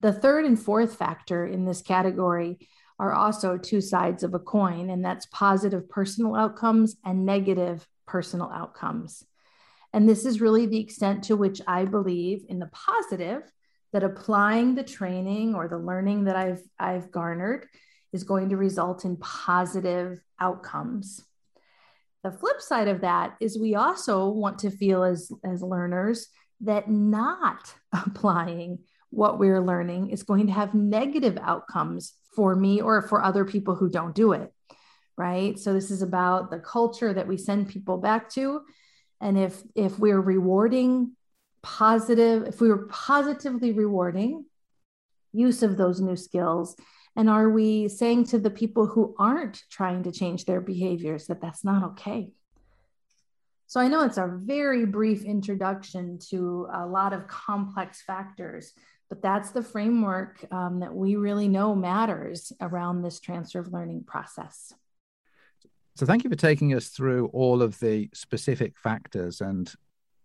The 0.00 0.12
third 0.12 0.44
and 0.44 0.58
fourth 0.60 0.96
factor 0.96 1.46
in 1.46 1.64
this 1.64 1.82
category 1.82 2.58
are 2.98 3.12
also 3.12 3.56
two 3.56 3.80
sides 3.80 4.22
of 4.22 4.34
a 4.34 4.38
coin, 4.38 4.90
and 4.90 5.04
that's 5.04 5.26
positive 5.26 5.88
personal 5.88 6.34
outcomes 6.34 6.96
and 7.04 7.24
negative 7.24 7.86
personal 8.06 8.50
outcomes. 8.50 9.24
And 9.92 10.08
this 10.08 10.24
is 10.24 10.40
really 10.40 10.66
the 10.66 10.80
extent 10.80 11.24
to 11.24 11.36
which 11.36 11.60
I 11.66 11.84
believe 11.84 12.44
in 12.48 12.58
the 12.58 12.70
positive 12.72 13.42
that 13.92 14.02
applying 14.02 14.74
the 14.74 14.82
training 14.82 15.54
or 15.54 15.68
the 15.68 15.78
learning 15.78 16.24
that 16.24 16.36
I've, 16.36 16.62
I've 16.78 17.10
garnered 17.10 17.66
is 18.12 18.24
going 18.24 18.48
to 18.48 18.56
result 18.56 19.04
in 19.04 19.16
positive 19.16 20.20
outcomes. 20.40 21.22
The 22.24 22.32
flip 22.32 22.60
side 22.60 22.88
of 22.88 23.00
that 23.00 23.36
is 23.40 23.58
we 23.58 23.74
also 23.74 24.28
want 24.28 24.60
to 24.60 24.70
feel 24.70 25.02
as, 25.02 25.32
as 25.44 25.62
learners 25.62 26.28
that 26.60 26.88
not 26.88 27.74
applying 27.92 28.78
what 29.10 29.38
we're 29.38 29.60
learning 29.60 30.10
is 30.10 30.22
going 30.22 30.46
to 30.46 30.52
have 30.52 30.74
negative 30.74 31.38
outcomes 31.42 32.14
for 32.34 32.54
me 32.54 32.80
or 32.80 33.02
for 33.02 33.22
other 33.22 33.44
people 33.44 33.74
who 33.74 33.90
don't 33.90 34.14
do 34.14 34.32
it. 34.32 34.52
Right. 35.18 35.58
So 35.58 35.74
this 35.74 35.90
is 35.90 36.00
about 36.00 36.50
the 36.50 36.58
culture 36.58 37.12
that 37.12 37.28
we 37.28 37.36
send 37.36 37.68
people 37.68 37.98
back 37.98 38.30
to. 38.30 38.62
And 39.20 39.38
if 39.38 39.62
if 39.74 39.98
we're 39.98 40.20
rewarding 40.20 41.12
positive, 41.62 42.44
if 42.44 42.60
we 42.60 42.68
were 42.68 42.86
positively 42.86 43.72
rewarding 43.72 44.46
use 45.32 45.62
of 45.62 45.76
those 45.76 46.00
new 46.00 46.16
skills, 46.16 46.76
and 47.16 47.28
are 47.28 47.50
we 47.50 47.88
saying 47.88 48.24
to 48.24 48.38
the 48.38 48.50
people 48.50 48.86
who 48.86 49.14
aren't 49.18 49.62
trying 49.70 50.02
to 50.04 50.12
change 50.12 50.44
their 50.44 50.60
behaviors 50.60 51.26
that 51.26 51.40
that's 51.40 51.64
not 51.64 51.84
okay? 51.92 52.32
So 53.66 53.80
I 53.80 53.88
know 53.88 54.04
it's 54.04 54.18
a 54.18 54.30
very 54.30 54.84
brief 54.84 55.24
introduction 55.24 56.18
to 56.30 56.68
a 56.72 56.86
lot 56.86 57.12
of 57.12 57.26
complex 57.26 58.02
factors, 58.02 58.72
but 59.08 59.22
that's 59.22 59.50
the 59.50 59.62
framework 59.62 60.44
um, 60.50 60.80
that 60.80 60.94
we 60.94 61.16
really 61.16 61.48
know 61.48 61.74
matters 61.74 62.52
around 62.60 63.02
this 63.02 63.20
transfer 63.20 63.60
of 63.60 63.72
learning 63.72 64.04
process. 64.04 64.74
So 65.96 66.06
thank 66.06 66.24
you 66.24 66.30
for 66.30 66.36
taking 66.36 66.74
us 66.74 66.88
through 66.88 67.26
all 67.28 67.62
of 67.62 67.78
the 67.78 68.08
specific 68.14 68.76
factors. 68.76 69.40
And 69.40 69.72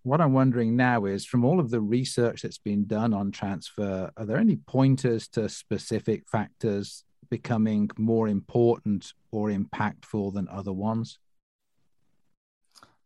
what 0.07 0.21
I'm 0.21 0.31
wondering 0.31 0.77
now 0.77 1.03
is 1.03 1.25
from 1.25 1.43
all 1.43 1.59
of 1.59 1.69
the 1.69 1.81
research 1.81 2.41
that's 2.41 2.57
been 2.57 2.85
done 2.87 3.13
on 3.13 3.29
transfer, 3.29 4.09
are 4.15 4.25
there 4.25 4.37
any 4.37 4.55
pointers 4.55 5.27
to 5.29 5.49
specific 5.49 6.23
factors 6.29 7.03
becoming 7.29 7.89
more 7.97 8.29
important 8.29 9.11
or 9.31 9.49
impactful 9.49 10.33
than 10.33 10.47
other 10.47 10.71
ones? 10.71 11.19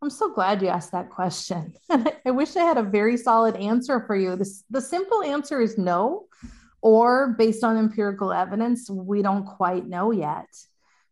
I'm 0.03 0.11
so 0.11 0.31
glad 0.31 0.61
you 0.61 0.67
asked 0.67 0.91
that 0.91 1.09
question. 1.09 1.73
I 1.89 2.29
wish 2.29 2.55
I 2.55 2.63
had 2.63 2.77
a 2.77 2.83
very 2.83 3.17
solid 3.17 3.55
answer 3.55 4.03
for 4.05 4.15
you. 4.15 4.39
The 4.69 4.81
simple 4.81 5.23
answer 5.23 5.59
is 5.59 5.79
no, 5.79 6.27
or 6.83 7.29
based 7.35 7.63
on 7.63 7.77
empirical 7.77 8.31
evidence, 8.31 8.91
we 8.91 9.23
don't 9.23 9.45
quite 9.45 9.87
know 9.87 10.11
yet 10.11 10.47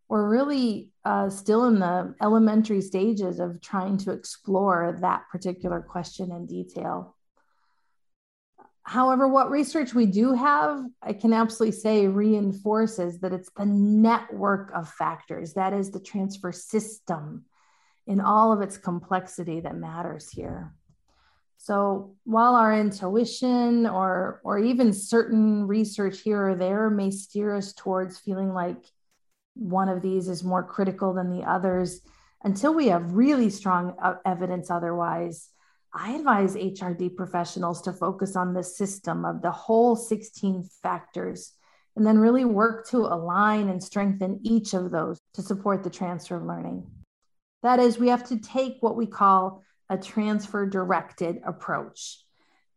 we're 0.09 0.27
really 0.27 0.89
uh, 1.05 1.29
still 1.29 1.65
in 1.65 1.79
the 1.79 2.15
elementary 2.21 2.81
stages 2.81 3.39
of 3.39 3.61
trying 3.61 3.97
to 3.99 4.11
explore 4.11 4.97
that 5.01 5.29
particular 5.31 5.81
question 5.81 6.31
in 6.31 6.47
detail. 6.47 7.15
However, 8.81 9.27
what 9.27 9.51
research 9.51 9.93
we 9.93 10.07
do 10.07 10.33
have, 10.33 10.83
I 10.99 11.13
can 11.13 11.31
absolutely 11.31 11.77
say 11.77 12.07
reinforces 12.07 13.19
that 13.19 13.33
it's 13.33 13.51
the 13.55 13.67
network 13.67 14.71
of 14.73 14.89
factors, 14.89 15.53
that 15.53 15.73
is 15.73 15.91
the 15.91 15.99
transfer 15.99 16.51
system 16.51 17.45
in 18.07 18.19
all 18.19 18.51
of 18.51 18.61
its 18.61 18.79
complexity 18.79 19.59
that 19.59 19.75
matters 19.75 20.27
here. 20.27 20.73
So 21.57 22.15
while 22.23 22.55
our 22.55 22.73
intuition 22.73 23.85
or, 23.85 24.41
or 24.43 24.57
even 24.57 24.91
certain 24.91 25.67
research 25.67 26.21
here 26.21 26.49
or 26.49 26.55
there 26.55 26.89
may 26.89 27.11
steer 27.11 27.55
us 27.55 27.73
towards 27.73 28.17
feeling 28.17 28.53
like 28.53 28.83
one 29.59 29.89
of 29.89 30.01
these 30.01 30.27
is 30.27 30.43
more 30.43 30.63
critical 30.63 31.13
than 31.13 31.29
the 31.29 31.43
others. 31.43 32.01
Until 32.43 32.73
we 32.73 32.87
have 32.87 33.13
really 33.13 33.49
strong 33.49 33.95
uh, 34.01 34.15
evidence 34.25 34.71
otherwise 34.71 35.49
i 35.91 36.11
advise 36.11 36.55
hrd 36.55 37.15
professionals 37.15 37.81
to 37.81 37.91
focus 37.91 38.35
on 38.35 38.53
the 38.53 38.63
system 38.63 39.25
of 39.25 39.41
the 39.41 39.49
whole 39.49 39.95
16 39.95 40.63
factors 40.83 41.53
and 41.95 42.05
then 42.05 42.17
really 42.17 42.45
work 42.45 42.87
to 42.87 42.99
align 42.99 43.67
and 43.67 43.83
strengthen 43.83 44.39
each 44.43 44.73
of 44.73 44.89
those 44.89 45.19
to 45.33 45.41
support 45.41 45.83
the 45.83 45.89
transfer 45.89 46.37
of 46.37 46.45
learning. 46.45 46.87
That 47.61 47.79
is 47.79 47.99
we 47.99 48.07
have 48.07 48.25
to 48.29 48.39
take 48.39 48.77
what 48.79 48.95
we 48.95 49.05
call 49.05 49.63
a 49.89 49.97
transfer 49.97 50.65
directed 50.65 51.41
approach 51.45 52.23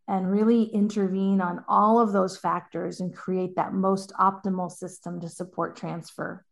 and 0.08 0.28
really 0.28 0.64
intervene 0.64 1.40
on 1.40 1.64
all 1.68 2.00
of 2.00 2.12
those 2.12 2.36
factors 2.36 3.00
and 3.00 3.14
create 3.14 3.54
that 3.54 3.72
most 3.72 4.12
optimal 4.18 4.72
system 4.72 5.20
to 5.20 5.28
support 5.28 5.76
transfer 5.76 6.44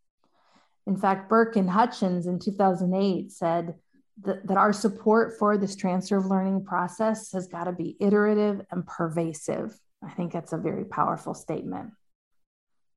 in 0.87 0.97
fact, 0.97 1.29
Burke 1.29 1.57
and 1.57 1.71
Hutchins 1.71 2.27
in 2.27 2.39
2008 2.39 3.31
said 3.31 3.75
that, 4.25 4.47
that 4.47 4.57
our 4.57 4.73
support 4.73 5.39
for 5.39 5.57
this 5.57 5.77
transfer 5.77 6.17
of 6.17 6.27
learning 6.27 6.65
process 6.65 7.33
has 7.33 7.47
got 7.47 7.65
to 7.65 7.73
be 7.73 7.97
iterative 8.01 8.63
and 8.71 8.87
pervasive. 8.87 9.79
I 10.03 10.11
think 10.11 10.33
that's 10.33 10.53
a 10.53 10.59
very 10.59 10.85
powerful 10.85 11.35
statement. 11.35 11.91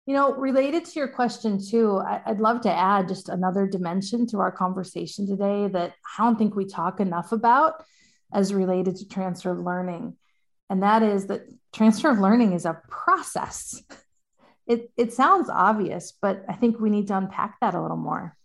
You 0.06 0.16
know, 0.16 0.34
related 0.34 0.84
to 0.86 1.00
your 1.00 1.08
question 1.08 1.60
too, 1.64 1.98
I, 1.98 2.22
would 2.28 2.42
love 2.42 2.62
to 2.62 2.74
add 2.74 3.08
just 3.08 3.30
another 3.30 3.68
dimension 3.68 4.28
to 4.28 4.40
our 4.40 4.52
conversation 4.52 5.28
today 5.28 5.70
that 5.70 5.94
I 6.18 6.24
don't 6.24 6.38
think 6.38 6.56
we 6.56 6.66
talk 6.66 7.00
enough 7.00 7.32
about 7.32 7.84
as 8.34 8.54
related 8.54 8.98
to 8.98 9.08
transfer 9.08 9.52
of 9.52 9.60
learning. 9.60 10.18
And 10.70 10.84
that 10.84 11.04
is 11.04 11.28
that 11.28 11.44
transfer 11.72 12.10
of 12.10 12.20
learning 12.20 12.54
is 12.54 12.66
a 12.66 12.82
process. 12.90 13.82
it 14.68 14.92
it 14.98 15.14
sounds 15.14 15.50
obvious, 15.50 16.14
but 16.22 16.46
I 16.48 16.54
think 16.54 16.80
we 16.80 16.90
need 16.90 17.08
to 17.08 17.18
unpack 17.18 17.60
that 17.60 17.76
a 17.76 17.82
little 17.82 17.98
more. 17.98 18.38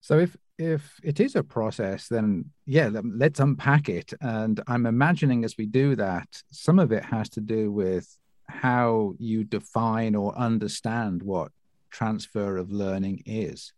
So 0.00 0.18
if 0.18 0.36
if 0.58 1.00
it 1.02 1.20
is 1.20 1.36
a 1.36 1.42
process, 1.42 2.08
then 2.08 2.50
yeah, 2.66 2.90
let's 2.92 3.40
unpack 3.40 3.88
it. 3.88 4.12
And 4.20 4.60
I'm 4.66 4.86
imagining 4.86 5.44
as 5.44 5.56
we 5.56 5.66
do 5.66 5.96
that, 5.96 6.28
some 6.50 6.78
of 6.78 6.92
it 6.92 7.04
has 7.04 7.28
to 7.30 7.40
do 7.40 7.72
with 7.72 8.16
how 8.46 9.14
you 9.18 9.44
define 9.44 10.14
or 10.14 10.36
understand 10.36 11.22
what 11.22 11.52
transfer 11.90 12.56
of 12.56 12.70
learning 12.70 13.22
is. 13.24 13.72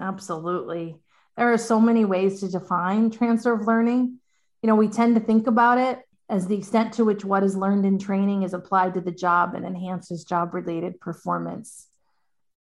Absolutely. 0.00 0.96
There 1.36 1.52
are 1.52 1.58
so 1.58 1.80
many 1.80 2.04
ways 2.04 2.40
to 2.40 2.48
define 2.48 3.10
transfer 3.10 3.52
of 3.52 3.66
learning. 3.66 4.18
You 4.62 4.68
know, 4.68 4.76
we 4.76 4.88
tend 4.88 5.14
to 5.14 5.20
think 5.20 5.46
about 5.46 5.78
it 5.78 6.00
as 6.28 6.46
the 6.46 6.56
extent 6.56 6.94
to 6.94 7.04
which 7.04 7.24
what 7.24 7.42
is 7.42 7.56
learned 7.56 7.84
in 7.84 7.98
training 7.98 8.42
is 8.42 8.54
applied 8.54 8.94
to 8.94 9.00
the 9.00 9.12
job 9.12 9.54
and 9.54 9.64
enhances 9.64 10.24
job 10.24 10.54
related 10.54 11.00
performance. 11.00 11.86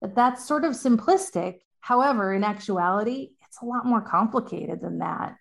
But 0.02 0.16
that's 0.16 0.46
sort 0.46 0.66
of 0.66 0.74
simplistic. 0.74 1.60
However, 1.80 2.34
in 2.34 2.44
actuality, 2.44 3.32
it's 3.48 3.62
a 3.62 3.66
lot 3.66 3.86
more 3.86 4.02
complicated 4.02 4.82
than 4.82 5.00
that. 5.00 5.36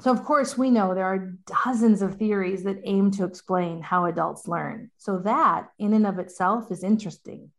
So, 0.00 0.12
of 0.12 0.24
course, 0.24 0.56
we 0.56 0.70
know 0.70 0.94
there 0.94 1.06
are 1.06 1.34
dozens 1.64 2.02
of 2.02 2.16
theories 2.16 2.64
that 2.64 2.80
aim 2.84 3.10
to 3.12 3.24
explain 3.24 3.82
how 3.82 4.04
adults 4.06 4.46
learn. 4.46 4.90
So, 4.96 5.18
that 5.20 5.68
in 5.78 5.92
and 5.92 6.06
of 6.06 6.18
itself 6.18 6.70
is 6.70 6.84
interesting. 6.84 7.50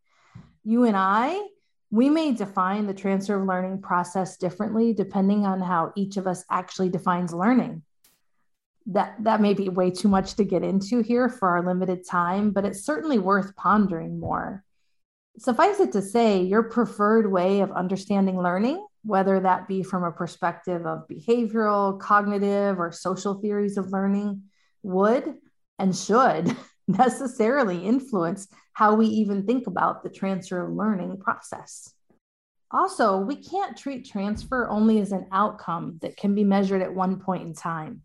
You 0.63 0.85
and 0.85 0.95
I, 0.95 1.41
we 1.91 2.09
may 2.09 2.33
define 2.33 2.85
the 2.85 2.93
transfer 2.93 3.35
of 3.35 3.47
learning 3.47 3.81
process 3.81 4.37
differently 4.37 4.93
depending 4.93 5.45
on 5.45 5.59
how 5.59 5.91
each 5.95 6.17
of 6.17 6.27
us 6.27 6.45
actually 6.49 6.89
defines 6.89 7.33
learning 7.33 7.81
that 8.91 9.15
that 9.23 9.39
may 9.39 9.53
be 9.53 9.69
way 9.69 9.91
too 9.91 10.07
much 10.07 10.35
to 10.35 10.43
get 10.43 10.63
into 10.63 11.01
here 11.01 11.29
for 11.29 11.49
our 11.49 11.63
limited 11.63 12.05
time, 12.07 12.51
but 12.51 12.65
it's 12.65 12.83
certainly 12.83 13.19
worth 13.19 13.55
pondering 13.55 14.19
more. 14.19 14.63
Suffice 15.37 15.79
it 15.79 15.91
to 15.91 16.01
say, 16.01 16.41
your 16.41 16.63
preferred 16.63 17.31
way 17.31 17.61
of 17.61 17.71
understanding 17.71 18.41
learning, 18.41 18.83
whether 19.03 19.39
that 19.39 19.67
be 19.67 19.83
from 19.83 20.03
a 20.03 20.11
perspective 20.11 20.87
of 20.87 21.07
behavioral, 21.07 21.99
cognitive, 21.99 22.79
or 22.79 22.91
social 22.91 23.35
theories 23.35 23.77
of 23.77 23.91
learning, 23.91 24.41
would 24.81 25.35
and 25.77 25.95
should 25.95 26.55
necessarily 26.87 27.85
influence 27.85 28.47
how 28.73 28.95
we 28.95 29.05
even 29.05 29.45
think 29.45 29.67
about 29.67 30.03
the 30.03 30.09
transfer 30.09 30.65
of 30.65 30.73
learning 30.75 31.17
process. 31.17 31.93
Also, 32.71 33.17
we 33.17 33.35
can't 33.35 33.77
treat 33.77 34.07
transfer 34.07 34.67
only 34.67 34.99
as 34.99 35.11
an 35.11 35.27
outcome 35.31 35.99
that 36.01 36.17
can 36.17 36.33
be 36.33 36.43
measured 36.43 36.81
at 36.81 36.93
one 36.93 37.19
point 37.19 37.43
in 37.43 37.53
time 37.53 38.01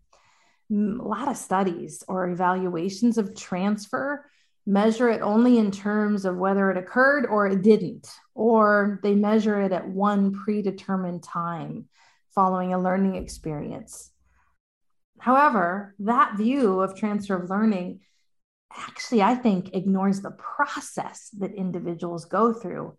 a 0.71 0.75
lot 0.75 1.27
of 1.27 1.37
studies 1.37 2.03
or 2.07 2.29
evaluations 2.29 3.17
of 3.17 3.35
transfer 3.35 4.25
measure 4.65 5.09
it 5.09 5.21
only 5.21 5.57
in 5.57 5.69
terms 5.69 6.25
of 6.25 6.37
whether 6.37 6.71
it 6.71 6.77
occurred 6.77 7.25
or 7.25 7.45
it 7.47 7.61
didn't, 7.61 8.09
or 8.33 8.99
they 9.03 9.13
measure 9.13 9.61
it 9.61 9.71
at 9.71 9.87
one 9.87 10.33
predetermined 10.33 11.21
time 11.21 11.87
following 12.33 12.73
a 12.73 12.81
learning 12.81 13.15
experience. 13.15 14.11
However, 15.19 15.95
that 15.99 16.35
view 16.37 16.81
of 16.81 16.97
transfer 16.97 17.35
of 17.35 17.49
learning 17.49 18.01
actually, 18.75 19.21
I 19.21 19.35
think, 19.35 19.73
ignores 19.73 20.21
the 20.21 20.31
process 20.31 21.29
that 21.37 21.53
individuals 21.53 22.25
go 22.25 22.51
through 22.51 22.97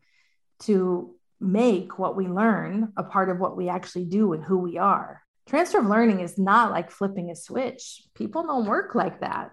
to 0.60 1.14
make 1.40 1.98
what 1.98 2.16
we 2.16 2.28
learn 2.28 2.92
a 2.96 3.02
part 3.02 3.28
of 3.28 3.38
what 3.38 3.56
we 3.56 3.68
actually 3.68 4.06
do 4.06 4.32
and 4.32 4.42
who 4.42 4.56
we 4.56 4.78
are 4.78 5.20
transfer 5.46 5.78
of 5.78 5.86
learning 5.86 6.20
is 6.20 6.38
not 6.38 6.70
like 6.70 6.90
flipping 6.90 7.30
a 7.30 7.36
switch. 7.36 8.02
People 8.14 8.42
don't 8.42 8.66
work 8.66 8.94
like 8.94 9.20
that. 9.20 9.52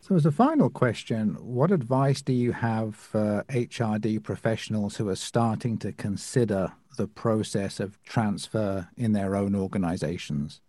So, 0.00 0.14
as 0.14 0.26
a 0.26 0.30
final 0.30 0.70
question, 0.70 1.36
what 1.40 1.72
advice 1.72 2.22
do 2.22 2.32
you 2.32 2.52
have 2.52 2.94
for 2.94 3.44
HRD 3.48 4.22
professionals 4.22 4.96
who 4.96 5.08
are 5.08 5.16
starting 5.16 5.78
to 5.78 5.92
consider 5.92 6.72
the 6.96 7.08
process 7.08 7.80
of 7.80 8.00
transfer 8.04 8.88
in 8.96 9.12
their 9.12 9.34
own 9.34 9.56
organizations? 9.56 10.60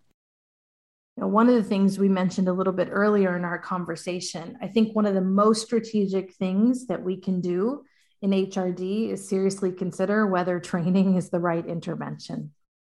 You 1.16 1.22
know, 1.22 1.28
one 1.28 1.49
of 1.49 1.55
the 1.55 1.64
things 1.64 1.99
we 1.99 2.10
mentioned 2.10 2.47
a 2.47 2.53
little 2.53 2.74
bit 2.74 2.89
earlier 2.91 3.36
in 3.36 3.45
our 3.45 3.60
conversation, 3.60 4.58
I 4.62 4.68
think 4.68 4.95
one 4.95 5.05
of 5.05 5.14
the 5.14 5.22
most 5.22 5.66
strategic 5.66 6.34
things 6.34 6.88
that 6.88 7.03
we 7.03 7.18
can 7.18 7.41
do 7.41 7.84
in 8.22 8.32
HRD 8.32 9.12
is 9.12 9.28
seriously 9.28 9.72
consider 9.72 10.26
whether 10.26 10.60
training 10.60 11.16
is 11.16 11.30
the 11.30 11.39
right 11.39 11.66
intervention. 11.66 12.53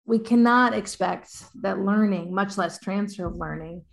We 0.08 0.20
cannot 0.20 0.74
expect 0.74 1.43
that 1.62 1.82
learning, 1.82 2.34
much 2.34 2.58
less 2.58 2.80
transfer 2.80 3.28
of 3.28 3.36
learning, 3.36 3.84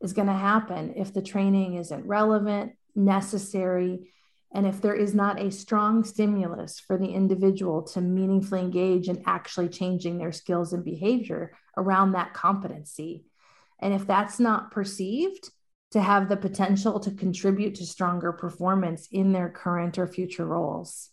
is 0.00 0.12
going 0.12 0.28
to 0.28 0.32
happen 0.32 0.94
if 0.96 1.12
the 1.12 1.20
training 1.20 1.74
isn't 1.74 2.06
relevant, 2.06 2.72
necessary, 2.94 4.12
and 4.54 4.64
if 4.64 4.80
there 4.80 4.94
is 4.94 5.12
not 5.12 5.40
a 5.40 5.50
strong 5.50 6.04
stimulus 6.04 6.78
for 6.78 6.96
the 6.96 7.08
individual 7.08 7.82
to 7.82 8.00
meaningfully 8.00 8.60
engage 8.60 9.08
in 9.08 9.24
actually 9.26 9.68
changing 9.68 10.18
their 10.18 10.30
skills 10.30 10.72
and 10.72 10.84
behavior 10.84 11.52
around 11.76 12.12
that 12.12 12.32
competency. 12.32 13.24
And 13.80 13.92
if 13.92 14.06
that's 14.06 14.38
not 14.38 14.70
perceived 14.70 15.50
to 15.90 16.00
have 16.00 16.28
the 16.28 16.36
potential 16.36 17.00
to 17.00 17.10
contribute 17.10 17.74
to 17.76 17.86
stronger 17.86 18.32
performance 18.32 19.08
in 19.10 19.32
their 19.32 19.48
current 19.48 19.98
or 19.98 20.06
future 20.06 20.46
roles. 20.46 21.10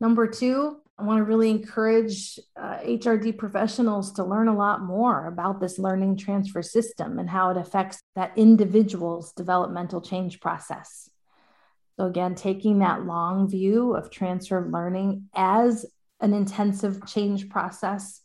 Number 0.00 0.26
two, 0.26 0.80
I 0.98 1.02
want 1.02 1.18
to 1.18 1.24
really 1.24 1.50
encourage 1.50 2.38
uh, 2.56 2.78
HRD 2.78 3.36
professionals 3.36 4.12
to 4.12 4.24
learn 4.24 4.48
a 4.48 4.56
lot 4.56 4.80
more 4.80 5.26
about 5.26 5.60
this 5.60 5.78
learning 5.78 6.16
transfer 6.16 6.62
system 6.62 7.18
and 7.18 7.28
how 7.28 7.50
it 7.50 7.58
affects 7.58 8.02
that 8.14 8.32
individual's 8.36 9.32
developmental 9.32 10.00
change 10.00 10.40
process. 10.40 11.10
So, 11.98 12.06
again, 12.06 12.34
taking 12.34 12.78
that 12.78 13.04
long 13.04 13.48
view 13.48 13.94
of 13.94 14.10
transfer 14.10 14.66
learning 14.70 15.28
as 15.34 15.84
an 16.20 16.32
intensive 16.32 17.06
change 17.06 17.50
process, 17.50 18.22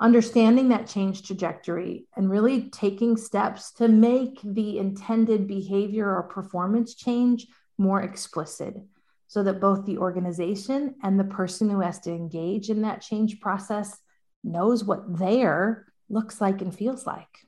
understanding 0.00 0.70
that 0.70 0.86
change 0.86 1.26
trajectory, 1.26 2.06
and 2.16 2.30
really 2.30 2.70
taking 2.70 3.18
steps 3.18 3.70
to 3.74 3.88
make 3.88 4.40
the 4.42 4.78
intended 4.78 5.46
behavior 5.46 6.10
or 6.10 6.22
performance 6.22 6.94
change 6.94 7.46
more 7.76 8.00
explicit 8.00 8.76
so 9.34 9.42
that 9.42 9.60
both 9.60 9.84
the 9.84 9.98
organization 9.98 10.94
and 11.02 11.18
the 11.18 11.24
person 11.24 11.68
who 11.68 11.80
has 11.80 11.98
to 11.98 12.12
engage 12.12 12.70
in 12.70 12.82
that 12.82 13.02
change 13.02 13.40
process 13.40 13.98
knows 14.44 14.84
what 14.84 15.18
there 15.18 15.86
looks 16.08 16.40
like 16.40 16.62
and 16.62 16.72
feels 16.72 17.04
like. 17.04 17.40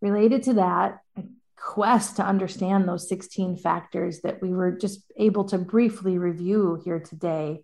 Related 0.00 0.42
to 0.42 0.54
that, 0.54 0.98
a 1.16 1.22
quest 1.56 2.16
to 2.16 2.24
understand 2.24 2.88
those 2.88 3.08
16 3.08 3.58
factors 3.58 4.22
that 4.22 4.42
we 4.42 4.48
were 4.52 4.72
just 4.72 5.04
able 5.16 5.44
to 5.44 5.58
briefly 5.58 6.18
review 6.18 6.82
here 6.84 6.98
today 6.98 7.62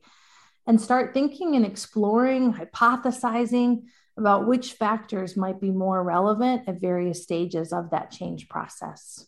and 0.64 0.80
start 0.80 1.12
thinking 1.12 1.56
and 1.56 1.66
exploring, 1.66 2.54
hypothesizing 2.54 3.86
about 4.16 4.46
which 4.46 4.74
factors 4.74 5.36
might 5.36 5.60
be 5.60 5.72
more 5.72 6.00
relevant 6.00 6.68
at 6.68 6.80
various 6.80 7.24
stages 7.24 7.72
of 7.72 7.90
that 7.90 8.12
change 8.12 8.48
process. 8.48 9.26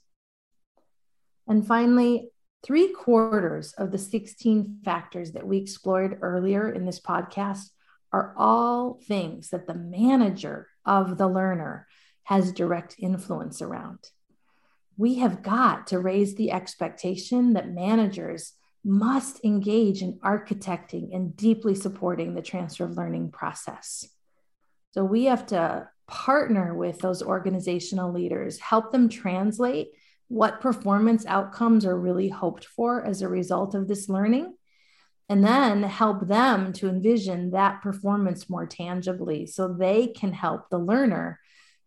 And 1.49 1.67
finally, 1.67 2.31
Three 2.65 2.93
quarters 2.93 3.73
of 3.79 3.93
the 3.93 3.99
16 3.99 4.81
factors 4.85 5.33
that 5.33 5.47
we 5.47 5.59
explored 5.59 6.19
earlier 6.23 6.71
in 6.71 6.87
this 6.87 7.01
podcast 7.01 7.71
are 8.13 8.35
all 8.37 8.99
things 9.07 9.51
that 9.51 9.67
the 9.67 9.75
manager 9.75 10.69
of 10.85 11.19
the 11.19 11.29
learner 11.29 11.87
has 12.25 12.53
direct 12.53 12.97
influence 12.99 13.63
around. 13.63 13.99
We 14.97 15.17
have 15.17 15.43
got 15.43 15.87
to 15.89 16.01
raise 16.01 16.35
the 16.35 16.51
expectation 16.51 17.53
that 17.53 17.71
managers 17.71 18.55
must 18.85 19.45
engage 19.45 20.03
in 20.03 20.19
architecting 20.19 21.15
and 21.15 21.37
deeply 21.37 21.75
supporting 21.75 22.35
the 22.35 22.43
transfer 22.43 22.85
of 22.85 22.97
learning 22.97 23.31
process. 23.31 24.09
So 24.93 25.05
we 25.05 25.25
have 25.27 25.47
to 25.47 25.89
partner 26.09 26.75
with 26.75 26.99
those 26.99 27.23
organizational 27.23 28.13
leaders, 28.13 28.59
help 28.59 28.91
them 28.91 29.09
translate 29.09 29.89
what 30.29 30.61
performance 30.61 31.25
outcomes 31.27 31.85
are 31.85 31.99
really 31.99 32.29
hoped 32.29 32.67
for 32.67 33.05
as 33.05 33.23
a 33.23 33.29
result 33.29 33.75
of 33.75 33.89
this 33.89 34.09
learning, 34.09 34.55
and 35.29 35.45
then 35.45 35.83
help 35.83 36.27
them 36.27 36.73
to 36.75 36.89
envision 36.89 37.51
that 37.51 37.83
performance 37.83 38.49
more 38.49 38.67
tangibly 38.67 39.47
so 39.47 39.69
they 39.69 40.07
can 40.07 40.33
help 40.33 40.71
the 40.71 40.79
learner 40.79 41.39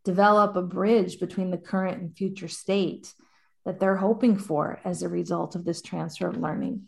develop 0.03 0.55
a 0.55 0.61
bridge 0.61 1.19
between 1.19 1.51
the 1.51 1.57
current 1.57 2.01
and 2.01 2.17
future 2.17 2.47
state 2.47 3.13
that 3.65 3.79
they're 3.79 3.97
hoping 3.97 4.37
for 4.37 4.79
as 4.83 5.03
a 5.03 5.09
result 5.09 5.55
of 5.55 5.65
this 5.65 5.81
transfer 5.81 6.27
of 6.27 6.37
learning. 6.37 6.83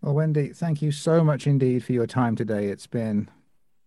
Well, 0.00 0.14
Wendy, 0.14 0.50
thank 0.50 0.80
you 0.80 0.92
so 0.92 1.22
much 1.24 1.46
indeed 1.46 1.84
for 1.84 1.92
your 1.92 2.06
time 2.06 2.36
today. 2.36 2.68
It's 2.68 2.86
been 2.86 3.28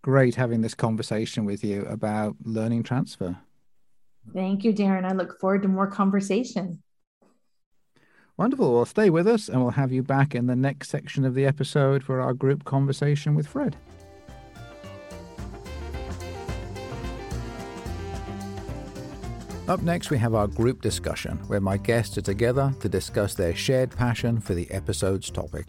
great 0.01 0.35
having 0.35 0.61
this 0.61 0.75
conversation 0.75 1.45
with 1.45 1.63
you 1.63 1.85
about 1.85 2.35
learning 2.43 2.83
transfer. 2.83 3.37
Thank 4.33 4.63
you, 4.63 4.73
Darren. 4.73 5.05
I 5.05 5.13
look 5.13 5.39
forward 5.39 5.63
to 5.63 5.67
more 5.67 5.87
conversation. 5.87 6.81
Wonderful. 8.37 8.73
Well, 8.73 8.85
stay 8.85 9.09
with 9.09 9.27
us 9.27 9.49
and 9.49 9.61
we'll 9.61 9.71
have 9.71 9.91
you 9.91 10.01
back 10.01 10.33
in 10.33 10.47
the 10.47 10.55
next 10.55 10.89
section 10.89 11.25
of 11.25 11.35
the 11.35 11.45
episode 11.45 12.03
for 12.03 12.21
our 12.21 12.33
group 12.33 12.63
conversation 12.63 13.35
with 13.35 13.47
Fred. 13.47 13.75
Up 19.67 19.83
next, 19.83 20.09
we 20.09 20.17
have 20.17 20.33
our 20.33 20.47
group 20.47 20.81
discussion, 20.81 21.37
where 21.47 21.61
my 21.61 21.77
guests 21.77 22.17
are 22.17 22.23
together 22.23 22.73
to 22.79 22.89
discuss 22.89 23.35
their 23.35 23.53
shared 23.53 23.91
passion 23.91 24.39
for 24.39 24.55
the 24.55 24.71
episode's 24.71 25.29
topic. 25.29 25.67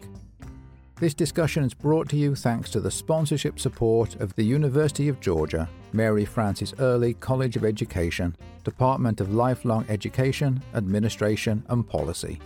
This 1.01 1.13
discussion 1.13 1.65
is 1.65 1.75
brought 1.75 2.09
to 2.11 2.17
you 2.17 2.35
thanks 2.35 2.71
to 2.71 2.81
the 2.81 2.91
sponsorship 2.91 3.59
support 3.59 4.15
of 4.17 4.35
the 4.37 4.45
University 4.45 5.09
of 5.09 5.21
Georgia, 5.21 5.69
Mary 5.93 6.25
Frances 6.25 6.75
Early 6.79 7.15
College 7.15 7.57
of 7.57 7.65
Education, 7.65 8.37
Department 8.65 9.21
of 9.21 9.35
Lifelong 9.35 9.85
Education, 9.89 10.63
Administration 10.75 11.65
and 11.69 11.87
Policy, 11.87 12.39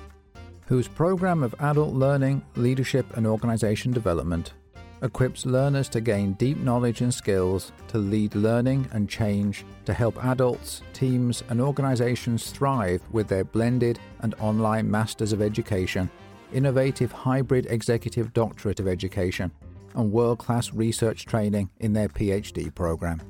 whose 0.67 0.89
program 0.89 1.43
of 1.43 1.55
adult 1.61 1.95
learning, 1.95 2.43
leadership 2.57 3.17
and 3.17 3.27
organization 3.27 3.93
development 3.93 4.55
equips 5.03 5.45
learners 5.45 5.89
to 5.91 6.01
gain 6.01 6.33
deep 6.35 6.57
knowledge 6.59 7.03
and 7.03 7.13
skills 7.13 7.73
to 7.89 7.99
lead 7.99 8.35
learning 8.35 8.89
and 8.93 9.07
change 9.11 9.67
to 9.85 9.93
help 9.93 10.25
adults, 10.25 10.81
teams, 10.95 11.43
and 11.51 11.61
organizations 11.61 12.51
thrive 12.53 13.03
with 13.13 13.29
their 13.29 13.45
blended 13.45 13.99
and 14.21 14.35
online 14.41 14.91
Masters 14.91 15.35
of 15.35 15.43
Education 15.43 16.09
innovative 16.55 17.13
hybrid 17.13 17.67
executive 17.67 18.33
doctorate 18.33 18.81
of 18.81 18.89
education, 18.89 19.51
and 19.95 20.11
world 20.11 20.39
class 20.39 20.73
research 20.73 21.27
training 21.27 21.69
in 21.81 21.93
their 21.93 22.09
PhD 22.09 22.75
program. 22.75 23.21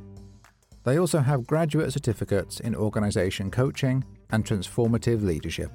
They 0.84 0.98
also 0.98 1.20
have 1.20 1.46
graduate 1.46 1.92
certificates 1.92 2.60
in 2.60 2.76
organization 2.76 3.50
coaching 3.50 4.04
and 4.30 4.44
transformative 4.44 5.22
leadership. 5.22 5.72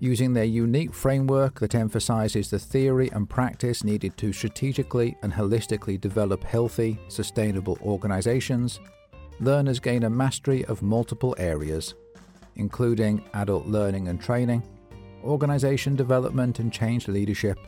Using 0.00 0.32
their 0.32 0.44
unique 0.44 0.92
framework 0.92 1.60
that 1.60 1.74
emphasizes 1.74 2.50
the 2.50 2.58
theory 2.58 3.10
and 3.12 3.28
practice 3.28 3.84
needed 3.84 4.16
to 4.18 4.32
strategically 4.32 5.16
and 5.22 5.32
holistically 5.32 6.00
develop 6.00 6.42
healthy, 6.42 6.98
sustainable 7.08 7.78
organizations, 7.82 8.80
learners 9.40 9.80
gain 9.80 10.04
a 10.04 10.10
mastery 10.10 10.64
of 10.64 10.82
multiple 10.82 11.34
areas, 11.38 11.94
including 12.56 13.22
adult 13.34 13.66
learning 13.66 14.08
and 14.08 14.20
training, 14.20 14.62
organisation 15.22 15.94
development 15.94 16.58
and 16.58 16.72
change 16.72 17.08
leadership, 17.08 17.58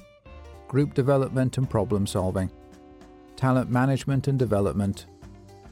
group 0.68 0.94
development 0.94 1.58
and 1.58 1.70
problem 1.70 2.06
solving, 2.06 2.50
talent 3.36 3.70
management 3.70 4.28
and 4.28 4.38
development, 4.38 5.06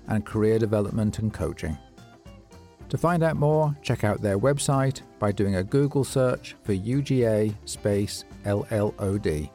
and 0.09 0.25
career 0.25 0.59
development 0.59 1.19
and 1.19 1.33
coaching. 1.33 1.77
To 2.91 2.99
find 2.99 3.23
out 3.23 3.37
more, 3.37 3.75
check 3.83 4.05
out 4.05 4.21
their 4.21 4.39
website 4.39 5.01
by 5.19 5.33
doing 5.33 5.57
a 5.57 5.65
Google 5.65 6.05
search 6.05 6.55
for 6.63 6.75
UGA 6.75 7.55
space 7.65 8.25
LLOD. 8.45 9.51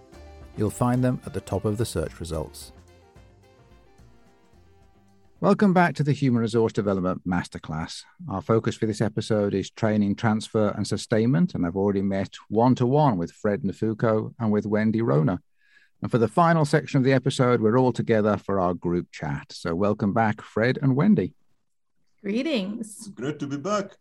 You'll 0.57 0.69
find 0.69 1.03
them 1.03 1.21
at 1.25 1.33
the 1.33 1.41
top 1.41 1.65
of 1.65 1.77
the 1.77 1.85
search 1.85 2.19
results. 2.19 2.73
Welcome 5.41 5.73
back 5.73 5.95
to 5.95 6.03
the 6.03 6.11
Human 6.11 6.41
Resource 6.41 6.73
Development 6.73 7.25
Masterclass. 7.25 8.03
Our 8.27 8.41
focus 8.41 8.75
for 8.75 8.87
this 8.87 8.99
episode 8.99 9.53
is 9.53 9.69
training, 9.69 10.15
transfer, 10.15 10.73
and 10.75 10.85
sustainment, 10.85 11.55
and 11.55 11.65
I've 11.65 11.77
already 11.77 12.01
met 12.01 12.35
one 12.49 12.75
to 12.75 12.85
one 12.85 13.17
with 13.17 13.31
Fred 13.31 13.61
Nafukho 13.61 14.33
and 14.37 14.51
with 14.51 14.65
Wendy 14.65 14.99
Ruona. 14.99 15.39
And 16.01 16.09
for 16.09 16.17
the 16.17 16.27
final 16.27 16.63
section 16.63 16.97
of 16.97 17.03
the 17.03 17.13
episode, 17.13 17.61
we're 17.61 17.77
all 17.77 17.91
together 17.91 18.37
for 18.37 18.59
our 18.59 18.73
group 18.73 19.11
chat. 19.11 19.51
So, 19.51 19.75
welcome 19.75 20.13
back, 20.13 20.41
Fred 20.41 20.79
and 20.81 20.95
Wendy. 20.95 21.33
Greetings. 22.21 23.09
Great 23.09 23.39
to 23.39 23.47
be 23.47 23.57
back. 23.57 23.97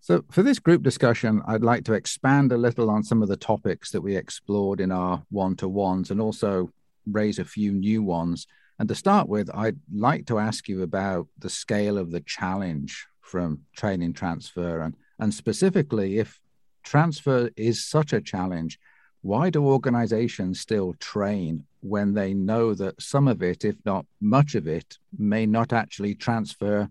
So, 0.00 0.24
for 0.30 0.42
this 0.42 0.58
group 0.58 0.82
discussion, 0.82 1.40
I'd 1.46 1.62
like 1.62 1.84
to 1.84 1.94
expand 1.94 2.52
a 2.52 2.58
little 2.58 2.90
on 2.90 3.04
some 3.04 3.22
of 3.22 3.28
the 3.28 3.36
topics 3.36 3.90
that 3.92 4.02
we 4.02 4.16
explored 4.16 4.80
in 4.80 4.92
our 4.92 5.22
one 5.30 5.56
to 5.56 5.68
ones 5.68 6.10
and 6.10 6.20
also 6.20 6.70
raise 7.06 7.38
a 7.38 7.44
few 7.44 7.72
new 7.72 8.02
ones. 8.02 8.46
And 8.78 8.88
to 8.88 8.94
start 8.94 9.28
with, 9.28 9.48
I'd 9.54 9.78
like 9.94 10.26
to 10.26 10.38
ask 10.38 10.68
you 10.68 10.82
about 10.82 11.26
the 11.38 11.50
scale 11.50 11.96
of 11.96 12.10
the 12.10 12.20
challenge 12.20 13.06
from 13.20 13.60
training 13.76 14.12
transfer 14.12 14.80
and 14.80 14.94
and 15.18 15.32
specifically 15.32 16.18
if 16.18 16.40
transfer 16.82 17.48
is 17.56 17.84
such 17.84 18.12
a 18.12 18.20
challenge 18.20 18.78
why 19.22 19.50
do 19.50 19.64
organizations 19.64 20.60
still 20.60 20.94
train 20.94 21.64
when 21.80 22.14
they 22.14 22.34
know 22.34 22.74
that 22.74 23.00
some 23.00 23.26
of 23.28 23.42
it 23.42 23.64
if 23.64 23.76
not 23.84 24.04
much 24.20 24.54
of 24.54 24.66
it 24.66 24.98
may 25.18 25.46
not 25.46 25.72
actually 25.72 26.14
transfer 26.14 26.88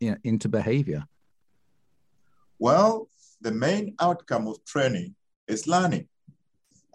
you 0.00 0.10
know, 0.10 0.16
into 0.24 0.48
behavior 0.48 1.04
well 2.58 3.08
the 3.40 3.52
main 3.52 3.94
outcome 4.00 4.46
of 4.48 4.62
training 4.64 5.14
is 5.48 5.66
learning 5.66 6.06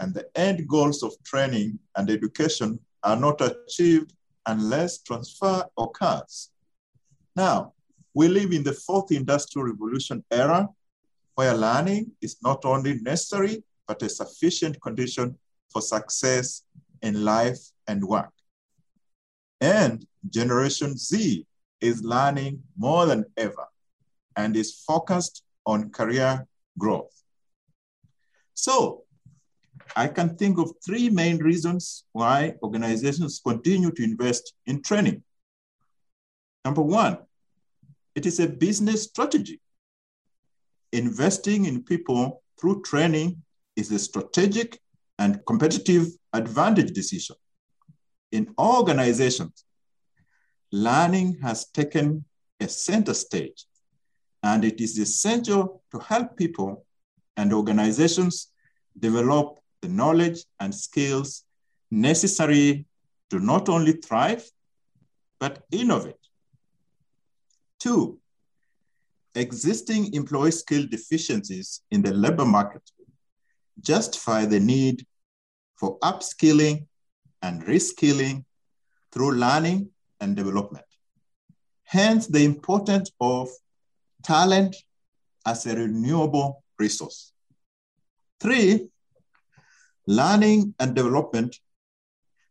and 0.02 0.14
the 0.16 0.28
end 0.36 0.68
goals 0.68 1.04
of 1.04 1.14
training 1.24 1.78
and 1.96 2.10
education 2.10 2.80
are 3.04 3.16
not 3.16 3.40
achieved 3.40 4.14
unless 4.48 5.02
transfer 5.04 5.64
occurs. 5.78 6.50
Now, 7.36 7.74
we 8.14 8.28
live 8.28 8.52
in 8.52 8.64
the 8.64 8.74
fourth 8.74 9.12
industrial 9.12 9.68
revolution 9.68 10.24
era 10.32 10.68
where 11.36 11.56
learning 11.56 12.12
is 12.22 12.38
not 12.44 12.66
only 12.66 13.00
necessary, 13.00 13.64
but 13.92 14.04
a 14.04 14.08
sufficient 14.08 14.82
condition 14.82 15.38
for 15.70 15.82
success 15.82 16.64
in 17.02 17.26
life 17.26 17.60
and 17.88 18.02
work. 18.02 18.32
And 19.60 20.08
Generation 20.30 20.96
Z 20.98 21.46
is 21.82 22.02
learning 22.02 22.64
more 22.78 23.06
than 23.06 23.26
ever 23.36 23.66
and 24.38 24.56
is 24.56 24.82
focused 24.88 25.44
on 25.66 25.90
career 25.90 26.48
growth. 26.78 27.12
So 28.54 29.04
I 29.94 30.08
can 30.08 30.38
think 30.38 30.58
of 30.58 30.72
three 30.86 31.10
main 31.10 31.40
reasons 31.40 32.06
why 32.14 32.56
organizations 32.64 33.42
continue 33.46 33.92
to 33.92 34.04
invest 34.06 34.54
in 34.68 34.82
training. 34.84 35.22
Number 36.64 36.82
one, 36.82 37.18
it 38.16 38.26
is 38.26 38.40
a 38.40 38.48
business 38.48 39.04
strategy. 39.04 39.60
Investing 40.94 41.66
in 41.66 41.84
people 41.84 42.42
through 42.58 42.84
training 42.84 43.44
is 43.76 43.92
a 43.92 44.00
strategic 44.00 44.80
and 45.20 45.46
competitive 45.46 46.08
advantage 46.34 46.92
decision. 46.94 47.36
In 48.32 48.54
organizations, 48.60 49.66
learning 50.72 51.40
has 51.42 51.68
taken 51.70 52.26
a 52.60 52.68
center 52.68 53.14
stage, 53.14 53.66
and 54.44 54.64
it 54.64 54.80
is 54.82 54.98
essential 54.98 55.84
to 55.92 56.00
help 56.00 56.38
people 56.38 56.86
and 57.38 57.54
organizations 57.54 58.52
develop 58.98 59.60
the 59.82 59.90
knowledge 59.90 60.40
and 60.60 60.74
skills 60.74 61.44
necessary 61.90 62.86
to 63.30 63.40
not 63.40 63.70
only 63.70 63.94
thrive, 63.94 64.50
but 65.40 65.64
innovate. 65.72 66.16
Two, 67.80 68.20
existing 69.36 70.14
employee 70.14 70.52
skill 70.52 70.86
deficiencies 70.90 71.82
in 71.92 72.02
the 72.02 72.14
labor 72.14 72.46
market 72.46 72.84
justify 73.82 74.46
the 74.46 74.60
need 74.60 75.06
for 75.76 75.98
upskilling 76.00 76.88
and 77.42 77.64
reskilling 77.66 78.46
through 79.12 79.32
learning 79.32 79.90
and 80.20 80.36
development. 80.36 80.86
Hence, 81.84 82.28
the 82.28 82.44
importance 82.46 83.12
of 83.20 83.50
talent 84.24 84.76
as 85.46 85.66
a 85.66 85.76
renewable 85.76 86.64
resource. 86.78 87.34
Three, 88.40 88.88
learning 90.08 90.74
and 90.80 90.96
development 90.96 91.58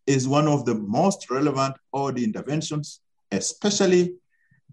is 0.06 0.26
one 0.26 0.48
of 0.48 0.64
the 0.64 0.74
most 0.74 1.30
relevant 1.30 1.76
OD 1.92 2.18
interventions, 2.18 3.00
especially 3.30 4.14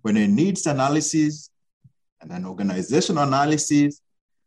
when 0.01 0.17
a 0.17 0.27
needs 0.27 0.65
analysis 0.65 1.51
and 2.21 2.31
an 2.31 2.45
organizational 2.45 3.23
analysis 3.23 4.01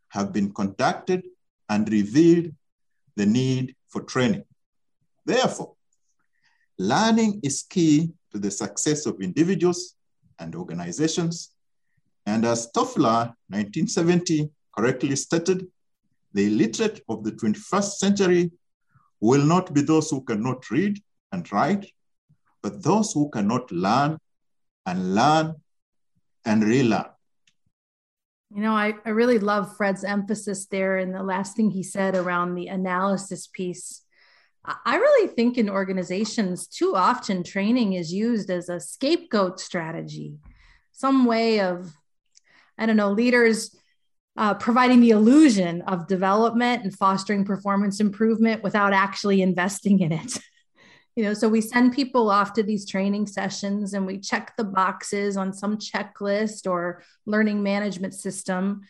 have 0.09 0.33
been 0.33 0.53
conducted 0.53 1.23
and 1.71 1.89
revealed 1.89 2.47
the 3.15 3.25
need 3.25 3.75
for 3.87 4.01
training. 4.01 4.43
Therefore, 5.25 5.73
learning 6.77 7.39
is 7.43 7.63
key 7.63 8.11
to 8.31 8.37
the 8.39 8.51
success 8.51 9.05
of 9.05 9.21
individuals 9.21 9.95
and 10.39 10.53
organizations. 10.55 11.53
And 12.25 12.45
as 12.45 12.71
Toffler, 12.75 13.33
1970, 13.47 14.49
correctly 14.75 15.15
stated, 15.15 15.67
the 16.33 16.47
illiterate 16.47 17.01
of 17.07 17.23
the 17.23 17.31
21st 17.31 17.91
century 18.03 18.51
will 19.21 19.45
not 19.45 19.73
be 19.73 19.81
those 19.81 20.09
who 20.09 20.21
cannot 20.23 20.69
read 20.71 21.01
and 21.31 21.49
write, 21.53 21.85
but 22.61 22.83
those 22.83 23.13
who 23.13 23.29
cannot 23.29 23.71
learn 23.71 24.17
and 24.85 25.15
learn 25.15 25.55
and 26.45 26.63
relearn. 26.63 27.11
You 28.53 28.61
know, 28.61 28.73
I, 28.73 28.95
I 29.05 29.09
really 29.09 29.39
love 29.39 29.77
Fred's 29.77 30.03
emphasis 30.03 30.65
there 30.65 30.97
and 30.97 31.13
the 31.13 31.23
last 31.23 31.55
thing 31.55 31.71
he 31.71 31.83
said 31.83 32.15
around 32.15 32.55
the 32.55 32.67
analysis 32.67 33.47
piece. 33.47 34.01
I 34.63 34.97
really 34.97 35.27
think 35.27 35.57
in 35.57 35.69
organizations, 35.69 36.67
too 36.67 36.95
often 36.95 37.43
training 37.43 37.93
is 37.93 38.13
used 38.13 38.51
as 38.51 38.69
a 38.69 38.79
scapegoat 38.79 39.59
strategy, 39.59 40.35
some 40.91 41.25
way 41.25 41.61
of, 41.61 41.95
I 42.77 42.85
don't 42.85 42.97
know, 42.97 43.11
leaders 43.11 43.75
uh, 44.37 44.53
providing 44.53 45.01
the 45.01 45.11
illusion 45.11 45.81
of 45.83 46.07
development 46.07 46.83
and 46.83 46.95
fostering 46.95 47.43
performance 47.43 47.99
improvement 47.99 48.61
without 48.61 48.93
actually 48.93 49.41
investing 49.41 49.99
in 49.99 50.11
it. 50.11 50.37
you 51.15 51.23
know, 51.23 51.33
so 51.33 51.49
we 51.49 51.61
send 51.61 51.93
people 51.93 52.29
off 52.29 52.53
to 52.53 52.63
these 52.63 52.89
training 52.89 53.27
sessions 53.27 53.93
and 53.93 54.05
we 54.05 54.17
check 54.17 54.53
the 54.57 54.63
boxes 54.63 55.35
on 55.37 55.53
some 55.53 55.77
checklist 55.77 56.69
or 56.69 57.03
learning 57.25 57.61
management 57.63 58.13
system. 58.13 58.81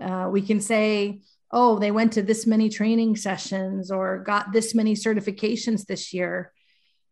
Uh, 0.00 0.28
we 0.30 0.42
can 0.42 0.60
say, 0.60 1.20
oh, 1.52 1.78
they 1.78 1.90
went 1.90 2.12
to 2.12 2.22
this 2.22 2.46
many 2.46 2.68
training 2.68 3.16
sessions 3.16 3.90
or 3.90 4.18
got 4.18 4.52
this 4.52 4.74
many 4.74 4.94
certifications 4.94 5.86
this 5.86 6.12
year. 6.12 6.52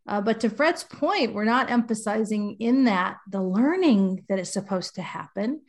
Uh, 0.08 0.20
but 0.20 0.40
to 0.40 0.50
Fred's 0.50 0.84
point, 0.84 1.32
we're 1.32 1.44
not 1.44 1.70
emphasizing 1.70 2.56
in 2.60 2.84
that 2.84 3.18
the 3.28 3.42
learning 3.42 4.24
that 4.28 4.38
is 4.38 4.52
supposed 4.52 4.94
to 4.96 5.02
happen 5.02 5.60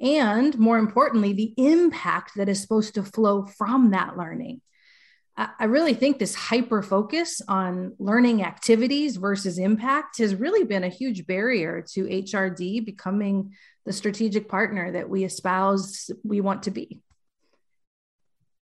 and 0.00 0.58
more 0.58 0.78
importantly, 0.78 1.32
the 1.32 1.54
impact 1.56 2.32
that 2.36 2.48
is 2.48 2.60
supposed 2.60 2.94
to 2.94 3.02
flow 3.02 3.44
from 3.44 3.90
that 3.92 4.16
learning. 4.16 4.60
I 5.36 5.64
really 5.64 5.94
think 5.94 6.18
this 6.18 6.34
hyper 6.36 6.80
focus 6.80 7.42
on 7.48 7.94
learning 7.98 8.44
activities 8.44 9.16
versus 9.16 9.58
impact 9.58 10.18
has 10.18 10.36
really 10.36 10.64
been 10.64 10.84
a 10.84 10.88
huge 10.88 11.26
barrier 11.26 11.84
to 11.94 12.04
HRD 12.04 12.84
becoming 12.84 13.52
the 13.84 13.92
strategic 13.92 14.48
partner 14.48 14.92
that 14.92 15.08
we 15.08 15.24
espouse 15.24 16.08
we 16.22 16.40
want 16.40 16.62
to 16.64 16.70
be. 16.70 17.00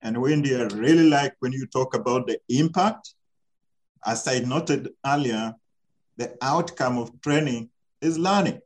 And 0.01 0.22
Wendy, 0.22 0.55
I 0.55 0.63
really 0.63 1.09
like 1.09 1.36
when 1.39 1.53
you 1.53 1.68
talk 1.68 1.95
about 1.95 2.28
the 2.28 2.39
impact. 2.49 3.13
As 4.05 4.28
I 4.28 4.39
noted 4.39 4.89
earlier, 5.05 5.55
the 6.18 6.36
outcome 6.41 6.97
of 6.97 7.20
training 7.22 7.70
is 8.01 8.20
learning. 8.20 8.59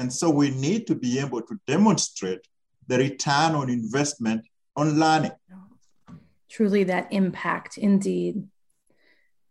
And 0.00 0.12
so 0.12 0.30
we 0.30 0.50
need 0.50 0.88
to 0.88 0.96
be 0.96 1.20
able 1.20 1.42
to 1.42 1.60
demonstrate 1.66 2.40
the 2.88 2.98
return 2.98 3.54
on 3.54 3.70
investment 3.70 4.46
on 4.74 4.98
learning. 4.98 5.32
Oh. 5.52 5.73
Truly, 6.54 6.84
that 6.84 7.08
impact, 7.12 7.78
indeed. 7.78 8.46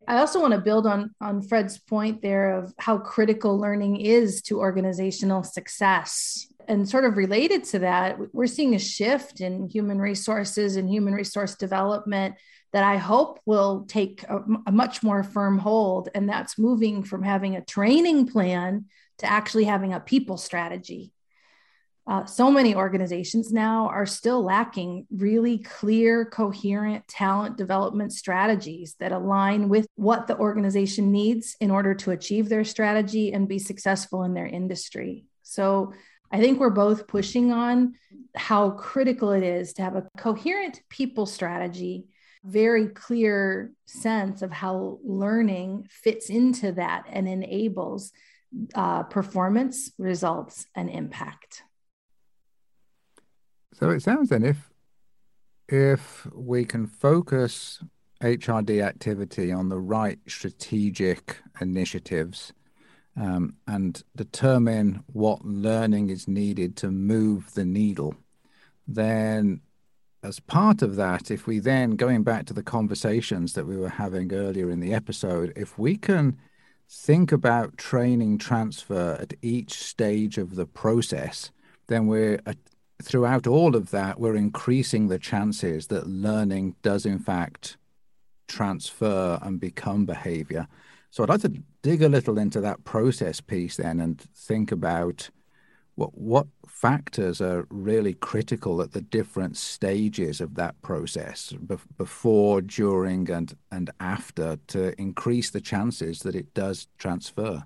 I 0.08 0.20
also 0.20 0.40
want 0.42 0.54
to 0.54 0.60
build 0.60 0.88
on, 0.88 1.14
on 1.20 1.42
Fred's 1.42 1.78
point 1.78 2.22
there 2.22 2.58
of 2.58 2.74
how 2.78 2.98
critical 2.98 3.60
learning 3.60 4.00
is 4.00 4.42
to 4.44 4.60
organizational 4.60 5.44
success. 5.44 6.48
And 6.66 6.88
sort 6.88 7.04
of 7.04 7.18
related 7.18 7.66
to 7.66 7.80
that, 7.80 8.18
we're 8.34 8.48
seeing 8.48 8.74
a 8.74 8.80
shift 8.80 9.42
in 9.42 9.68
human 9.68 10.00
resources 10.00 10.78
and 10.78 10.90
human 10.90 11.14
resource 11.14 11.56
development 11.56 12.36
that 12.72 12.86
I 12.86 12.96
hope 12.96 13.42
will 13.46 13.86
take 13.86 14.24
a, 14.24 14.40
a 14.68 14.72
much 14.72 15.04
more 15.04 15.24
firm 15.24 15.60
hold. 15.60 16.08
And 16.16 16.30
that's 16.30 16.58
moving 16.58 17.04
from 17.04 17.22
having 17.22 17.58
a 17.58 17.66
training 17.66 18.28
plan 18.28 18.86
to 19.18 19.26
actually 19.26 19.66
having 19.66 19.94
a 19.94 20.00
people 20.00 20.38
strategy. 20.38 21.13
Uh, 22.06 22.26
so 22.26 22.52
many 22.52 22.76
organizations 22.76 23.54
now 23.54 23.88
are 23.88 24.06
still 24.06 24.44
lacking 24.44 25.08
really 25.10 25.60
clear, 25.60 26.26
coherent 26.26 27.08
talent 27.08 27.56
development 27.56 28.12
strategies 28.12 28.96
that 29.00 29.14
align 29.14 29.70
with 29.70 29.88
what 29.96 30.28
the 30.28 30.38
organization 30.38 31.12
needs 31.12 31.56
in 31.62 31.72
order 31.72 31.94
to 31.94 32.12
achieve 32.12 32.50
their 32.50 32.66
strategy 32.66 33.32
and 33.32 33.48
be 33.48 33.58
successful 33.58 34.24
in 34.24 34.34
their 34.34 34.48
industry. 34.48 35.26
So 35.44 35.94
I 36.30 36.40
think 36.40 36.60
we're 36.60 36.72
both 36.72 37.08
pushing 37.08 37.54
on 37.54 37.94
how 38.36 38.72
critical 38.72 39.32
it 39.32 39.44
is 39.44 39.74
to 39.74 39.84
have 39.84 39.96
a 39.96 40.08
coherent 40.18 40.82
people 40.90 41.26
strategy, 41.26 42.08
very 42.44 42.88
clear 42.88 43.72
sense 43.86 44.42
of 44.42 44.52
how 44.52 45.00
learning 45.06 45.88
fits 45.90 46.30
into 46.30 46.74
that 46.74 47.06
and 47.10 47.30
enables 47.30 48.12
uh, 48.76 49.04
performance, 49.04 49.92
results, 49.98 50.66
and 50.76 50.90
impact. 50.90 51.64
So 53.84 53.90
it 53.90 54.02
sounds 54.02 54.30
then 54.30 54.46
if 54.46 54.70
if 55.68 56.26
we 56.34 56.64
can 56.64 56.88
focus 56.88 57.84
HRD 58.22 58.82
activity 58.82 59.52
on 59.52 59.68
the 59.68 59.78
right 59.78 60.20
strategic 60.26 61.40
initiatives 61.60 62.54
um, 63.18 63.56
and 63.68 64.02
determine 64.16 65.04
what 65.08 65.44
learning 65.44 66.10
is 66.10 66.30
needed 66.30 66.78
to 66.78 66.92
move 66.92 67.56
the 67.56 67.66
needle, 67.66 68.16
then 68.88 69.60
as 70.24 70.40
part 70.40 70.82
of 70.82 70.96
that, 70.96 71.30
if 71.30 71.46
we 71.46 71.60
then, 71.60 71.98
going 71.98 72.24
back 72.24 72.46
to 72.46 72.54
the 72.54 72.64
conversations 72.64 73.52
that 73.52 73.68
we 73.68 73.76
were 73.76 73.90
having 73.90 74.32
earlier 74.32 74.70
in 74.70 74.80
the 74.80 74.94
episode, 74.94 75.52
if 75.58 75.78
we 75.78 75.98
can 75.98 76.38
think 76.90 77.34
about 77.34 77.78
training 77.78 78.38
transfer 78.38 79.18
at 79.20 79.34
each 79.42 79.74
stage 79.74 80.38
of 80.38 80.56
the 80.56 80.68
process, 80.68 81.52
then 81.88 82.08
we're 82.08 82.40
throughout 83.02 83.48
all 83.48 83.76
of 83.76 83.92
that, 83.92 84.20
we're 84.20 84.36
increasing 84.36 85.08
the 85.08 85.20
chances 85.20 85.88
that 85.88 86.08
learning 86.08 86.76
does 86.82 87.06
in 87.06 87.20
fact 87.20 87.78
transfer 88.48 89.40
and 89.42 89.60
become 89.60 90.06
behavior. 90.06 90.68
So 91.12 91.24
I'd 91.24 91.30
like 91.30 91.42
to 91.42 91.62
dig 91.82 92.02
a 92.02 92.10
little 92.10 92.38
into 92.38 92.62
that 92.62 92.84
process 92.84 93.40
piece 93.40 93.78
then 93.78 94.00
and 94.00 94.20
think 94.20 94.72
about 94.72 95.30
what 95.96 96.18
what 96.18 96.48
factors 96.68 97.40
are 97.40 97.68
really 97.70 98.14
critical 98.16 98.82
at 98.82 98.92
the 98.92 99.02
different 99.02 99.58
stages 99.58 100.42
of 100.42 100.56
that 100.56 100.82
process 100.82 101.54
before 101.98 102.62
during 102.62 103.30
and 103.30 103.56
and 103.72 103.92
after 104.00 104.58
to 104.68 105.00
increase 105.00 105.52
the 105.52 105.62
chances 105.62 106.20
that 106.20 106.36
it 106.36 106.54
does 106.54 106.88
transfer 106.98 107.64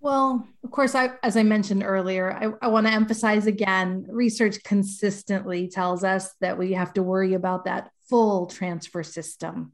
well 0.00 0.46
of 0.62 0.70
course 0.70 0.94
I, 0.94 1.10
as 1.22 1.36
i 1.36 1.42
mentioned 1.42 1.82
earlier 1.84 2.32
I, 2.32 2.66
I 2.66 2.68
want 2.68 2.86
to 2.86 2.92
emphasize 2.92 3.46
again 3.46 4.06
research 4.08 4.62
consistently 4.64 5.68
tells 5.68 6.04
us 6.04 6.32
that 6.40 6.58
we 6.58 6.72
have 6.72 6.92
to 6.94 7.02
worry 7.02 7.34
about 7.34 7.64
that 7.64 7.90
full 8.08 8.46
transfer 8.46 9.02
system 9.02 9.72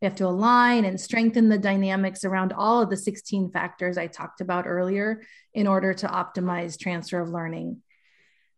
we 0.00 0.06
have 0.06 0.16
to 0.16 0.26
align 0.26 0.86
and 0.86 0.98
strengthen 0.98 1.48
the 1.48 1.58
dynamics 1.58 2.24
around 2.24 2.54
all 2.54 2.82
of 2.82 2.88
the 2.88 2.96
16 2.96 3.50
factors 3.50 3.98
I 3.98 4.06
talked 4.06 4.40
about 4.40 4.66
earlier 4.66 5.20
in 5.52 5.66
order 5.66 5.92
to 5.92 6.06
optimize 6.06 6.78
transfer 6.78 7.20
of 7.20 7.28
learning. 7.28 7.82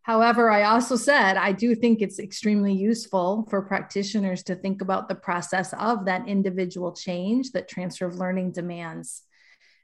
However, 0.02 0.50
I 0.50 0.64
also 0.64 0.96
said 0.96 1.36
I 1.36 1.52
do 1.52 1.74
think 1.74 2.00
it's 2.00 2.20
extremely 2.20 2.72
useful 2.72 3.46
for 3.50 3.62
practitioners 3.62 4.44
to 4.44 4.54
think 4.54 4.82
about 4.82 5.08
the 5.08 5.14
process 5.14 5.72
of 5.74 6.04
that 6.06 6.28
individual 6.28 6.92
change 6.92 7.52
that 7.52 7.68
transfer 7.68 8.06
of 8.06 8.16
learning 8.16 8.52
demands 8.52 9.22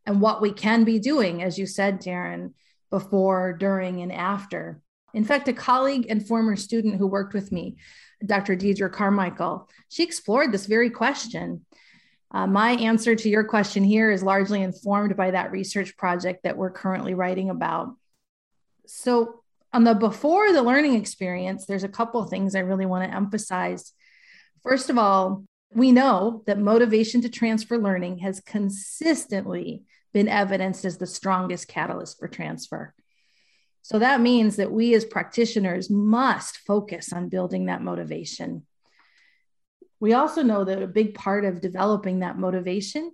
and 0.08 0.22
what 0.22 0.40
we 0.40 0.50
can 0.50 0.84
be 0.84 0.98
doing, 0.98 1.42
as 1.42 1.58
you 1.58 1.66
said, 1.66 2.00
Darren, 2.00 2.54
before, 2.88 3.52
during, 3.52 4.00
and 4.00 4.10
after. 4.10 4.80
In 5.12 5.22
fact, 5.22 5.48
a 5.48 5.52
colleague 5.52 6.06
and 6.08 6.26
former 6.26 6.56
student 6.56 6.96
who 6.96 7.06
worked 7.06 7.34
with 7.34 7.52
me 7.52 7.76
Dr. 8.24 8.56
Deidre 8.56 8.90
Carmichael. 8.90 9.68
She 9.90 10.02
explored 10.02 10.50
this 10.50 10.64
very 10.64 10.88
question. 10.88 11.66
Uh, 12.30 12.46
my 12.46 12.70
answer 12.70 13.14
to 13.14 13.28
your 13.28 13.44
question 13.44 13.84
here 13.84 14.10
is 14.10 14.22
largely 14.22 14.62
informed 14.62 15.14
by 15.14 15.30
that 15.30 15.52
research 15.52 15.94
project 15.98 16.42
that 16.42 16.56
we're 16.56 16.70
currently 16.70 17.12
writing 17.12 17.50
about. 17.50 17.94
So, 18.86 19.42
on 19.74 19.84
the 19.84 19.94
before 19.94 20.54
the 20.54 20.62
learning 20.62 20.94
experience, 20.94 21.66
there's 21.66 21.84
a 21.84 21.88
couple 21.88 22.22
of 22.22 22.30
things 22.30 22.54
I 22.54 22.60
really 22.60 22.86
want 22.86 23.04
to 23.04 23.14
emphasize. 23.14 23.92
First 24.62 24.88
of 24.88 24.96
all, 24.96 25.44
we 25.70 25.92
know 25.92 26.42
that 26.46 26.58
motivation 26.58 27.20
to 27.20 27.28
transfer 27.28 27.76
learning 27.76 28.18
has 28.18 28.40
consistently 28.40 29.82
been 30.12 30.28
evidenced 30.28 30.84
as 30.84 30.98
the 30.98 31.06
strongest 31.06 31.68
catalyst 31.68 32.18
for 32.18 32.28
transfer. 32.28 32.94
So 33.82 33.98
that 33.98 34.20
means 34.20 34.56
that 34.56 34.72
we 34.72 34.94
as 34.94 35.04
practitioners 35.04 35.88
must 35.88 36.58
focus 36.58 37.12
on 37.12 37.28
building 37.28 37.66
that 37.66 37.82
motivation. 37.82 38.66
We 40.00 40.12
also 40.12 40.42
know 40.42 40.64
that 40.64 40.82
a 40.82 40.86
big 40.86 41.14
part 41.14 41.44
of 41.44 41.60
developing 41.60 42.20
that 42.20 42.38
motivation 42.38 43.12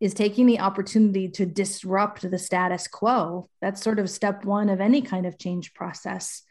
is 0.00 0.14
taking 0.14 0.46
the 0.46 0.60
opportunity 0.60 1.28
to 1.28 1.46
disrupt 1.46 2.28
the 2.28 2.38
status 2.38 2.88
quo. 2.88 3.48
That's 3.60 3.82
sort 3.82 3.98
of 3.98 4.10
step 4.10 4.44
one 4.44 4.68
of 4.68 4.80
any 4.80 5.02
kind 5.02 5.26
of 5.26 5.38
change 5.38 5.74
process. 5.74 6.42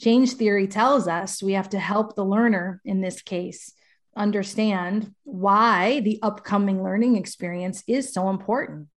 Change 0.00 0.34
theory 0.34 0.68
tells 0.68 1.08
us 1.08 1.42
we 1.42 1.54
have 1.54 1.70
to 1.70 1.78
help 1.78 2.14
the 2.14 2.24
learner, 2.24 2.80
in 2.84 3.00
this 3.00 3.20
case, 3.20 3.72
understand 4.16 5.12
why 5.24 6.00
the 6.00 6.20
upcoming 6.22 6.82
learning 6.82 7.16
experience 7.16 7.82
is 7.88 8.12
so 8.12 8.28
important. 8.28 8.88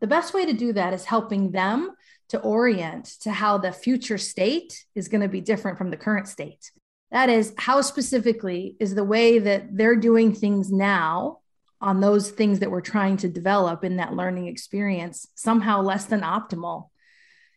The 0.00 0.06
best 0.06 0.34
way 0.34 0.46
to 0.46 0.52
do 0.52 0.72
that 0.72 0.94
is 0.94 1.04
helping 1.04 1.52
them 1.52 1.92
to 2.28 2.40
orient 2.40 3.04
to 3.20 3.30
how 3.30 3.58
the 3.58 3.72
future 3.72 4.18
state 4.18 4.84
is 4.94 5.08
going 5.08 5.20
to 5.20 5.28
be 5.28 5.40
different 5.40 5.78
from 5.78 5.90
the 5.90 5.96
current 5.96 6.28
state. 6.28 6.70
That 7.10 7.28
is, 7.28 7.52
how 7.58 7.82
specifically 7.82 8.74
is 8.80 8.94
the 8.94 9.04
way 9.04 9.38
that 9.38 9.76
they're 9.76 9.96
doing 9.96 10.34
things 10.34 10.72
now 10.72 11.40
on 11.80 12.00
those 12.00 12.30
things 12.30 12.60
that 12.60 12.70
we're 12.70 12.80
trying 12.80 13.18
to 13.18 13.28
develop 13.28 13.84
in 13.84 13.96
that 13.96 14.14
learning 14.14 14.46
experience 14.46 15.28
somehow 15.34 15.82
less 15.82 16.06
than 16.06 16.22
optimal? 16.22 16.88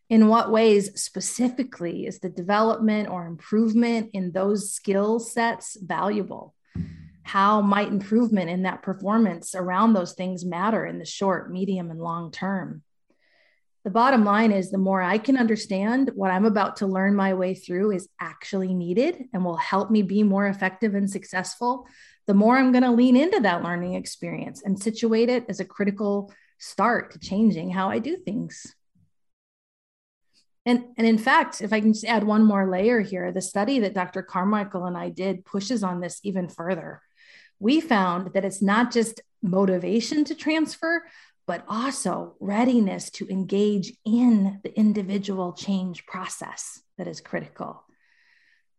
In 0.09 0.27
what 0.27 0.51
ways 0.51 1.01
specifically 1.01 2.05
is 2.05 2.19
the 2.19 2.29
development 2.29 3.09
or 3.09 3.25
improvement 3.25 4.11
in 4.13 4.31
those 4.31 4.73
skill 4.73 5.19
sets 5.19 5.77
valuable? 5.81 6.53
How 7.25 7.61
might 7.61 7.89
improvement 7.89 8.49
in 8.49 8.63
that 8.63 8.81
performance 8.81 9.53
around 9.53 9.93
those 9.93 10.13
things 10.13 10.45
matter 10.45 10.85
in 10.85 10.99
the 10.99 11.05
short, 11.05 11.51
medium, 11.51 11.91
and 11.91 11.99
long 11.99 12.31
term? 12.31 12.83
the 13.85 13.91
bottom 13.91 14.25
line 14.25 14.51
is 14.51 14.71
the 14.71 14.79
more 14.79 14.99
I 14.99 15.19
can 15.19 15.37
understand 15.37 16.09
what 16.15 16.31
I'm 16.31 16.45
about 16.45 16.77
to 16.77 16.87
learn 16.87 17.15
my 17.15 17.35
way 17.35 17.53
through 17.53 17.91
is 17.91 18.09
actually 18.19 18.73
needed 18.73 19.25
and 19.31 19.45
will 19.45 19.57
help 19.57 19.91
me 19.91 20.01
be 20.01 20.23
more 20.23 20.47
effective 20.47 20.95
and 20.95 21.09
successful, 21.09 21.87
the 22.25 22.33
more 22.33 22.57
I'm 22.57 22.71
going 22.71 22.83
to 22.83 22.89
lean 22.89 23.15
into 23.15 23.39
that 23.41 23.61
learning 23.61 23.93
experience 23.93 24.63
and 24.65 24.81
situate 24.81 25.29
it 25.29 25.45
as 25.49 25.59
a 25.59 25.65
critical 25.65 26.33
start 26.57 27.11
to 27.11 27.19
changing 27.19 27.69
how 27.69 27.91
I 27.91 27.99
do 27.99 28.17
things. 28.17 28.73
And, 30.65 30.85
and 30.97 31.05
in 31.05 31.19
fact, 31.19 31.61
if 31.61 31.71
I 31.71 31.79
can 31.79 31.93
just 31.93 32.05
add 32.05 32.23
one 32.23 32.43
more 32.43 32.67
layer 32.67 33.01
here, 33.01 33.31
the 33.31 33.39
study 33.39 33.77
that 33.81 33.93
Dr. 33.93 34.23
Carmichael 34.23 34.85
and 34.85 34.97
I 34.97 35.09
did 35.09 35.45
pushes 35.45 35.83
on 35.83 35.99
this 35.99 36.19
even 36.23 36.49
further. 36.49 37.03
We 37.59 37.81
found 37.81 38.33
that 38.33 38.45
it's 38.45 38.61
not 38.61 38.91
just 38.91 39.21
motivation 39.41 40.23
to 40.25 40.35
transfer, 40.35 41.03
but 41.47 41.63
also 41.67 42.35
readiness 42.39 43.09
to 43.11 43.27
engage 43.29 43.93
in 44.03 44.59
the 44.63 44.77
individual 44.77 45.53
change 45.53 46.05
process 46.05 46.81
that 46.97 47.07
is 47.07 47.21
critical. 47.21 47.83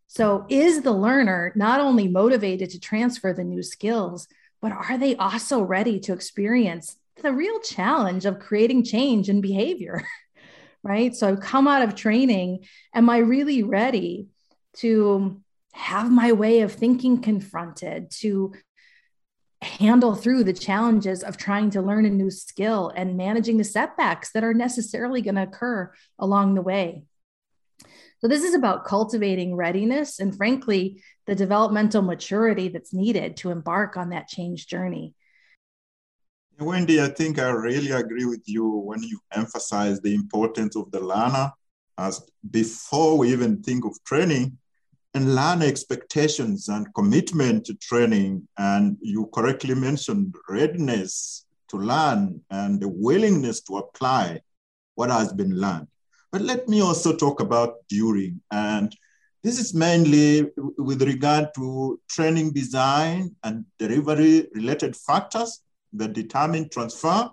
So, 0.09 0.47
is 0.49 0.83
the 0.83 0.93
learner 0.93 1.53
not 1.57 1.81
only 1.81 2.09
motivated 2.09 2.71
to 2.71 2.81
transfer 2.81 3.33
the 3.33 3.45
new 3.45 3.63
skills, 3.63 4.29
but 4.63 4.73
are 4.73 4.99
they 4.99 5.17
also 5.17 5.63
ready 5.63 5.99
to 6.01 6.13
experience 6.13 6.97
the 7.23 7.33
real 7.33 7.61
challenge 7.61 8.25
of 8.25 8.39
creating 8.39 8.85
change 8.85 9.29
in 9.29 9.41
behavior? 9.41 10.03
right? 10.83 11.15
So, 11.15 11.29
I've 11.29 11.41
come 11.41 11.67
out 11.67 11.83
of 11.83 11.95
training. 11.95 12.67
Am 12.95 13.11
I 13.11 13.19
really 13.19 13.63
ready 13.63 14.29
to 14.79 15.41
have 15.77 16.11
my 16.11 16.33
way 16.33 16.61
of 16.61 16.73
thinking 16.73 17.21
confronted, 17.21 18.11
to 18.11 18.53
handle 19.63 20.15
through 20.15 20.45
the 20.45 20.53
challenges 20.53 21.23
of 21.23 21.37
trying 21.37 21.71
to 21.71 21.83
learn 21.83 22.07
a 22.07 22.11
new 22.11 22.31
skill 22.31 22.93
and 22.95 23.17
managing 23.17 23.57
the 23.59 23.65
setbacks 23.65 24.33
that 24.33 24.45
are 24.45 24.55
necessarily 24.55 25.21
going 25.21 25.35
to 25.35 25.43
occur 25.43 25.93
along 26.19 26.55
the 26.55 26.63
way. 26.63 27.03
So, 28.21 28.29
this 28.29 28.43
is 28.43 28.55
about 28.55 28.87
cultivating 28.87 29.55
readiness 29.55 30.19
and, 30.19 30.35
frankly, 30.35 31.03
the 31.27 31.35
developmental 31.35 32.01
maturity 32.01 32.69
that's 32.69 32.95
needed 32.95 33.37
to 33.39 33.51
embark 33.51 33.97
on 33.99 34.11
that 34.11 34.29
change 34.29 34.67
journey. 34.67 35.15
Wendy, 36.59 37.03
I 37.03 37.09
think 37.09 37.39
I 37.39 37.51
really 37.51 37.91
agree 37.91 38.25
with 38.25 38.43
you 38.47 38.67
when 38.67 39.03
you 39.03 39.21
emphasize 39.31 40.01
the 40.01 40.15
importance 40.15 40.75
of 40.75 40.91
the 40.91 41.01
learner 41.01 41.53
as 41.99 42.23
before 42.51 43.19
we 43.19 43.33
even 43.33 43.63
think 43.63 43.85
of 43.85 43.93
training, 44.05 44.57
and 45.17 45.35
learn 45.35 45.63
expectations 45.63 46.69
and 46.69 46.93
commitment 46.95 47.65
to 47.65 47.75
training. 47.77 48.47
And 48.59 48.99
you 49.01 49.31
correctly 49.33 49.75
mentioned 49.75 50.35
readiness 50.47 51.47
to 51.69 51.79
learn 51.79 52.43
and 52.51 52.79
the 52.79 52.89
willingness 52.89 53.63
to 53.63 53.79
apply 53.79 54.43
what 54.95 55.09
has 55.09 55.33
been 55.33 55.59
learned. 55.59 55.89
But 56.31 56.43
let 56.43 56.69
me 56.69 56.83
also 56.83 57.17
talk 57.17 57.41
about 57.41 57.77
during. 57.89 58.43
And 58.51 58.95
this 59.43 59.59
is 59.59 59.73
mainly 59.73 60.51
with 60.77 61.01
regard 61.01 61.55
to 61.55 61.99
training 62.11 62.53
design 62.53 63.35
and 63.43 63.65
delivery 63.79 64.49
related 64.53 64.95
factors 64.95 65.63
that 65.95 66.13
determine 66.13 66.69
transfer. 66.69 67.31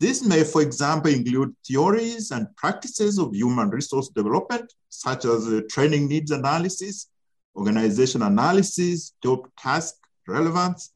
This 0.00 0.24
may, 0.24 0.44
for 0.44 0.62
example, 0.62 1.12
include 1.12 1.54
theories 1.66 2.30
and 2.30 2.54
practices 2.56 3.18
of 3.18 3.34
human 3.34 3.70
resource 3.70 4.08
development, 4.08 4.72
such 4.88 5.24
as 5.24 5.48
training 5.70 6.08
needs 6.08 6.30
analysis, 6.30 7.08
organization 7.56 8.22
analysis, 8.22 9.12
job 9.22 9.48
task 9.56 9.94
relevance, 10.26 10.92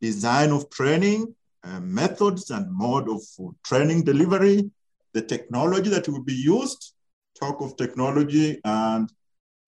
design 0.00 0.50
of 0.50 0.68
training, 0.70 1.34
uh, 1.62 1.80
methods 1.80 2.50
and 2.50 2.70
mode 2.70 3.08
of 3.08 3.22
training 3.64 4.02
delivery, 4.02 4.70
the 5.12 5.22
technology 5.22 5.88
that 5.90 6.08
will 6.08 6.22
be 6.22 6.34
used, 6.34 6.92
talk 7.38 7.60
of 7.60 7.76
technology 7.76 8.60
and 8.64 9.10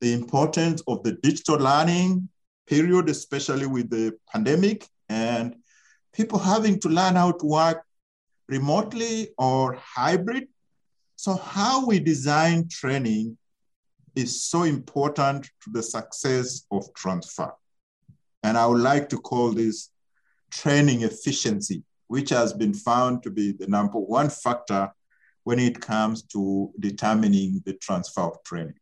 the 0.01 0.13
importance 0.13 0.83
of 0.89 1.03
the 1.05 1.13
digital 1.13 1.57
learning 1.57 2.29
period, 2.67 3.09
especially 3.09 3.67
with 3.67 3.89
the 3.91 4.13
pandemic 4.33 4.87
and 5.09 5.57
people 6.13 6.39
having 6.39 6.79
to 6.81 6.89
learn 6.89 7.15
how 7.15 7.31
to 7.33 7.47
work 7.47 7.86
remotely 8.49 9.29
or 9.39 9.75
hybrid. 9.75 10.49
So, 11.17 11.35
how 11.35 11.87
we 11.87 11.99
design 11.99 12.69
training 12.69 13.39
is 14.15 14.43
so 14.43 14.63
important 14.63 15.45
to 15.63 15.71
the 15.73 15.83
success 15.83 16.67
of 16.71 16.93
transfer. 16.95 17.53
And 18.43 18.57
I 18.57 18.67
would 18.67 18.81
like 18.81 19.09
to 19.11 19.19
call 19.19 19.53
this 19.53 19.91
training 20.51 21.03
efficiency, 21.03 21.83
which 22.09 22.31
has 22.31 22.53
been 22.53 22.75
found 22.75 23.23
to 23.25 23.31
be 23.31 23.53
the 23.53 23.67
number 23.67 23.99
one 23.99 24.31
factor 24.31 24.91
when 25.45 25.59
it 25.59 25.81
comes 25.81 26.23
to 26.23 26.73
determining 26.81 27.63
the 27.65 27.75
transfer 27.75 28.23
of 28.23 28.43
training. 28.45 28.75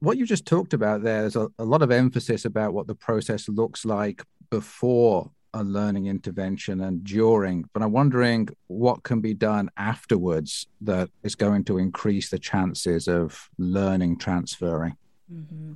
What 0.00 0.16
you 0.16 0.26
just 0.26 0.46
talked 0.46 0.74
about 0.74 1.02
there, 1.02 1.22
there's 1.22 1.36
a, 1.36 1.48
a 1.58 1.64
lot 1.64 1.82
of 1.82 1.90
emphasis 1.90 2.44
about 2.44 2.72
what 2.72 2.86
the 2.86 2.94
process 2.94 3.48
looks 3.48 3.84
like 3.84 4.22
before 4.50 5.30
a 5.54 5.64
learning 5.64 6.06
intervention 6.06 6.80
and 6.80 7.04
during, 7.04 7.64
but 7.72 7.82
I'm 7.82 7.92
wondering 7.92 8.48
what 8.66 9.02
can 9.02 9.20
be 9.20 9.34
done 9.34 9.70
afterwards 9.76 10.66
that 10.82 11.10
is 11.22 11.34
going 11.34 11.64
to 11.64 11.78
increase 11.78 12.30
the 12.30 12.38
chances 12.38 13.08
of 13.08 13.48
learning 13.58 14.18
transferring. 14.18 14.96
Mm-hmm. 15.32 15.74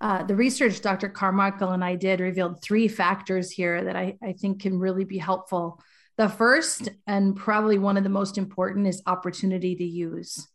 Uh, 0.00 0.22
the 0.22 0.36
research 0.36 0.80
Dr. 0.80 1.08
Carmichael 1.08 1.70
and 1.70 1.84
I 1.84 1.96
did 1.96 2.20
revealed 2.20 2.62
three 2.62 2.86
factors 2.86 3.50
here 3.50 3.84
that 3.84 3.96
I, 3.96 4.16
I 4.22 4.32
think 4.32 4.62
can 4.62 4.78
really 4.78 5.04
be 5.04 5.18
helpful. 5.18 5.80
The 6.16 6.28
first, 6.28 6.88
and 7.06 7.36
probably 7.36 7.78
one 7.78 7.96
of 7.96 8.04
the 8.04 8.10
most 8.10 8.38
important, 8.38 8.86
is 8.86 9.02
opportunity 9.06 9.74
to 9.76 9.84
use. 9.84 10.46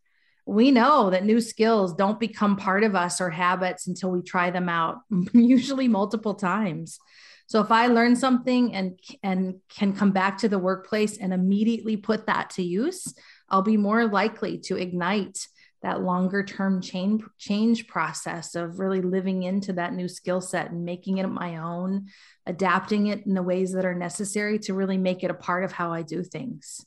We 0.46 0.72
know 0.72 1.10
that 1.10 1.26
new 1.26 1.40
skills 1.40 1.94
don't 1.94 2.20
become 2.20 2.58
part 2.58 2.84
of 2.84 2.96
us 2.96 3.22
or 3.22 3.30
habits 3.30 3.88
until 3.88 4.12
we 4.12 4.22
try 4.22 4.50
them 4.50 4.68
out, 4.70 5.00
usually 5.34 5.88
multiple 5.88 6.36
times. 6.36 7.00
So 7.48 7.62
if 7.62 7.72
I 7.72 7.88
learn 7.88 8.16
something 8.16 8.74
and 8.74 9.00
and 9.22 9.56
can 9.70 9.94
come 9.94 10.12
back 10.12 10.38
to 10.40 10.50
the 10.50 10.60
workplace 10.60 11.18
and 11.18 11.34
immediately 11.34 11.98
put 11.98 12.28
that 12.28 12.50
to 12.52 12.64
use, 12.64 13.14
I'll 13.50 13.62
be 13.62 13.78
more 13.78 14.06
likely 14.08 14.58
to 14.60 14.78
ignite 14.78 15.48
that 15.82 16.02
longer 16.02 16.44
term 16.44 16.82
change 16.82 17.24
change 17.38 17.88
process 17.88 18.56
of 18.56 18.80
really 18.80 19.02
living 19.02 19.44
into 19.44 19.74
that 19.74 19.94
new 19.94 20.08
skill 20.08 20.40
set 20.42 20.72
and 20.72 20.86
making 20.86 21.18
it 21.18 21.28
my 21.28 21.58
own, 21.58 22.08
adapting 22.46 23.08
it 23.08 23.26
in 23.26 23.34
the 23.34 23.44
ways 23.44 23.74
that 23.74 23.86
are 23.86 23.96
necessary 23.96 24.60
to 24.60 24.74
really 24.74 24.98
make 24.98 25.24
it 25.24 25.32
a 25.32 25.36
part 25.36 25.64
of 25.64 25.74
how 25.74 25.92
I 25.92 26.02
do 26.02 26.24
things. 26.24 26.86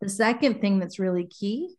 The 0.00 0.08
second 0.08 0.60
thing 0.60 0.78
that's 0.78 0.98
really 0.98 1.26
key 1.26 1.76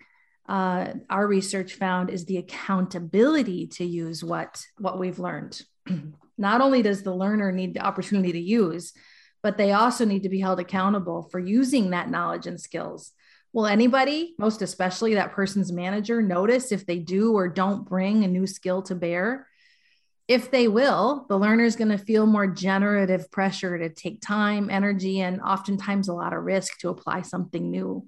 uh, 0.50 0.94
our 1.12 1.28
research 1.28 1.76
found 1.76 2.10
is 2.10 2.26
the 2.26 2.38
accountability 2.38 3.68
to 3.68 3.86
use 3.86 4.24
what 4.24 4.66
what 4.80 4.98
we've 4.98 5.20
learned 5.20 5.62
not 6.40 6.62
only 6.62 6.82
does 6.82 7.04
the 7.04 7.14
learner 7.14 7.52
need 7.52 7.74
the 7.74 7.86
opportunity 7.86 8.32
to 8.32 8.40
use, 8.40 8.94
but 9.44 9.58
they 9.58 9.72
also 9.74 10.06
need 10.06 10.24
to 10.24 10.30
be 10.30 10.40
held 10.40 10.60
accountable 10.60 11.24
for 11.32 11.40
using 11.40 11.90
that 11.90 12.10
knowledge 12.10 12.48
and 12.48 12.60
skills. 12.60 13.12
Will 13.52 13.66
anybody, 13.66 14.36
most 14.38 14.62
especially 14.62 15.16
that 15.16 15.34
person's 15.34 15.72
manager, 15.72 16.22
notice 16.22 16.72
if 16.72 16.86
they 16.86 17.00
do 17.00 17.34
or 17.34 17.48
don't 17.48 17.88
bring 17.88 18.24
a 18.24 18.28
new 18.28 18.48
skill 18.48 18.82
to 18.84 18.96
bear? 18.96 19.48
If 20.28 20.52
they 20.52 20.68
will, 20.68 21.26
the 21.28 21.40
learner 21.40 21.64
is 21.64 21.76
going 21.76 21.90
to 21.90 21.98
feel 21.98 22.28
more 22.28 22.46
generative 22.46 23.32
pressure 23.32 23.78
to 23.78 23.90
take 23.90 24.22
time, 24.22 24.70
energy, 24.70 25.22
and 25.22 25.42
oftentimes 25.42 26.08
a 26.08 26.14
lot 26.14 26.34
of 26.34 26.44
risk 26.44 26.78
to 26.80 26.90
apply 26.90 27.24
something 27.24 27.72
new. 27.72 28.08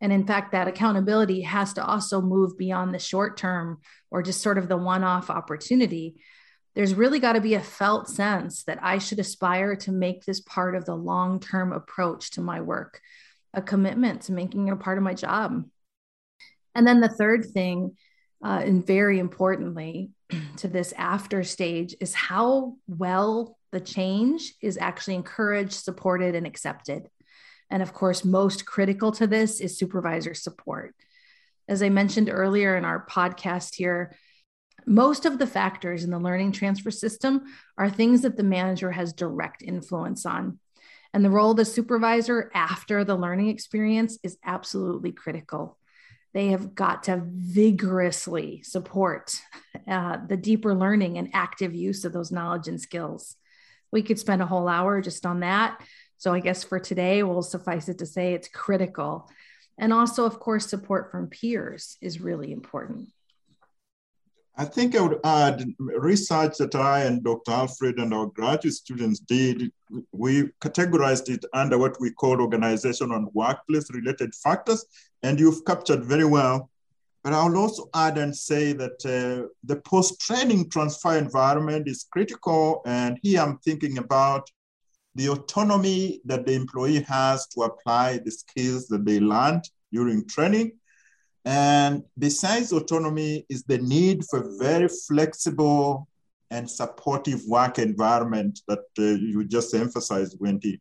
And 0.00 0.12
in 0.12 0.26
fact, 0.26 0.52
that 0.52 0.68
accountability 0.68 1.42
has 1.42 1.74
to 1.74 1.84
also 1.84 2.20
move 2.20 2.58
beyond 2.58 2.92
the 2.92 2.98
short 2.98 3.36
term 3.36 3.78
or 4.10 4.22
just 4.22 4.42
sort 4.42 4.58
of 4.58 4.68
the 4.68 4.76
one 4.76 5.04
off 5.04 5.30
opportunity 5.30 6.16
there's 6.78 6.94
really 6.94 7.18
got 7.18 7.32
to 7.32 7.40
be 7.40 7.54
a 7.54 7.60
felt 7.60 8.08
sense 8.08 8.62
that 8.62 8.78
I 8.80 8.98
should 8.98 9.18
aspire 9.18 9.74
to 9.74 9.90
make 9.90 10.24
this 10.24 10.38
part 10.38 10.76
of 10.76 10.84
the 10.84 10.94
long 10.94 11.40
term 11.40 11.72
approach 11.72 12.30
to 12.32 12.40
my 12.40 12.60
work, 12.60 13.00
a 13.52 13.60
commitment 13.60 14.22
to 14.22 14.32
making 14.32 14.68
it 14.68 14.70
a 14.70 14.76
part 14.76 14.96
of 14.96 15.02
my 15.02 15.12
job. 15.12 15.64
And 16.76 16.86
then 16.86 17.00
the 17.00 17.08
third 17.08 17.46
thing, 17.46 17.96
uh, 18.44 18.62
and 18.64 18.86
very 18.86 19.18
importantly 19.18 20.12
to 20.58 20.68
this 20.68 20.94
after 20.96 21.42
stage, 21.42 21.96
is 22.00 22.14
how 22.14 22.76
well 22.86 23.58
the 23.72 23.80
change 23.80 24.54
is 24.62 24.78
actually 24.80 25.16
encouraged, 25.16 25.72
supported, 25.72 26.36
and 26.36 26.46
accepted. 26.46 27.08
And 27.70 27.82
of 27.82 27.92
course, 27.92 28.24
most 28.24 28.66
critical 28.66 29.10
to 29.12 29.26
this 29.26 29.58
is 29.58 29.76
supervisor 29.76 30.32
support. 30.32 30.94
As 31.66 31.82
I 31.82 31.88
mentioned 31.88 32.30
earlier 32.30 32.76
in 32.76 32.84
our 32.84 33.04
podcast 33.04 33.74
here, 33.74 34.14
most 34.88 35.26
of 35.26 35.38
the 35.38 35.46
factors 35.46 36.04
in 36.04 36.10
the 36.10 36.18
learning 36.18 36.52
transfer 36.52 36.90
system 36.90 37.42
are 37.76 37.90
things 37.90 38.22
that 38.22 38.36
the 38.36 38.42
manager 38.42 38.90
has 38.90 39.12
direct 39.12 39.62
influence 39.62 40.24
on. 40.24 40.58
And 41.14 41.24
the 41.24 41.30
role 41.30 41.52
of 41.52 41.56
the 41.56 41.64
supervisor 41.64 42.50
after 42.54 43.04
the 43.04 43.16
learning 43.16 43.48
experience 43.48 44.18
is 44.22 44.38
absolutely 44.44 45.12
critical. 45.12 45.78
They 46.34 46.48
have 46.48 46.74
got 46.74 47.04
to 47.04 47.22
vigorously 47.24 48.62
support 48.62 49.34
uh, 49.86 50.18
the 50.26 50.36
deeper 50.36 50.74
learning 50.74 51.16
and 51.16 51.30
active 51.32 51.74
use 51.74 52.04
of 52.04 52.12
those 52.12 52.30
knowledge 52.30 52.68
and 52.68 52.80
skills. 52.80 53.36
We 53.90 54.02
could 54.02 54.18
spend 54.18 54.42
a 54.42 54.46
whole 54.46 54.68
hour 54.68 55.00
just 55.00 55.24
on 55.24 55.40
that. 55.40 55.80
So 56.18 56.34
I 56.34 56.40
guess 56.40 56.64
for 56.64 56.78
today, 56.78 57.22
we'll 57.22 57.42
suffice 57.42 57.88
it 57.88 57.98
to 57.98 58.06
say 58.06 58.34
it's 58.34 58.48
critical. 58.48 59.30
And 59.78 59.92
also, 59.92 60.24
of 60.24 60.40
course, 60.40 60.66
support 60.66 61.10
from 61.10 61.28
peers 61.28 61.96
is 62.02 62.20
really 62.20 62.52
important. 62.52 63.08
I 64.60 64.64
think 64.64 64.96
I 64.96 65.00
would 65.00 65.20
add 65.22 65.64
research 65.78 66.58
that 66.58 66.74
I 66.74 67.04
and 67.04 67.22
Dr. 67.22 67.52
Alfred 67.52 68.00
and 68.00 68.12
our 68.12 68.26
graduate 68.26 68.74
students 68.74 69.20
did. 69.20 69.70
We 70.10 70.50
categorized 70.60 71.32
it 71.32 71.44
under 71.52 71.78
what 71.78 72.00
we 72.00 72.10
call 72.10 72.40
organization 72.40 73.12
and 73.12 73.28
workplace 73.34 73.88
related 73.92 74.34
factors, 74.34 74.84
and 75.22 75.38
you've 75.38 75.64
captured 75.64 76.04
very 76.04 76.24
well. 76.24 76.70
But 77.22 77.34
I'll 77.34 77.56
also 77.56 77.88
add 77.94 78.18
and 78.18 78.34
say 78.36 78.72
that 78.72 78.98
uh, 79.06 79.46
the 79.62 79.76
post 79.82 80.20
training 80.20 80.70
transfer 80.70 81.16
environment 81.16 81.86
is 81.86 82.08
critical. 82.10 82.82
And 82.84 83.16
here 83.22 83.40
I'm 83.40 83.58
thinking 83.58 83.98
about 83.98 84.50
the 85.14 85.28
autonomy 85.28 86.20
that 86.24 86.46
the 86.46 86.54
employee 86.54 87.02
has 87.02 87.46
to 87.48 87.62
apply 87.62 88.18
the 88.18 88.32
skills 88.32 88.88
that 88.88 89.04
they 89.04 89.20
learned 89.20 89.68
during 89.92 90.26
training 90.26 90.77
and 91.48 92.02
besides 92.18 92.72
autonomy 92.72 93.46
is 93.48 93.62
the 93.62 93.78
need 93.78 94.22
for 94.26 94.44
very 94.58 94.86
flexible 94.86 96.06
and 96.50 96.70
supportive 96.70 97.40
work 97.48 97.78
environment 97.78 98.60
that 98.68 98.84
uh, 98.98 99.02
you 99.02 99.42
just 99.44 99.72
emphasized, 99.72 100.36
Wendy. 100.38 100.78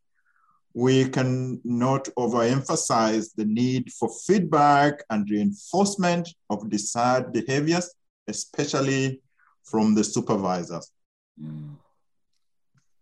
We 0.74 1.08
can 1.08 1.62
not 1.64 2.10
overemphasize 2.20 3.34
the 3.34 3.46
need 3.46 3.94
for 3.94 4.10
feedback 4.28 5.06
and 5.10 5.30
reinforcement 5.30 6.28
of 6.50 6.70
desired 6.70 7.32
behaviors, 7.32 7.90
especially 8.28 9.22
from 9.64 9.96
the 9.96 10.04
supervisors. 10.04 10.92
Mm. 11.42 11.76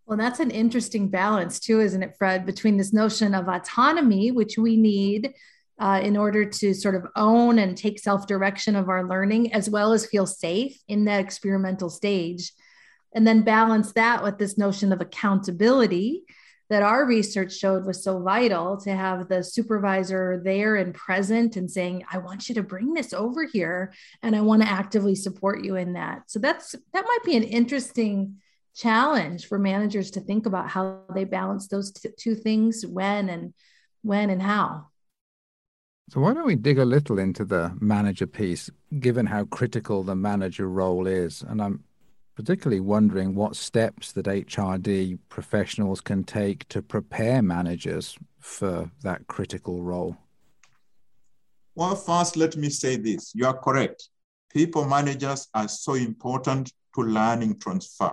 Well, 0.05 0.19
that's 0.19 0.39
an 0.39 0.51
interesting 0.51 1.07
balance, 1.07 1.59
too, 1.59 1.81
isn't 1.81 2.03
it, 2.03 2.15
Fred, 2.15 2.45
between 2.45 2.77
this 2.77 2.93
notion 2.93 3.33
of 3.33 3.47
autonomy, 3.47 4.29
which 4.29 4.55
we 4.55 4.77
need 4.77 5.33
uh, 5.79 5.99
in 6.03 6.15
order 6.15 6.45
to 6.45 6.73
sort 6.73 6.95
of 6.95 7.05
own 7.15 7.59
and 7.59 7.77
take 7.77 7.99
self 7.99 8.27
direction 8.27 8.75
of 8.75 8.89
our 8.89 9.07
learning, 9.07 9.53
as 9.53 9.69
well 9.69 9.93
as 9.93 10.05
feel 10.05 10.25
safe 10.25 10.79
in 10.87 11.05
that 11.05 11.19
experimental 11.19 11.89
stage. 11.89 12.51
And 13.13 13.25
then 13.25 13.43
balance 13.43 13.93
that 13.93 14.23
with 14.23 14.37
this 14.37 14.57
notion 14.57 14.91
of 14.91 15.01
accountability 15.01 16.23
that 16.69 16.81
our 16.81 17.05
research 17.05 17.55
showed 17.55 17.85
was 17.85 18.03
so 18.03 18.19
vital 18.21 18.77
to 18.77 18.95
have 18.95 19.27
the 19.27 19.43
supervisor 19.43 20.41
there 20.43 20.75
and 20.75 20.93
present 20.93 21.55
and 21.55 21.69
saying 21.69 22.03
i 22.11 22.17
want 22.17 22.49
you 22.49 22.55
to 22.55 22.63
bring 22.63 22.93
this 22.93 23.13
over 23.13 23.45
here 23.45 23.93
and 24.23 24.35
i 24.35 24.41
want 24.41 24.61
to 24.61 24.67
actively 24.67 25.15
support 25.15 25.63
you 25.63 25.75
in 25.75 25.93
that 25.93 26.23
so 26.27 26.39
that's 26.39 26.71
that 26.93 27.05
might 27.05 27.23
be 27.23 27.35
an 27.35 27.43
interesting 27.43 28.35
challenge 28.75 29.47
for 29.47 29.57
managers 29.57 30.11
to 30.11 30.19
think 30.19 30.45
about 30.45 30.69
how 30.69 31.01
they 31.13 31.23
balance 31.23 31.67
those 31.67 31.91
t- 31.91 32.09
two 32.17 32.35
things 32.35 32.85
when 32.85 33.29
and 33.29 33.53
when 34.01 34.29
and 34.29 34.41
how 34.41 34.87
so, 36.09 36.21
why 36.21 36.33
don't 36.33 36.45
we 36.45 36.55
dig 36.55 36.77
a 36.77 36.85
little 36.85 37.17
into 37.17 37.45
the 37.45 37.75
manager 37.79 38.27
piece, 38.27 38.69
given 38.99 39.25
how 39.25 39.45
critical 39.45 40.03
the 40.03 40.15
manager 40.15 40.69
role 40.69 41.07
is? 41.07 41.41
And 41.41 41.61
I'm 41.61 41.83
particularly 42.35 42.81
wondering 42.81 43.33
what 43.33 43.55
steps 43.55 44.11
that 44.11 44.25
HRD 44.25 45.17
professionals 45.29 46.01
can 46.01 46.23
take 46.23 46.67
to 46.69 46.81
prepare 46.81 47.41
managers 47.41 48.17
for 48.39 48.91
that 49.01 49.25
critical 49.27 49.81
role. 49.81 50.17
Well, 51.73 51.95
first, 51.95 52.37
let 52.37 52.55
me 52.55 52.69
say 52.69 52.97
this 52.97 53.33
you 53.33 53.47
are 53.47 53.57
correct. 53.57 54.09
People 54.53 54.85
managers 54.85 55.47
are 55.53 55.67
so 55.67 55.95
important 55.95 56.71
to 56.93 57.01
learning 57.01 57.59
transfer. 57.59 58.11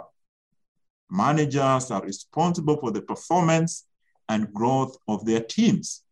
Managers 1.11 1.91
are 1.91 2.03
responsible 2.03 2.79
for 2.79 2.91
the 2.91 3.03
performance 3.03 3.85
and 4.29 4.53
growth 4.53 4.97
of 5.07 5.27
their 5.27 5.41
teams. 5.41 6.03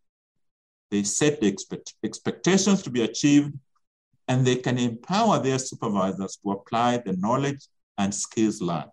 They 0.91 1.05
set 1.05 1.41
the 1.41 1.47
expect 1.47 1.95
expectations 2.03 2.83
to 2.83 2.91
be 2.91 3.03
achieved, 3.03 3.53
and 4.27 4.47
they 4.47 4.57
can 4.57 4.79
empower 4.79 5.39
their 5.39 5.59
supervisors 5.59 6.37
to 6.43 6.53
apply 6.53 6.99
the 6.99 7.13
knowledge 7.17 7.67
and 7.99 8.15
skills 8.15 8.61
learned. 8.61 8.91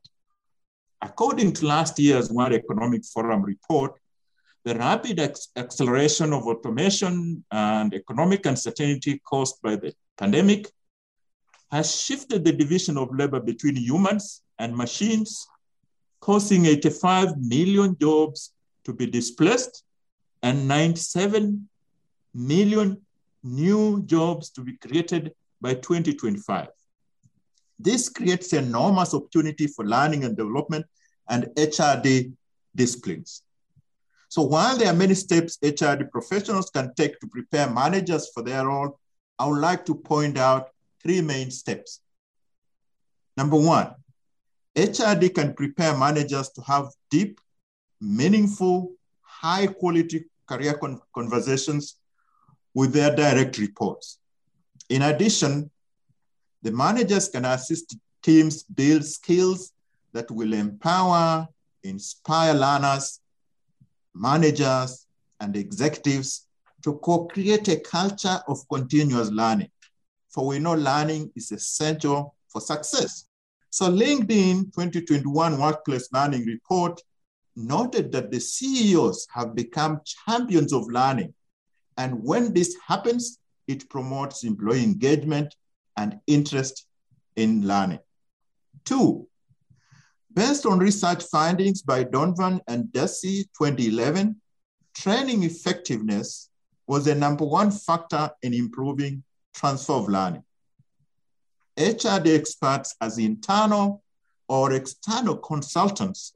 According 1.02 1.54
to 1.54 1.66
last 1.66 1.98
year's 2.00 2.32
World 2.32 2.54
Economic 2.54 3.06
Forum 3.06 3.44
report, 3.44 3.94
the 4.64 4.76
rapid 4.76 5.20
acceleration 5.56 6.34
of 6.34 6.46
automation 6.46 7.44
and 7.52 7.94
economic 7.94 8.46
uncertainty 8.46 9.20
caused 9.20 9.62
by 9.62 9.76
the 9.76 9.94
pandemic 10.18 10.70
has 11.72 12.02
shifted 12.02 12.44
the 12.44 12.52
division 12.52 12.98
of 12.98 13.16
labor 13.16 13.40
between 13.40 13.76
humans 13.76 14.42
and 14.60 14.76
machines, 14.76 15.48
causing 16.20 16.66
85 16.66 17.38
million 17.38 17.96
jobs 18.00 18.54
to 18.84 18.94
be 18.94 19.06
displaced 19.06 19.84
and 20.44 20.68
97 20.68 21.70
million 22.34 23.02
new 23.44 24.04
jobs 24.04 24.50
to 24.52 24.62
be 24.62 24.78
created 24.78 25.34
by 25.62 25.74
2025. 25.74 26.68
This 27.80 28.10
creates 28.10 28.54
enormous 28.54 29.14
opportunity 29.14 29.68
for 29.68 29.86
learning 29.86 30.24
and 30.24 30.36
development 30.36 30.86
and 31.30 31.46
HRD 31.56 32.34
disciplines. 32.76 33.44
So 34.30 34.42
while 34.42 34.78
there 34.78 34.92
are 34.92 34.96
many 34.96 35.14
steps 35.14 35.58
HRD 35.64 36.12
professionals 36.12 36.70
can 36.70 36.94
take 36.96 37.20
to 37.20 37.28
prepare 37.28 37.70
managers 37.70 38.30
for 38.34 38.44
their 38.44 38.68
role, 38.68 39.00
I 39.40 39.48
would 39.48 39.60
like 39.60 39.86
to 39.86 39.96
point 39.96 40.38
out 40.38 40.70
three 41.02 41.22
main 41.22 41.52
steps. 41.52 42.02
Number 43.38 43.58
one, 43.58 43.94
HRD 44.76 45.34
can 45.34 45.54
prepare 45.54 45.96
managers 45.96 46.50
to 46.50 46.62
have 46.62 46.88
deep, 47.10 47.40
meaningful, 48.02 48.92
high 49.22 49.68
quality 49.68 50.26
career 50.48 50.74
con 50.74 51.00
conversations 51.14 51.98
with 52.74 52.94
their 52.94 53.16
direct 53.16 53.58
reports. 53.58 54.20
In 54.90 55.02
addition, 55.02 55.70
the 56.62 56.72
managers 56.72 57.30
can 57.30 57.46
assist 57.46 57.98
teams 58.22 58.64
build 58.64 59.06
skills 59.06 59.74
that 60.14 60.30
will 60.32 60.54
empower, 60.54 61.48
inspire 61.84 62.54
learners, 62.54 63.22
managers, 64.14 65.06
and 65.40 65.56
executives 65.56 66.48
to 66.84 66.94
co-create 67.00 67.68
a 67.68 67.80
culture 67.80 68.40
of 68.48 68.68
continuous 68.70 69.30
learning. 69.30 69.70
For 70.30 70.46
we 70.48 70.60
know 70.60 70.74
learning 70.74 71.32
is 71.36 71.52
essential 71.52 72.36
for 72.48 72.62
success. 72.62 73.28
So 73.70 73.90
LinkedIn 73.90 74.74
2021 74.74 75.60
Workplace 75.60 76.10
Learning 76.12 76.46
Report 76.46 77.00
noted 77.56 78.12
that 78.12 78.32
the 78.32 78.40
CEOs 78.40 79.28
have 79.32 79.56
become 79.56 80.02
champions 80.06 80.74
of 80.74 80.88
learning. 80.88 81.34
And 81.98 82.24
when 82.24 82.54
this 82.54 82.76
happens, 82.88 83.40
it 83.68 83.90
promotes 83.90 84.44
employee 84.44 84.84
engagement 84.84 85.56
and 85.98 86.20
interest 86.28 86.86
in 87.36 87.68
learning. 87.68 88.00
Two, 88.86 89.28
based 90.34 90.66
on 90.66 90.80
research 90.80 91.24
findings 91.24 91.82
by 91.82 92.04
Donovan 92.04 92.62
and 92.68 92.92
Darcy 92.94 93.44
2011, 93.60 94.40
training 94.96 95.44
effectiveness 95.44 96.50
was 96.88 97.06
the 97.06 97.16
number 97.16 97.46
one 97.46 97.72
factor 97.72 98.30
in 98.42 98.54
improving 98.54 99.24
transfer 99.54 99.94
of 99.94 100.08
learning. 100.08 100.44
HRD 101.78 102.36
experts 102.36 102.96
as 103.02 103.18
internal 103.18 104.04
or 104.48 104.74
external 104.74 105.38
consultants 105.38 106.34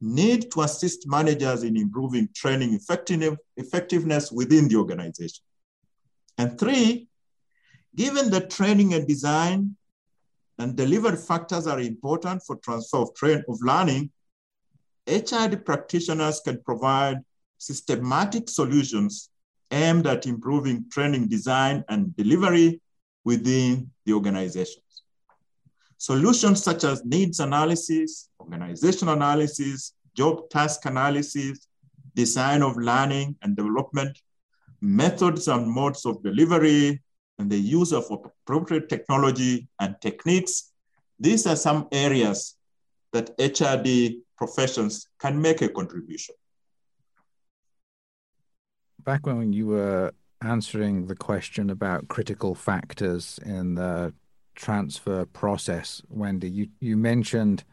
need 0.00 0.50
to 0.52 0.62
assist 0.62 1.08
managers 1.08 1.62
in 1.62 1.76
improving 1.76 2.28
training 2.34 2.74
effectiveness 2.74 4.30
within 4.30 4.68
the 4.68 4.76
organization. 4.76 5.42
And 6.38 6.58
three, 6.58 7.08
given 7.94 8.30
that 8.30 8.50
training 8.50 8.94
and 8.94 9.08
design 9.08 9.76
and 10.58 10.76
delivery 10.76 11.16
factors 11.16 11.66
are 11.66 11.80
important 11.80 12.42
for 12.46 12.56
transfer 12.56 12.98
of, 12.98 13.14
train, 13.14 13.42
of 13.48 13.58
learning, 13.62 14.10
HRD 15.06 15.64
practitioners 15.64 16.40
can 16.44 16.60
provide 16.62 17.18
systematic 17.58 18.48
solutions 18.48 19.30
aimed 19.70 20.06
at 20.06 20.26
improving 20.26 20.88
training 20.90 21.28
design 21.28 21.84
and 21.88 22.14
delivery 22.16 22.80
within 23.24 23.90
the 24.04 24.12
organizations. 24.12 24.85
Solutions 25.98 26.62
such 26.62 26.84
as 26.84 27.04
needs 27.04 27.40
analysis, 27.40 28.28
organizational 28.40 29.14
analysis, 29.14 29.94
job 30.14 30.48
task 30.50 30.84
analysis, 30.84 31.68
design 32.14 32.62
of 32.62 32.76
learning 32.76 33.36
and 33.42 33.56
development, 33.56 34.18
methods 34.80 35.48
and 35.48 35.68
modes 35.68 36.06
of 36.06 36.22
delivery, 36.22 37.02
and 37.38 37.50
the 37.50 37.58
use 37.58 37.92
of 37.92 38.04
appropriate 38.10 38.88
technology 38.88 39.68
and 39.80 39.96
techniques. 40.00 40.72
These 41.18 41.46
are 41.46 41.56
some 41.56 41.88
areas 41.92 42.56
that 43.12 43.36
HRD 43.38 44.20
professions 44.36 45.08
can 45.18 45.40
make 45.40 45.62
a 45.62 45.68
contribution 45.68 46.34
back 49.06 49.24
when 49.24 49.52
you 49.52 49.68
were 49.68 50.12
answering 50.42 51.06
the 51.06 51.14
question 51.14 51.70
about 51.70 52.08
critical 52.08 52.54
factors 52.56 53.38
in 53.46 53.76
the 53.76 54.12
transfer 54.56 55.24
process, 55.26 56.02
Wendy, 56.08 56.50
you, 56.50 56.68
you 56.80 56.96
mentioned 56.96 57.64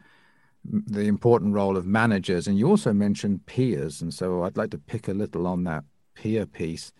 the 0.64 1.02
important 1.02 1.52
role 1.54 1.76
of 1.76 1.86
managers 1.86 2.46
and 2.46 2.58
you 2.58 2.68
also 2.68 2.92
mentioned 2.92 3.44
peers. 3.46 4.00
And 4.00 4.12
so 4.12 4.44
I'd 4.44 4.56
like 4.56 4.70
to 4.70 4.78
pick 4.78 5.08
a 5.08 5.14
little 5.14 5.46
on 5.46 5.64
that 5.64 5.84
peer 6.14 6.46
piece. 6.46 6.92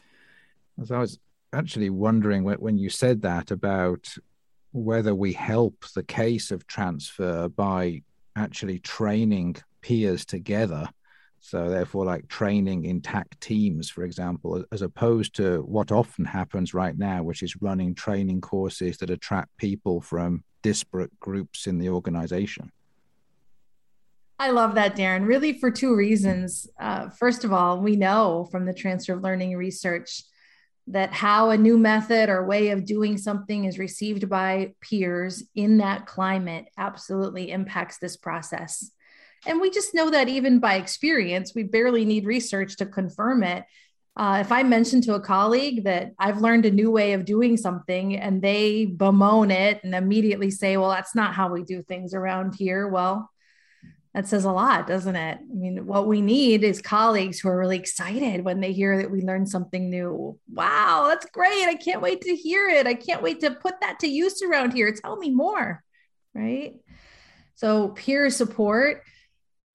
As 0.81 0.91
I 0.91 0.99
was 0.99 1.19
actually 1.53 1.91
wondering 1.91 2.43
when 2.45 2.77
you 2.77 2.91
said 2.91 3.23
that 3.23 3.51
about 3.51 4.13
whether 4.73 5.15
we 5.15 5.33
help 5.33 5.85
the 5.95 6.03
case 6.03 6.51
of 6.51 6.67
transfer 6.67 7.49
by 7.49 8.03
actually 8.37 8.81
training 8.81 9.57
peers 9.81 10.25
together 10.25 10.89
so 11.47 11.69
therefore, 11.69 12.07
like 12.07 12.27
training 12.29 12.87
intact 12.87 13.39
teams, 13.43 13.91
for 13.91 14.03
example, 14.03 14.65
as 14.73 14.81
opposed 14.81 15.35
to 15.35 15.59
what 15.59 15.93
often 15.93 16.25
happens 16.25 16.73
right 16.73 16.97
now, 16.97 17.23
which 17.23 17.43
is 17.43 17.61
running 17.61 17.95
training 17.95 18.41
courses 18.41 18.97
that 18.97 19.11
attract 19.11 19.55
people 19.59 20.01
from 20.01 20.43
disparate 20.63 21.21
groups 21.21 21.67
in 21.67 21.77
the 21.77 21.91
organization. 21.91 22.73
I 24.39 24.53
love 24.53 24.75
that, 24.77 24.97
Darren, 24.97 25.27
really 25.27 25.53
for 25.53 25.71
two 25.71 25.95
reasons. 25.95 26.67
Uh, 26.81 27.11
first 27.11 27.45
of 27.45 27.53
all, 27.53 27.79
we 27.79 27.95
know 27.95 28.49
from 28.51 28.65
the 28.65 28.73
transfer 28.73 29.13
of 29.13 29.23
learning 29.23 29.55
research 29.55 30.23
that 30.87 31.13
how 31.13 31.51
a 31.51 31.59
new 31.59 31.77
method 31.77 32.31
or 32.31 32.47
way 32.47 32.71
of 32.71 32.87
doing 32.87 33.19
something 33.19 33.67
is 33.67 33.79
received 33.79 34.31
by 34.31 34.73
peers 34.81 35.43
in 35.55 35.77
that 35.77 36.07
climate 36.07 36.69
absolutely 36.79 37.51
impacts 37.51 37.99
this 37.99 38.17
process. 38.17 38.91
And 39.47 39.61
we 39.61 39.71
just 39.71 39.95
know 39.95 40.11
that 40.11 40.29
even 40.29 40.59
by 40.59 40.77
experience, 40.77 41.55
we 41.55 41.65
barely 41.65 42.05
need 42.05 42.27
research 42.27 42.77
to 42.77 42.87
confirm 42.87 43.43
it. 43.43 43.65
Uh, 44.17 44.39
if 44.41 44.53
I 44.53 44.63
mention 44.63 45.01
to 45.03 45.15
a 45.15 45.21
colleague 45.21 45.85
that 45.85 46.13
I've 46.19 46.41
learned 46.41 46.67
a 46.67 46.71
new 46.71 46.91
way 46.91 47.15
of 47.15 47.25
doing 47.25 47.57
something 47.57 48.17
and 48.17 48.41
they 48.41 48.87
bemoan 48.87 49.51
it 49.51 49.83
and 49.83 49.95
immediately 49.95 50.51
say, 50.51 50.77
well, 50.77 50.91
that's 50.91 51.17
not 51.17 51.35
how 51.35 51.53
we 51.53 51.65
do 51.65 51.83
things 51.83 52.15
around 52.15 52.55
here, 52.55 52.87
well, 52.87 53.29
that 54.15 54.29
says 54.29 54.45
a 54.45 54.53
lot, 54.53 54.87
doesn't 54.87 55.17
it? 55.17 55.39
I 55.41 55.55
mean, 55.55 55.87
what 55.87 56.07
we 56.07 56.21
need 56.21 56.63
is 56.63 56.81
colleagues 56.81 57.41
who 57.41 57.49
are 57.49 57.59
really 57.59 57.77
excited 57.77 58.45
when 58.45 58.61
they 58.61 58.73
hear 58.73 58.99
that 58.99 59.11
we 59.11 59.23
learned 59.23 59.49
something 59.49 59.91
new. 59.91 60.39
Wow, 60.49 61.07
that's 61.09 61.27
great. 61.27 61.67
I 61.67 61.75
can't 61.75 62.01
wait 62.01 62.21
to 62.21 62.37
hear 62.37 62.69
it. 62.69 62.87
I 62.87 62.95
can't 62.95 63.23
wait 63.23 63.41
to 63.41 63.51
put 63.51 63.81
that 63.81 63.99
to 64.01 64.07
use 64.07 64.41
around 64.43 64.73
here. 64.73 64.93
Tell 64.93 65.17
me 65.17 65.31
more, 65.31 65.83
right? 66.33 66.75
So, 67.57 67.89
peer 67.89 68.31
support 68.31 69.03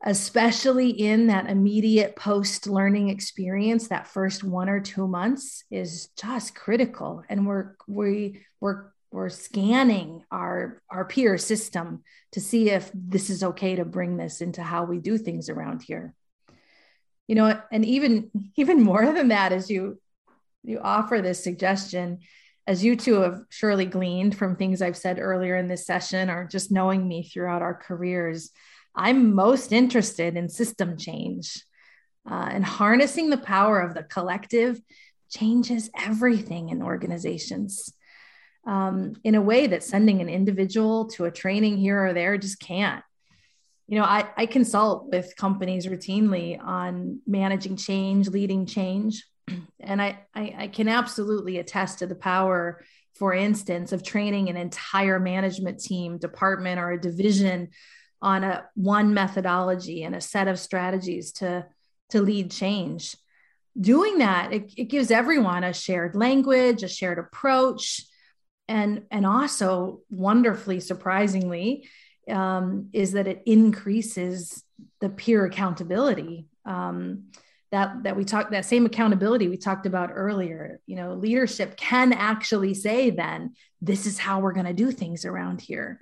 especially 0.03 0.89
in 0.89 1.27
that 1.27 1.49
immediate 1.49 2.15
post 2.15 2.67
learning 2.67 3.09
experience 3.09 3.89
that 3.89 4.07
first 4.07 4.43
one 4.43 4.69
or 4.69 4.80
two 4.80 5.07
months 5.07 5.65
is 5.69 6.07
just 6.17 6.55
critical. 6.55 7.23
And 7.30 7.45
we're 7.45 7.76
we 7.88 8.41
we're 8.61 8.91
we're 9.11 9.30
scanning 9.30 10.23
our 10.31 10.81
our 10.89 11.05
peer 11.05 11.38
system 11.38 12.03
to 12.31 12.39
see 12.39 12.69
if 12.69 12.89
this 12.93 13.30
is 13.30 13.43
okay 13.43 13.76
to 13.76 13.85
bring 13.85 14.15
this 14.15 14.39
into 14.39 14.61
how 14.61 14.85
we 14.85 14.99
do 14.99 15.17
things 15.17 15.49
around 15.49 15.81
here. 15.81 16.13
You 17.27 17.35
know 17.35 17.61
and 17.71 17.85
even 17.85 18.31
even 18.55 18.81
more 18.81 19.05
than 19.11 19.30
that 19.30 19.51
as 19.51 19.69
you 19.69 19.99
you 20.63 20.80
offer 20.80 21.21
this 21.21 21.43
suggestion 21.43 22.19
as 22.67 22.84
you 22.84 22.95
two 22.95 23.21
have 23.21 23.41
surely 23.49 23.85
gleaned 23.85 24.35
from 24.35 24.55
things 24.55 24.81
i've 24.81 24.97
said 24.97 25.17
earlier 25.17 25.55
in 25.55 25.69
this 25.69 25.85
session 25.85 26.30
or 26.30 26.45
just 26.45 26.69
knowing 26.69 27.07
me 27.07 27.23
throughout 27.23 27.61
our 27.61 27.73
careers 27.73 28.51
I'm 28.99 29.34
most 29.34 29.71
interested 29.71 30.35
in 30.35 30.49
system 30.49 30.97
change. 30.97 31.63
Uh, 32.30 32.49
and 32.51 32.65
harnessing 32.65 33.30
the 33.30 33.38
power 33.38 33.80
of 33.80 33.95
the 33.95 34.03
collective 34.03 34.80
changes 35.30 35.89
everything 35.97 36.69
in 36.69 36.84
organizations 36.84 37.93
um, 38.67 39.13
in 39.23 39.35
a 39.35 39.41
way 39.41 39.67
that 39.67 39.84
sending 39.84 40.19
an 40.19 40.27
individual 40.27 41.07
to 41.07 41.26
a 41.26 41.31
training 41.31 41.77
here 41.77 42.05
or 42.05 42.13
there 42.13 42.38
just 42.38 42.59
can't. 42.59 43.03
You 43.88 43.99
know, 43.99 44.03
I, 44.03 44.27
I 44.35 44.45
consult 44.45 45.11
with 45.11 45.35
companies 45.38 45.88
routinely 45.88 46.61
on 46.61 47.21
managing 47.26 47.77
change, 47.77 48.27
leading 48.27 48.65
change. 48.65 49.26
And 49.81 50.01
I, 50.01 50.19
I, 50.35 50.55
I 50.57 50.67
can 50.67 50.89
absolutely 50.89 51.57
attest 51.57 51.99
to 51.99 52.05
the 52.05 52.13
power, 52.13 52.84
for 53.15 53.34
instance, 53.34 53.93
of 53.93 54.03
training 54.03 54.49
an 54.49 54.57
entire 54.57 55.19
management 55.19 55.80
team, 55.80 56.19
department, 56.19 56.80
or 56.80 56.91
a 56.91 57.01
division 57.01 57.69
on 58.22 58.44
a 58.44 58.66
one 58.76 59.14
methodology 59.14 60.04
and 60.04 60.16
a 60.16 60.22
set 60.22 60.48
of 60.48 60.60
strategies 60.60 61.32
to 61.34 61.66
to 62.10 62.22
lead 62.22 62.52
change. 62.52 63.16
Doing 63.80 64.18
that, 64.18 64.52
it, 64.52 64.74
it 64.76 64.86
gives 64.86 65.12
everyone 65.12 65.64
a 65.64 65.74
shared 65.74 66.16
language, 66.16 66.84
a 66.84 66.88
shared 66.88 67.20
approach, 67.20 68.02
and 68.68 69.04
and 69.12 69.26
also 69.26 70.02
wonderfully 70.10 70.80
surprisingly 70.80 71.88
um, 72.30 72.90
is 72.94 73.14
that 73.14 73.28
it 73.28 73.41
increases 73.46 74.64
the 75.02 75.10
peer 75.10 75.46
accountability 75.46 76.48
um, 76.66 77.26
that 77.72 78.04
that 78.04 78.16
we 78.16 78.24
talked 78.24 78.52
that 78.52 78.66
same 78.66 78.86
accountability 78.86 79.48
we 79.48 79.58
talked 79.58 79.86
about 79.86 80.12
earlier 80.14 80.80
you 80.86 80.96
know 80.96 81.14
leadership 81.14 81.76
can 81.78 82.14
actually 82.14 82.74
say 82.74 83.10
then 83.10 83.54
this 83.82 84.06
is 84.06 84.18
how 84.18 84.40
we're 84.40 84.54
going 84.54 84.66
to 84.66 84.74
do 84.74 84.91
things 84.91 85.26
around 85.26 85.62
here 85.62 86.00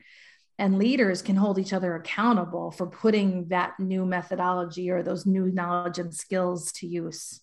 and 0.59 0.79
leaders 0.79 1.21
can 1.21 1.35
hold 1.35 1.59
each 1.59 1.73
other 1.73 1.95
accountable 1.95 2.71
for 2.71 2.87
putting 2.87 3.47
that 3.49 3.79
new 3.79 4.05
methodology 4.05 4.89
or 4.89 5.03
those 5.03 5.25
new 5.25 5.51
knowledge 5.51 5.99
and 5.99 6.13
skills 6.13 6.71
to 6.71 6.87
use 6.87 7.41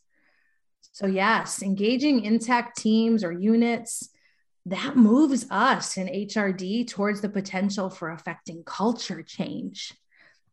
so 0.92 1.06
yes 1.06 1.62
engaging 1.62 2.24
intact 2.24 2.76
teams 2.78 3.24
or 3.24 3.32
units 3.32 4.10
that 4.66 4.96
moves 4.96 5.46
us 5.50 5.96
in 5.96 6.06
hrd 6.06 6.88
towards 6.88 7.20
the 7.20 7.28
potential 7.28 7.90
for 7.90 8.10
affecting 8.10 8.62
culture 8.64 9.22
change 9.22 9.92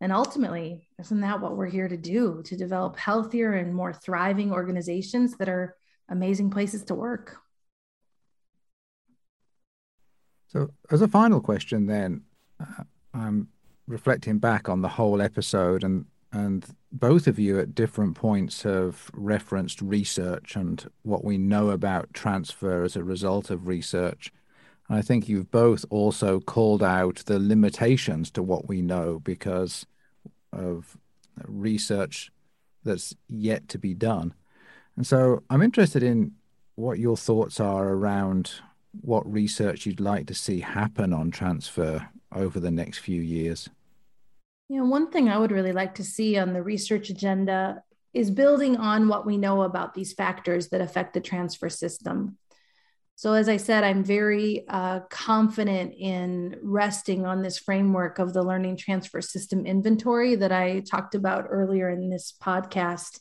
and 0.01 0.11
ultimately, 0.11 0.87
isn't 0.97 1.21
that 1.21 1.41
what 1.41 1.55
we're 1.55 1.67
here 1.67 1.87
to 1.87 1.95
do? 1.95 2.41
To 2.45 2.57
develop 2.57 2.97
healthier 2.97 3.53
and 3.53 3.73
more 3.73 3.93
thriving 3.93 4.51
organizations 4.51 5.37
that 5.37 5.47
are 5.47 5.75
amazing 6.09 6.49
places 6.49 6.83
to 6.85 6.95
work. 6.95 7.37
So, 10.47 10.71
as 10.89 11.03
a 11.03 11.07
final 11.07 11.39
question, 11.39 11.85
then, 11.85 12.23
I'm 13.13 13.47
reflecting 13.87 14.39
back 14.39 14.69
on 14.69 14.81
the 14.81 14.89
whole 14.89 15.21
episode, 15.21 15.83
and 15.83 16.05
and 16.33 16.65
both 16.91 17.27
of 17.27 17.37
you 17.37 17.59
at 17.59 17.75
different 17.75 18.15
points 18.15 18.63
have 18.63 19.11
referenced 19.13 19.81
research 19.81 20.55
and 20.55 20.89
what 21.03 21.25
we 21.25 21.37
know 21.37 21.69
about 21.69 22.13
transfer 22.13 22.83
as 22.83 22.95
a 22.95 23.03
result 23.03 23.49
of 23.49 23.67
research. 23.67 24.31
And 24.87 24.97
I 24.97 25.01
think 25.01 25.27
you've 25.27 25.51
both 25.51 25.85
also 25.89 26.39
called 26.39 26.83
out 26.83 27.23
the 27.25 27.39
limitations 27.39 28.31
to 28.31 28.43
what 28.43 28.69
we 28.69 28.81
know 28.81 29.19
because 29.19 29.85
of 30.53 30.97
research 31.45 32.31
that's 32.83 33.15
yet 33.27 33.67
to 33.69 33.77
be 33.77 33.93
done. 33.93 34.33
And 34.95 35.05
so 35.05 35.43
I'm 35.49 35.61
interested 35.61 36.03
in 36.03 36.33
what 36.75 36.99
your 36.99 37.17
thoughts 37.17 37.59
are 37.59 37.89
around 37.89 38.53
what 39.01 39.31
research 39.31 39.85
you'd 39.85 39.99
like 39.99 40.27
to 40.27 40.33
see 40.33 40.59
happen 40.61 41.13
on 41.13 41.31
transfer 41.31 42.09
over 42.33 42.59
the 42.59 42.71
next 42.71 42.99
few 42.99 43.21
years. 43.21 43.69
You 44.69 44.77
know, 44.77 44.85
one 44.85 45.11
thing 45.11 45.29
I 45.29 45.37
would 45.37 45.51
really 45.51 45.73
like 45.73 45.95
to 45.95 46.03
see 46.03 46.37
on 46.37 46.53
the 46.53 46.63
research 46.63 47.09
agenda 47.09 47.83
is 48.13 48.31
building 48.31 48.77
on 48.77 49.07
what 49.07 49.25
we 49.25 49.37
know 49.37 49.63
about 49.63 49.93
these 49.93 50.13
factors 50.13 50.69
that 50.69 50.81
affect 50.81 51.13
the 51.13 51.21
transfer 51.21 51.69
system. 51.69 52.37
So, 53.15 53.33
as 53.33 53.47
I 53.47 53.57
said, 53.57 53.83
I'm 53.83 54.03
very 54.03 54.65
uh, 54.67 55.01
confident 55.09 55.93
in 55.93 56.57
resting 56.63 57.25
on 57.25 57.41
this 57.41 57.59
framework 57.59 58.17
of 58.17 58.33
the 58.33 58.41
learning 58.41 58.77
transfer 58.77 59.21
system 59.21 59.65
inventory 59.65 60.35
that 60.35 60.51
I 60.51 60.79
talked 60.79 61.13
about 61.13 61.45
earlier 61.49 61.89
in 61.89 62.09
this 62.09 62.33
podcast. 62.41 63.19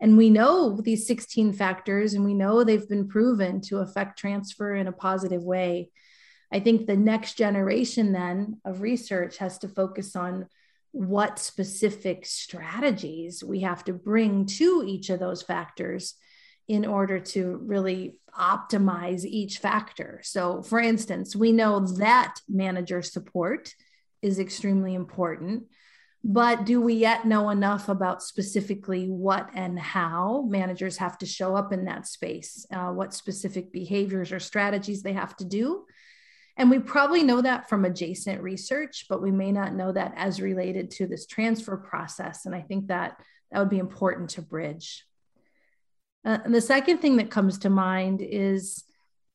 And 0.00 0.16
we 0.16 0.30
know 0.30 0.80
these 0.80 1.06
16 1.06 1.54
factors, 1.54 2.14
and 2.14 2.24
we 2.24 2.34
know 2.34 2.62
they've 2.62 2.88
been 2.88 3.08
proven 3.08 3.60
to 3.62 3.78
affect 3.78 4.18
transfer 4.18 4.74
in 4.74 4.86
a 4.86 4.92
positive 4.92 5.42
way. 5.42 5.90
I 6.52 6.60
think 6.60 6.86
the 6.86 6.96
next 6.96 7.34
generation 7.34 8.12
then 8.12 8.60
of 8.64 8.82
research 8.82 9.38
has 9.38 9.58
to 9.58 9.68
focus 9.68 10.14
on 10.14 10.48
what 10.92 11.38
specific 11.38 12.26
strategies 12.26 13.42
we 13.42 13.60
have 13.60 13.82
to 13.84 13.94
bring 13.94 14.44
to 14.44 14.84
each 14.86 15.08
of 15.08 15.18
those 15.18 15.42
factors 15.42 16.14
in 16.68 16.84
order 16.84 17.18
to 17.18 17.58
really 17.64 18.20
optimize 18.38 19.24
each 19.24 19.58
factor. 19.58 20.20
So, 20.22 20.62
for 20.62 20.78
instance, 20.78 21.34
we 21.34 21.52
know 21.52 21.80
that 21.96 22.34
manager 22.48 23.02
support 23.02 23.74
is 24.20 24.38
extremely 24.38 24.94
important, 24.94 25.64
but 26.22 26.64
do 26.64 26.80
we 26.80 26.94
yet 26.94 27.26
know 27.26 27.50
enough 27.50 27.88
about 27.88 28.22
specifically 28.22 29.06
what 29.08 29.50
and 29.54 29.78
how 29.78 30.44
managers 30.48 30.98
have 30.98 31.18
to 31.18 31.26
show 31.26 31.56
up 31.56 31.72
in 31.72 31.86
that 31.86 32.06
space, 32.06 32.66
uh, 32.72 32.90
what 32.90 33.14
specific 33.14 33.72
behaviors 33.72 34.30
or 34.30 34.38
strategies 34.38 35.02
they 35.02 35.14
have 35.14 35.34
to 35.38 35.44
do? 35.44 35.84
And 36.56 36.70
we 36.70 36.78
probably 36.78 37.22
know 37.22 37.40
that 37.40 37.68
from 37.68 37.84
adjacent 37.84 38.42
research, 38.42 39.06
but 39.08 39.22
we 39.22 39.30
may 39.30 39.52
not 39.52 39.74
know 39.74 39.92
that 39.92 40.12
as 40.16 40.40
related 40.40 40.90
to 40.92 41.06
this 41.06 41.26
transfer 41.26 41.76
process. 41.76 42.44
And 42.44 42.54
I 42.54 42.60
think 42.60 42.88
that 42.88 43.18
that 43.50 43.58
would 43.58 43.70
be 43.70 43.78
important 43.78 44.30
to 44.30 44.42
bridge. 44.42 45.04
Uh, 46.24 46.38
and 46.44 46.54
the 46.54 46.60
second 46.60 46.98
thing 46.98 47.16
that 47.16 47.30
comes 47.30 47.58
to 47.58 47.70
mind 47.70 48.20
is, 48.22 48.84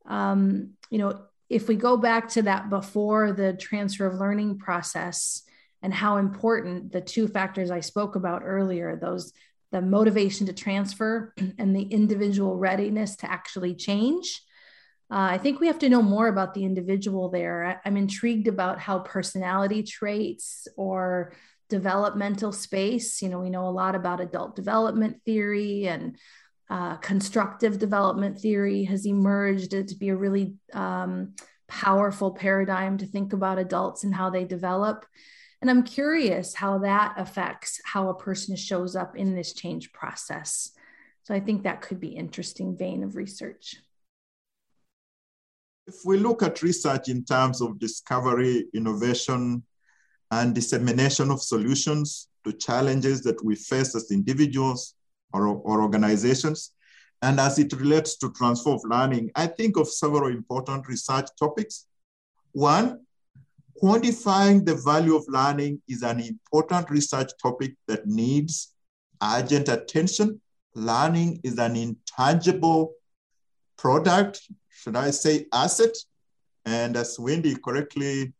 um, 0.06 0.74
you 0.90 1.00
know, 1.00 1.22
if 1.50 1.68
we 1.68 1.76
go 1.76 1.98
back 1.98 2.30
to 2.30 2.44
that 2.44 2.70
before 2.70 3.32
the 3.32 3.54
transfer 3.54 4.06
of 4.06 4.16
learning 4.16 4.60
process 4.60 5.44
and 5.82 5.94
how 5.94 6.18
important 6.18 6.92
the 6.92 7.02
two 7.02 7.28
factors 7.28 7.72
I 7.72 7.80
spoke 7.80 8.16
about 8.16 8.42
earlier, 8.44 8.96
those 8.96 9.34
the 9.72 9.82
motivation 9.82 10.48
to 10.48 10.54
transfer 10.54 11.34
and 11.58 11.76
the 11.76 11.84
individual 11.84 12.56
readiness 12.56 13.16
to 13.18 13.32
actually 13.32 13.76
change. 13.76 14.42
Uh, 15.10 15.30
I 15.32 15.38
think 15.38 15.60
we 15.60 15.68
have 15.68 15.80
to 15.80 15.90
know 15.90 16.02
more 16.02 16.28
about 16.28 16.54
the 16.54 16.66
individual 16.66 17.30
there. 17.30 17.64
I, 17.64 17.78
I'm 17.88 17.98
intrigued 17.98 18.48
about 18.48 18.80
how 18.80 19.00
personality 19.00 19.84
traits 19.84 20.68
or 20.76 21.34
developmental 21.70 22.52
space, 22.52 23.22
you 23.22 23.30
know, 23.30 23.40
we 23.40 23.50
know 23.50 23.68
a 23.68 23.72
lot 23.72 23.96
about 23.96 24.22
adult 24.22 24.56
development 24.56 25.22
theory 25.26 25.88
and 25.88 26.18
uh, 26.70 26.98
constructive 26.98 27.80
development 27.80 28.40
theory 28.40 28.84
has 28.84 29.06
emerged 29.06 29.72
to 29.72 29.96
be 29.96 30.10
a 30.10 30.16
really 30.16 30.56
um, 30.74 31.34
powerful 31.68 32.32
paradigm 32.32 32.98
to 32.98 33.06
think 33.06 33.34
about 33.34 33.60
adults 33.60 34.04
and 34.04 34.14
how 34.14 34.30
they 34.30 34.44
develop. 34.44 35.06
And 35.62 35.70
I'm 35.70 35.84
curious 35.84 36.54
how 36.54 36.80
that 36.80 37.16
affects 37.18 37.82
how 37.84 38.10
a 38.10 38.18
person 38.18 38.56
shows 38.56 38.96
up 38.96 39.16
in 39.16 39.36
this 39.36 39.54
change 39.54 39.92
process. 39.92 40.72
So 41.24 41.34
I 41.34 41.40
think 41.40 41.64
that 41.64 41.82
could 41.82 42.00
be 42.00 42.10
interesting 42.10 42.78
vein 42.78 43.04
of 43.04 43.16
research. 43.16 43.78
If 45.88 45.96
we 46.06 46.18
look 46.18 46.44
at 46.44 46.62
research 46.62 47.08
in 47.08 47.24
terms 47.24 47.62
of 47.62 47.80
discovery, 47.80 48.66
innovation, 48.74 49.64
and 50.32 50.54
dissemination 50.54 51.32
of 51.32 51.42
solutions 51.42 52.28
to 52.44 52.52
challenges 52.54 53.22
that 53.24 53.44
we 53.44 53.56
face 53.56 53.96
as 53.96 54.12
individuals, 54.12 54.96
or, 55.34 55.48
or 55.48 55.82
organizations. 55.82 56.72
And 57.22 57.40
as 57.40 57.60
it 57.60 57.74
relates 57.74 58.18
to 58.18 58.32
transfer 58.32 58.72
of 58.72 58.82
learning, 58.86 59.32
I 59.36 59.48
think 59.48 59.78
of 59.78 59.90
several 59.90 60.30
important 60.30 60.88
research 60.88 61.30
topics. 61.40 61.88
One, 62.52 63.06
quantifying 63.82 64.66
the 64.66 64.76
value 64.76 65.16
of 65.16 65.26
learning 65.28 65.82
is 65.88 66.04
an 66.04 66.20
important 66.20 66.90
research 66.90 67.32
topic 67.42 67.76
that 67.88 68.06
needs 68.06 68.74
urgent 69.22 69.68
attention. 69.70 70.40
Learning 70.76 71.40
is 71.44 71.58
an 71.58 71.76
intangible 71.76 72.94
product, 73.78 74.42
should 74.70 74.96
I 74.96 75.12
say 75.12 75.46
asset? 75.54 75.96
And 76.66 76.98
as 76.98 77.18
Wendy 77.20 77.56
correctly 77.56 78.34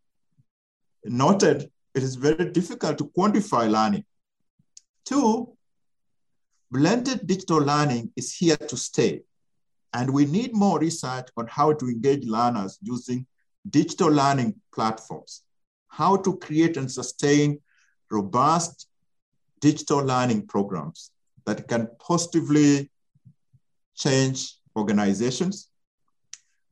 noted, 1.06 1.72
it 1.96 2.04
is 2.04 2.16
very 2.16 2.52
difficult 2.52 2.98
to 2.98 3.06
quantify 3.18 3.70
learning. 3.70 4.06
Two, 5.06 5.56
blended 6.70 7.26
digital 7.26 7.60
learning 7.60 8.12
is 8.16 8.36
here 8.36 8.58
to 8.58 8.78
stay. 8.78 9.22
And 9.94 10.14
we 10.14 10.26
need 10.26 10.54
more 10.54 10.80
research 10.80 11.30
on 11.38 11.48
how 11.48 11.74
to 11.74 11.86
engage 11.88 12.26
learners 12.26 12.78
using 12.82 13.26
digital 13.70 14.10
learning 14.10 14.56
platforms, 14.74 15.44
how 15.88 16.18
to 16.18 16.38
create 16.38 16.78
and 16.78 16.92
sustain 16.92 17.62
robust 18.12 18.88
digital 19.60 20.00
learning 20.00 20.46
programs 20.48 21.12
that 21.46 21.68
can 21.68 21.90
positively 22.00 22.92
change 23.96 24.57
organizations. 24.78 25.70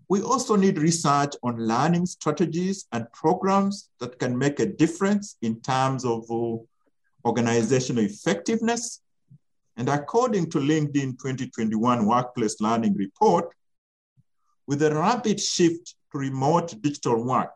We 0.08 0.22
also 0.22 0.56
need 0.56 0.78
research 0.78 1.34
on 1.42 1.58
learning 1.58 2.06
strategies 2.06 2.86
and 2.92 3.12
programs 3.12 3.90
that 4.00 4.20
can 4.20 4.38
make 4.38 4.60
a 4.60 4.66
difference 4.66 5.38
in 5.42 5.62
terms 5.62 6.06
of 6.06 6.24
uh, 6.30 6.58
organizational 7.26 8.04
effectiveness 8.04 9.02
and 9.78 9.90
according 9.90 10.50
to 10.52 10.60
LinkedIn 10.60 11.20
2021 11.20 12.06
Workplace 12.06 12.62
Learning 12.62 12.96
Report, 12.96 13.54
with 14.68 14.82
a 14.82 14.96
rapid 14.96 15.40
shift 15.40 15.96
to 16.12 16.18
remote 16.18 16.74
digital 16.82 17.24
work, 17.24 17.52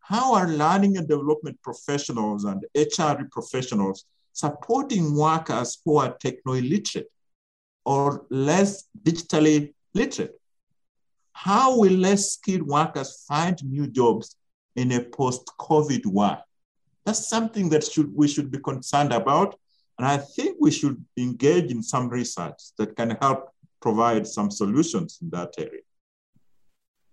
how 0.00 0.34
are 0.34 0.48
learning 0.48 0.96
and 0.96 1.06
development 1.06 1.60
professionals 1.62 2.44
and 2.44 2.64
HR 2.74 3.22
professionals 3.30 4.06
supporting 4.32 5.14
workers 5.14 5.78
who 5.84 5.98
are 5.98 6.16
techno 6.16 6.54
illiterate 6.54 7.10
or 7.84 8.26
less 8.30 8.84
digitally 9.02 9.74
literate? 9.94 10.40
How 11.32 11.78
will 11.78 11.92
less 11.92 12.32
skilled 12.32 12.66
workers 12.66 13.24
find 13.26 13.62
new 13.64 13.86
jobs 13.86 14.36
in 14.76 14.92
a 14.92 15.02
post-COVID 15.02 16.06
world? 16.06 16.38
That's 17.04 17.28
something 17.28 17.68
that 17.70 17.84
should, 17.84 18.14
we 18.14 18.28
should 18.28 18.50
be 18.50 18.58
concerned 18.58 19.12
about 19.12 19.56
And 20.00 20.08
I 20.08 20.16
think 20.16 20.56
we 20.58 20.70
should 20.70 21.04
engage 21.18 21.70
in 21.70 21.82
some 21.82 22.08
research 22.08 22.58
that 22.78 22.96
can 22.96 23.18
help 23.20 23.50
provide 23.82 24.26
some 24.26 24.50
solutions 24.50 25.18
in 25.20 25.28
that 25.28 25.52
area. 25.58 25.82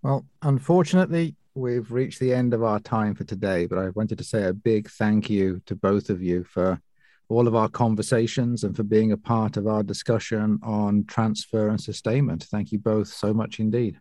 Well, 0.02 0.24
unfortunately, 0.40 1.36
we've 1.54 1.92
reached 1.92 2.18
the 2.18 2.32
end 2.32 2.54
of 2.54 2.62
our 2.62 2.80
time 2.80 3.14
for 3.14 3.24
today, 3.24 3.66
but 3.66 3.78
I 3.78 3.90
wanted 3.90 4.16
to 4.16 4.24
say 4.24 4.44
a 4.44 4.54
big 4.54 4.88
thank 4.88 5.28
you 5.28 5.60
to 5.66 5.76
both 5.76 6.08
of 6.08 6.22
you 6.22 6.44
for 6.44 6.80
all 7.28 7.46
of 7.46 7.54
our 7.54 7.68
conversations 7.68 8.64
and 8.64 8.74
for 8.74 8.82
being 8.82 9.12
a 9.12 9.16
part 9.16 9.56
of 9.56 9.66
our 9.66 9.82
discussion 9.82 10.58
on 10.62 11.04
transfer 11.04 11.68
and 11.68 11.80
sustainment. 11.80 12.44
Thank 12.44 12.72
you 12.72 12.78
both 12.78 13.08
so 13.08 13.34
much 13.34 13.60
indeed. 13.60 14.00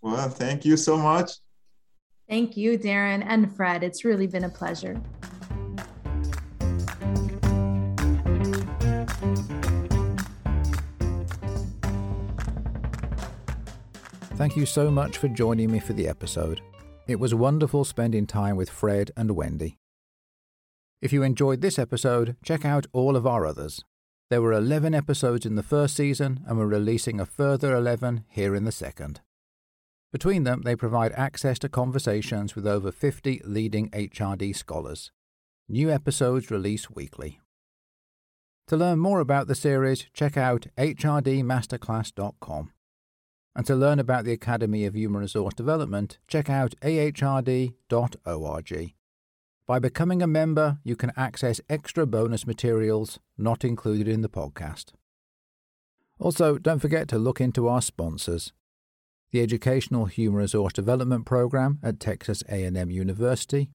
Well, 0.00 0.28
thank 0.28 0.64
you 0.64 0.76
so 0.76 0.96
much. 0.96 1.30
Thank 2.28 2.56
you, 2.56 2.78
Darren 2.78 3.24
and 3.26 3.54
Fred. 3.54 3.84
It's 3.84 4.04
really 4.04 4.26
been 4.26 4.44
a 4.44 4.48
pleasure. 4.48 5.00
Thank 14.34 14.56
you 14.56 14.66
so 14.66 14.90
much 14.90 15.18
for 15.18 15.28
joining 15.28 15.70
me 15.70 15.78
for 15.78 15.92
the 15.92 16.08
episode. 16.08 16.60
It 17.06 17.20
was 17.20 17.32
wonderful 17.32 17.84
spending 17.84 18.26
time 18.26 18.56
with 18.56 18.70
Fred 18.70 19.12
and 19.16 19.30
Wendy. 19.32 19.78
If 21.02 21.12
you 21.12 21.24
enjoyed 21.24 21.60
this 21.60 21.80
episode, 21.80 22.36
check 22.44 22.64
out 22.64 22.86
all 22.92 23.16
of 23.16 23.26
our 23.26 23.44
others. 23.44 23.84
There 24.30 24.40
were 24.40 24.52
11 24.52 24.94
episodes 24.94 25.44
in 25.44 25.56
the 25.56 25.62
first 25.64 25.96
season, 25.96 26.44
and 26.46 26.56
we're 26.56 26.66
releasing 26.66 27.18
a 27.18 27.26
further 27.26 27.74
11 27.74 28.24
here 28.28 28.54
in 28.54 28.64
the 28.64 28.70
second. 28.70 29.20
Between 30.12 30.44
them, 30.44 30.62
they 30.62 30.76
provide 30.76 31.10
access 31.12 31.58
to 31.58 31.68
conversations 31.68 32.54
with 32.54 32.68
over 32.68 32.92
50 32.92 33.42
leading 33.44 33.90
HRD 33.90 34.54
scholars. 34.54 35.10
New 35.68 35.90
episodes 35.90 36.52
release 36.52 36.88
weekly. 36.88 37.40
To 38.68 38.76
learn 38.76 39.00
more 39.00 39.18
about 39.18 39.48
the 39.48 39.56
series, 39.56 40.06
check 40.14 40.36
out 40.36 40.66
hrdmasterclass.com. 40.78 42.72
And 43.56 43.66
to 43.66 43.74
learn 43.74 43.98
about 43.98 44.24
the 44.24 44.32
Academy 44.32 44.84
of 44.86 44.94
Human 44.94 45.22
Resource 45.22 45.54
Development, 45.54 46.16
check 46.28 46.48
out 46.48 46.74
ahrd.org. 46.80 47.72
By 49.72 49.78
becoming 49.78 50.20
a 50.20 50.26
member, 50.26 50.80
you 50.84 50.96
can 50.96 51.12
access 51.16 51.58
extra 51.70 52.06
bonus 52.06 52.46
materials 52.46 53.18
not 53.38 53.64
included 53.64 54.06
in 54.06 54.20
the 54.20 54.28
podcast. 54.28 54.92
Also, 56.18 56.58
don't 56.58 56.80
forget 56.80 57.08
to 57.08 57.16
look 57.16 57.40
into 57.40 57.68
our 57.68 57.80
sponsors. 57.80 58.52
The 59.30 59.40
Educational 59.40 60.04
Human 60.04 60.40
Resource 60.40 60.74
Development 60.74 61.24
Program 61.24 61.78
at 61.82 62.00
Texas 62.00 62.44
A&M 62.50 62.90
University. 62.90 63.70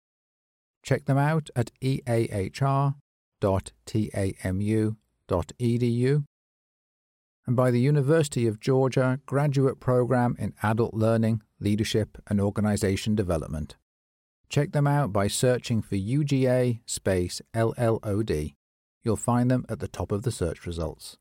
Check 0.83 1.05
them 1.05 1.17
out 1.17 1.49
at 1.55 1.71
eahr.tamu.edu. 1.81 2.93
And 7.47 7.55
by 7.55 7.71
the 7.71 7.81
University 7.81 8.45
of 8.45 8.59
Georgia 8.59 9.19
Graduate 9.25 9.79
Program 9.79 10.35
in 10.37 10.53
Adult 10.61 10.93
Learning, 10.93 11.41
Leadership 11.59 12.19
and 12.27 12.39
Organization 12.39 13.15
Development. 13.15 13.75
Check 14.49 14.71
them 14.71 14.87
out 14.87 15.11
by 15.11 15.27
searching 15.27 15.81
for 15.81 15.95
UGA 15.95 16.79
space 16.85 17.41
LLOD. 17.53 18.55
You'll 19.03 19.15
find 19.17 19.51
them 19.51 19.65
at 19.69 19.79
the 19.79 19.87
top 19.87 20.11
of 20.11 20.23
the 20.23 20.31
search 20.31 20.65
results. 20.65 21.17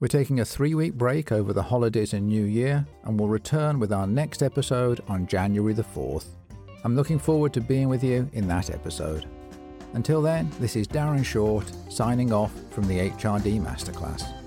We're 0.00 0.08
taking 0.08 0.38
a 0.38 0.44
three 0.44 0.74
week 0.74 0.94
break 0.94 1.32
over 1.32 1.52
the 1.52 1.64
holidays 1.64 2.14
and 2.14 2.28
New 2.28 2.44
Year, 2.44 2.86
and 3.04 3.18
we'll 3.18 3.28
return 3.28 3.80
with 3.80 3.92
our 3.92 4.06
next 4.06 4.42
episode 4.42 5.00
on 5.08 5.26
January 5.26 5.74
the 5.74 5.82
4th. 5.82 6.26
I'm 6.84 6.94
looking 6.94 7.18
forward 7.18 7.52
to 7.54 7.60
being 7.60 7.88
with 7.88 8.04
you 8.04 8.30
in 8.32 8.46
that 8.48 8.70
episode. 8.70 9.26
Until 9.94 10.22
then, 10.22 10.50
this 10.60 10.76
is 10.76 10.86
Darren 10.86 11.24
Short 11.24 11.70
signing 11.90 12.32
off 12.32 12.52
from 12.70 12.86
the 12.86 13.10
HRD 13.10 13.60
Masterclass. 13.60 14.37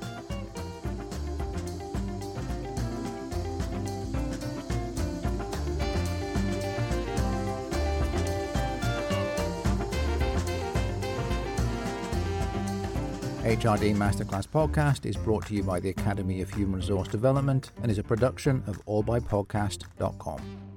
HRD 13.42 13.96
Masterclass 13.96 14.48
podcast 14.48 15.08
is 15.08 15.18
brought 15.18 15.48
to 15.48 15.56
you 15.56 15.64
by 15.64 15.80
the 15.80 15.90
Academy 15.90 16.44
of 16.44 16.54
Human 16.54 16.76
Resource 16.76 17.08
Development 17.08 17.72
and 17.82 17.92
is 17.92 17.98
a 17.98 18.04
production 18.04 18.64
of 18.68 18.86
allbypodcast.com. 18.86 20.71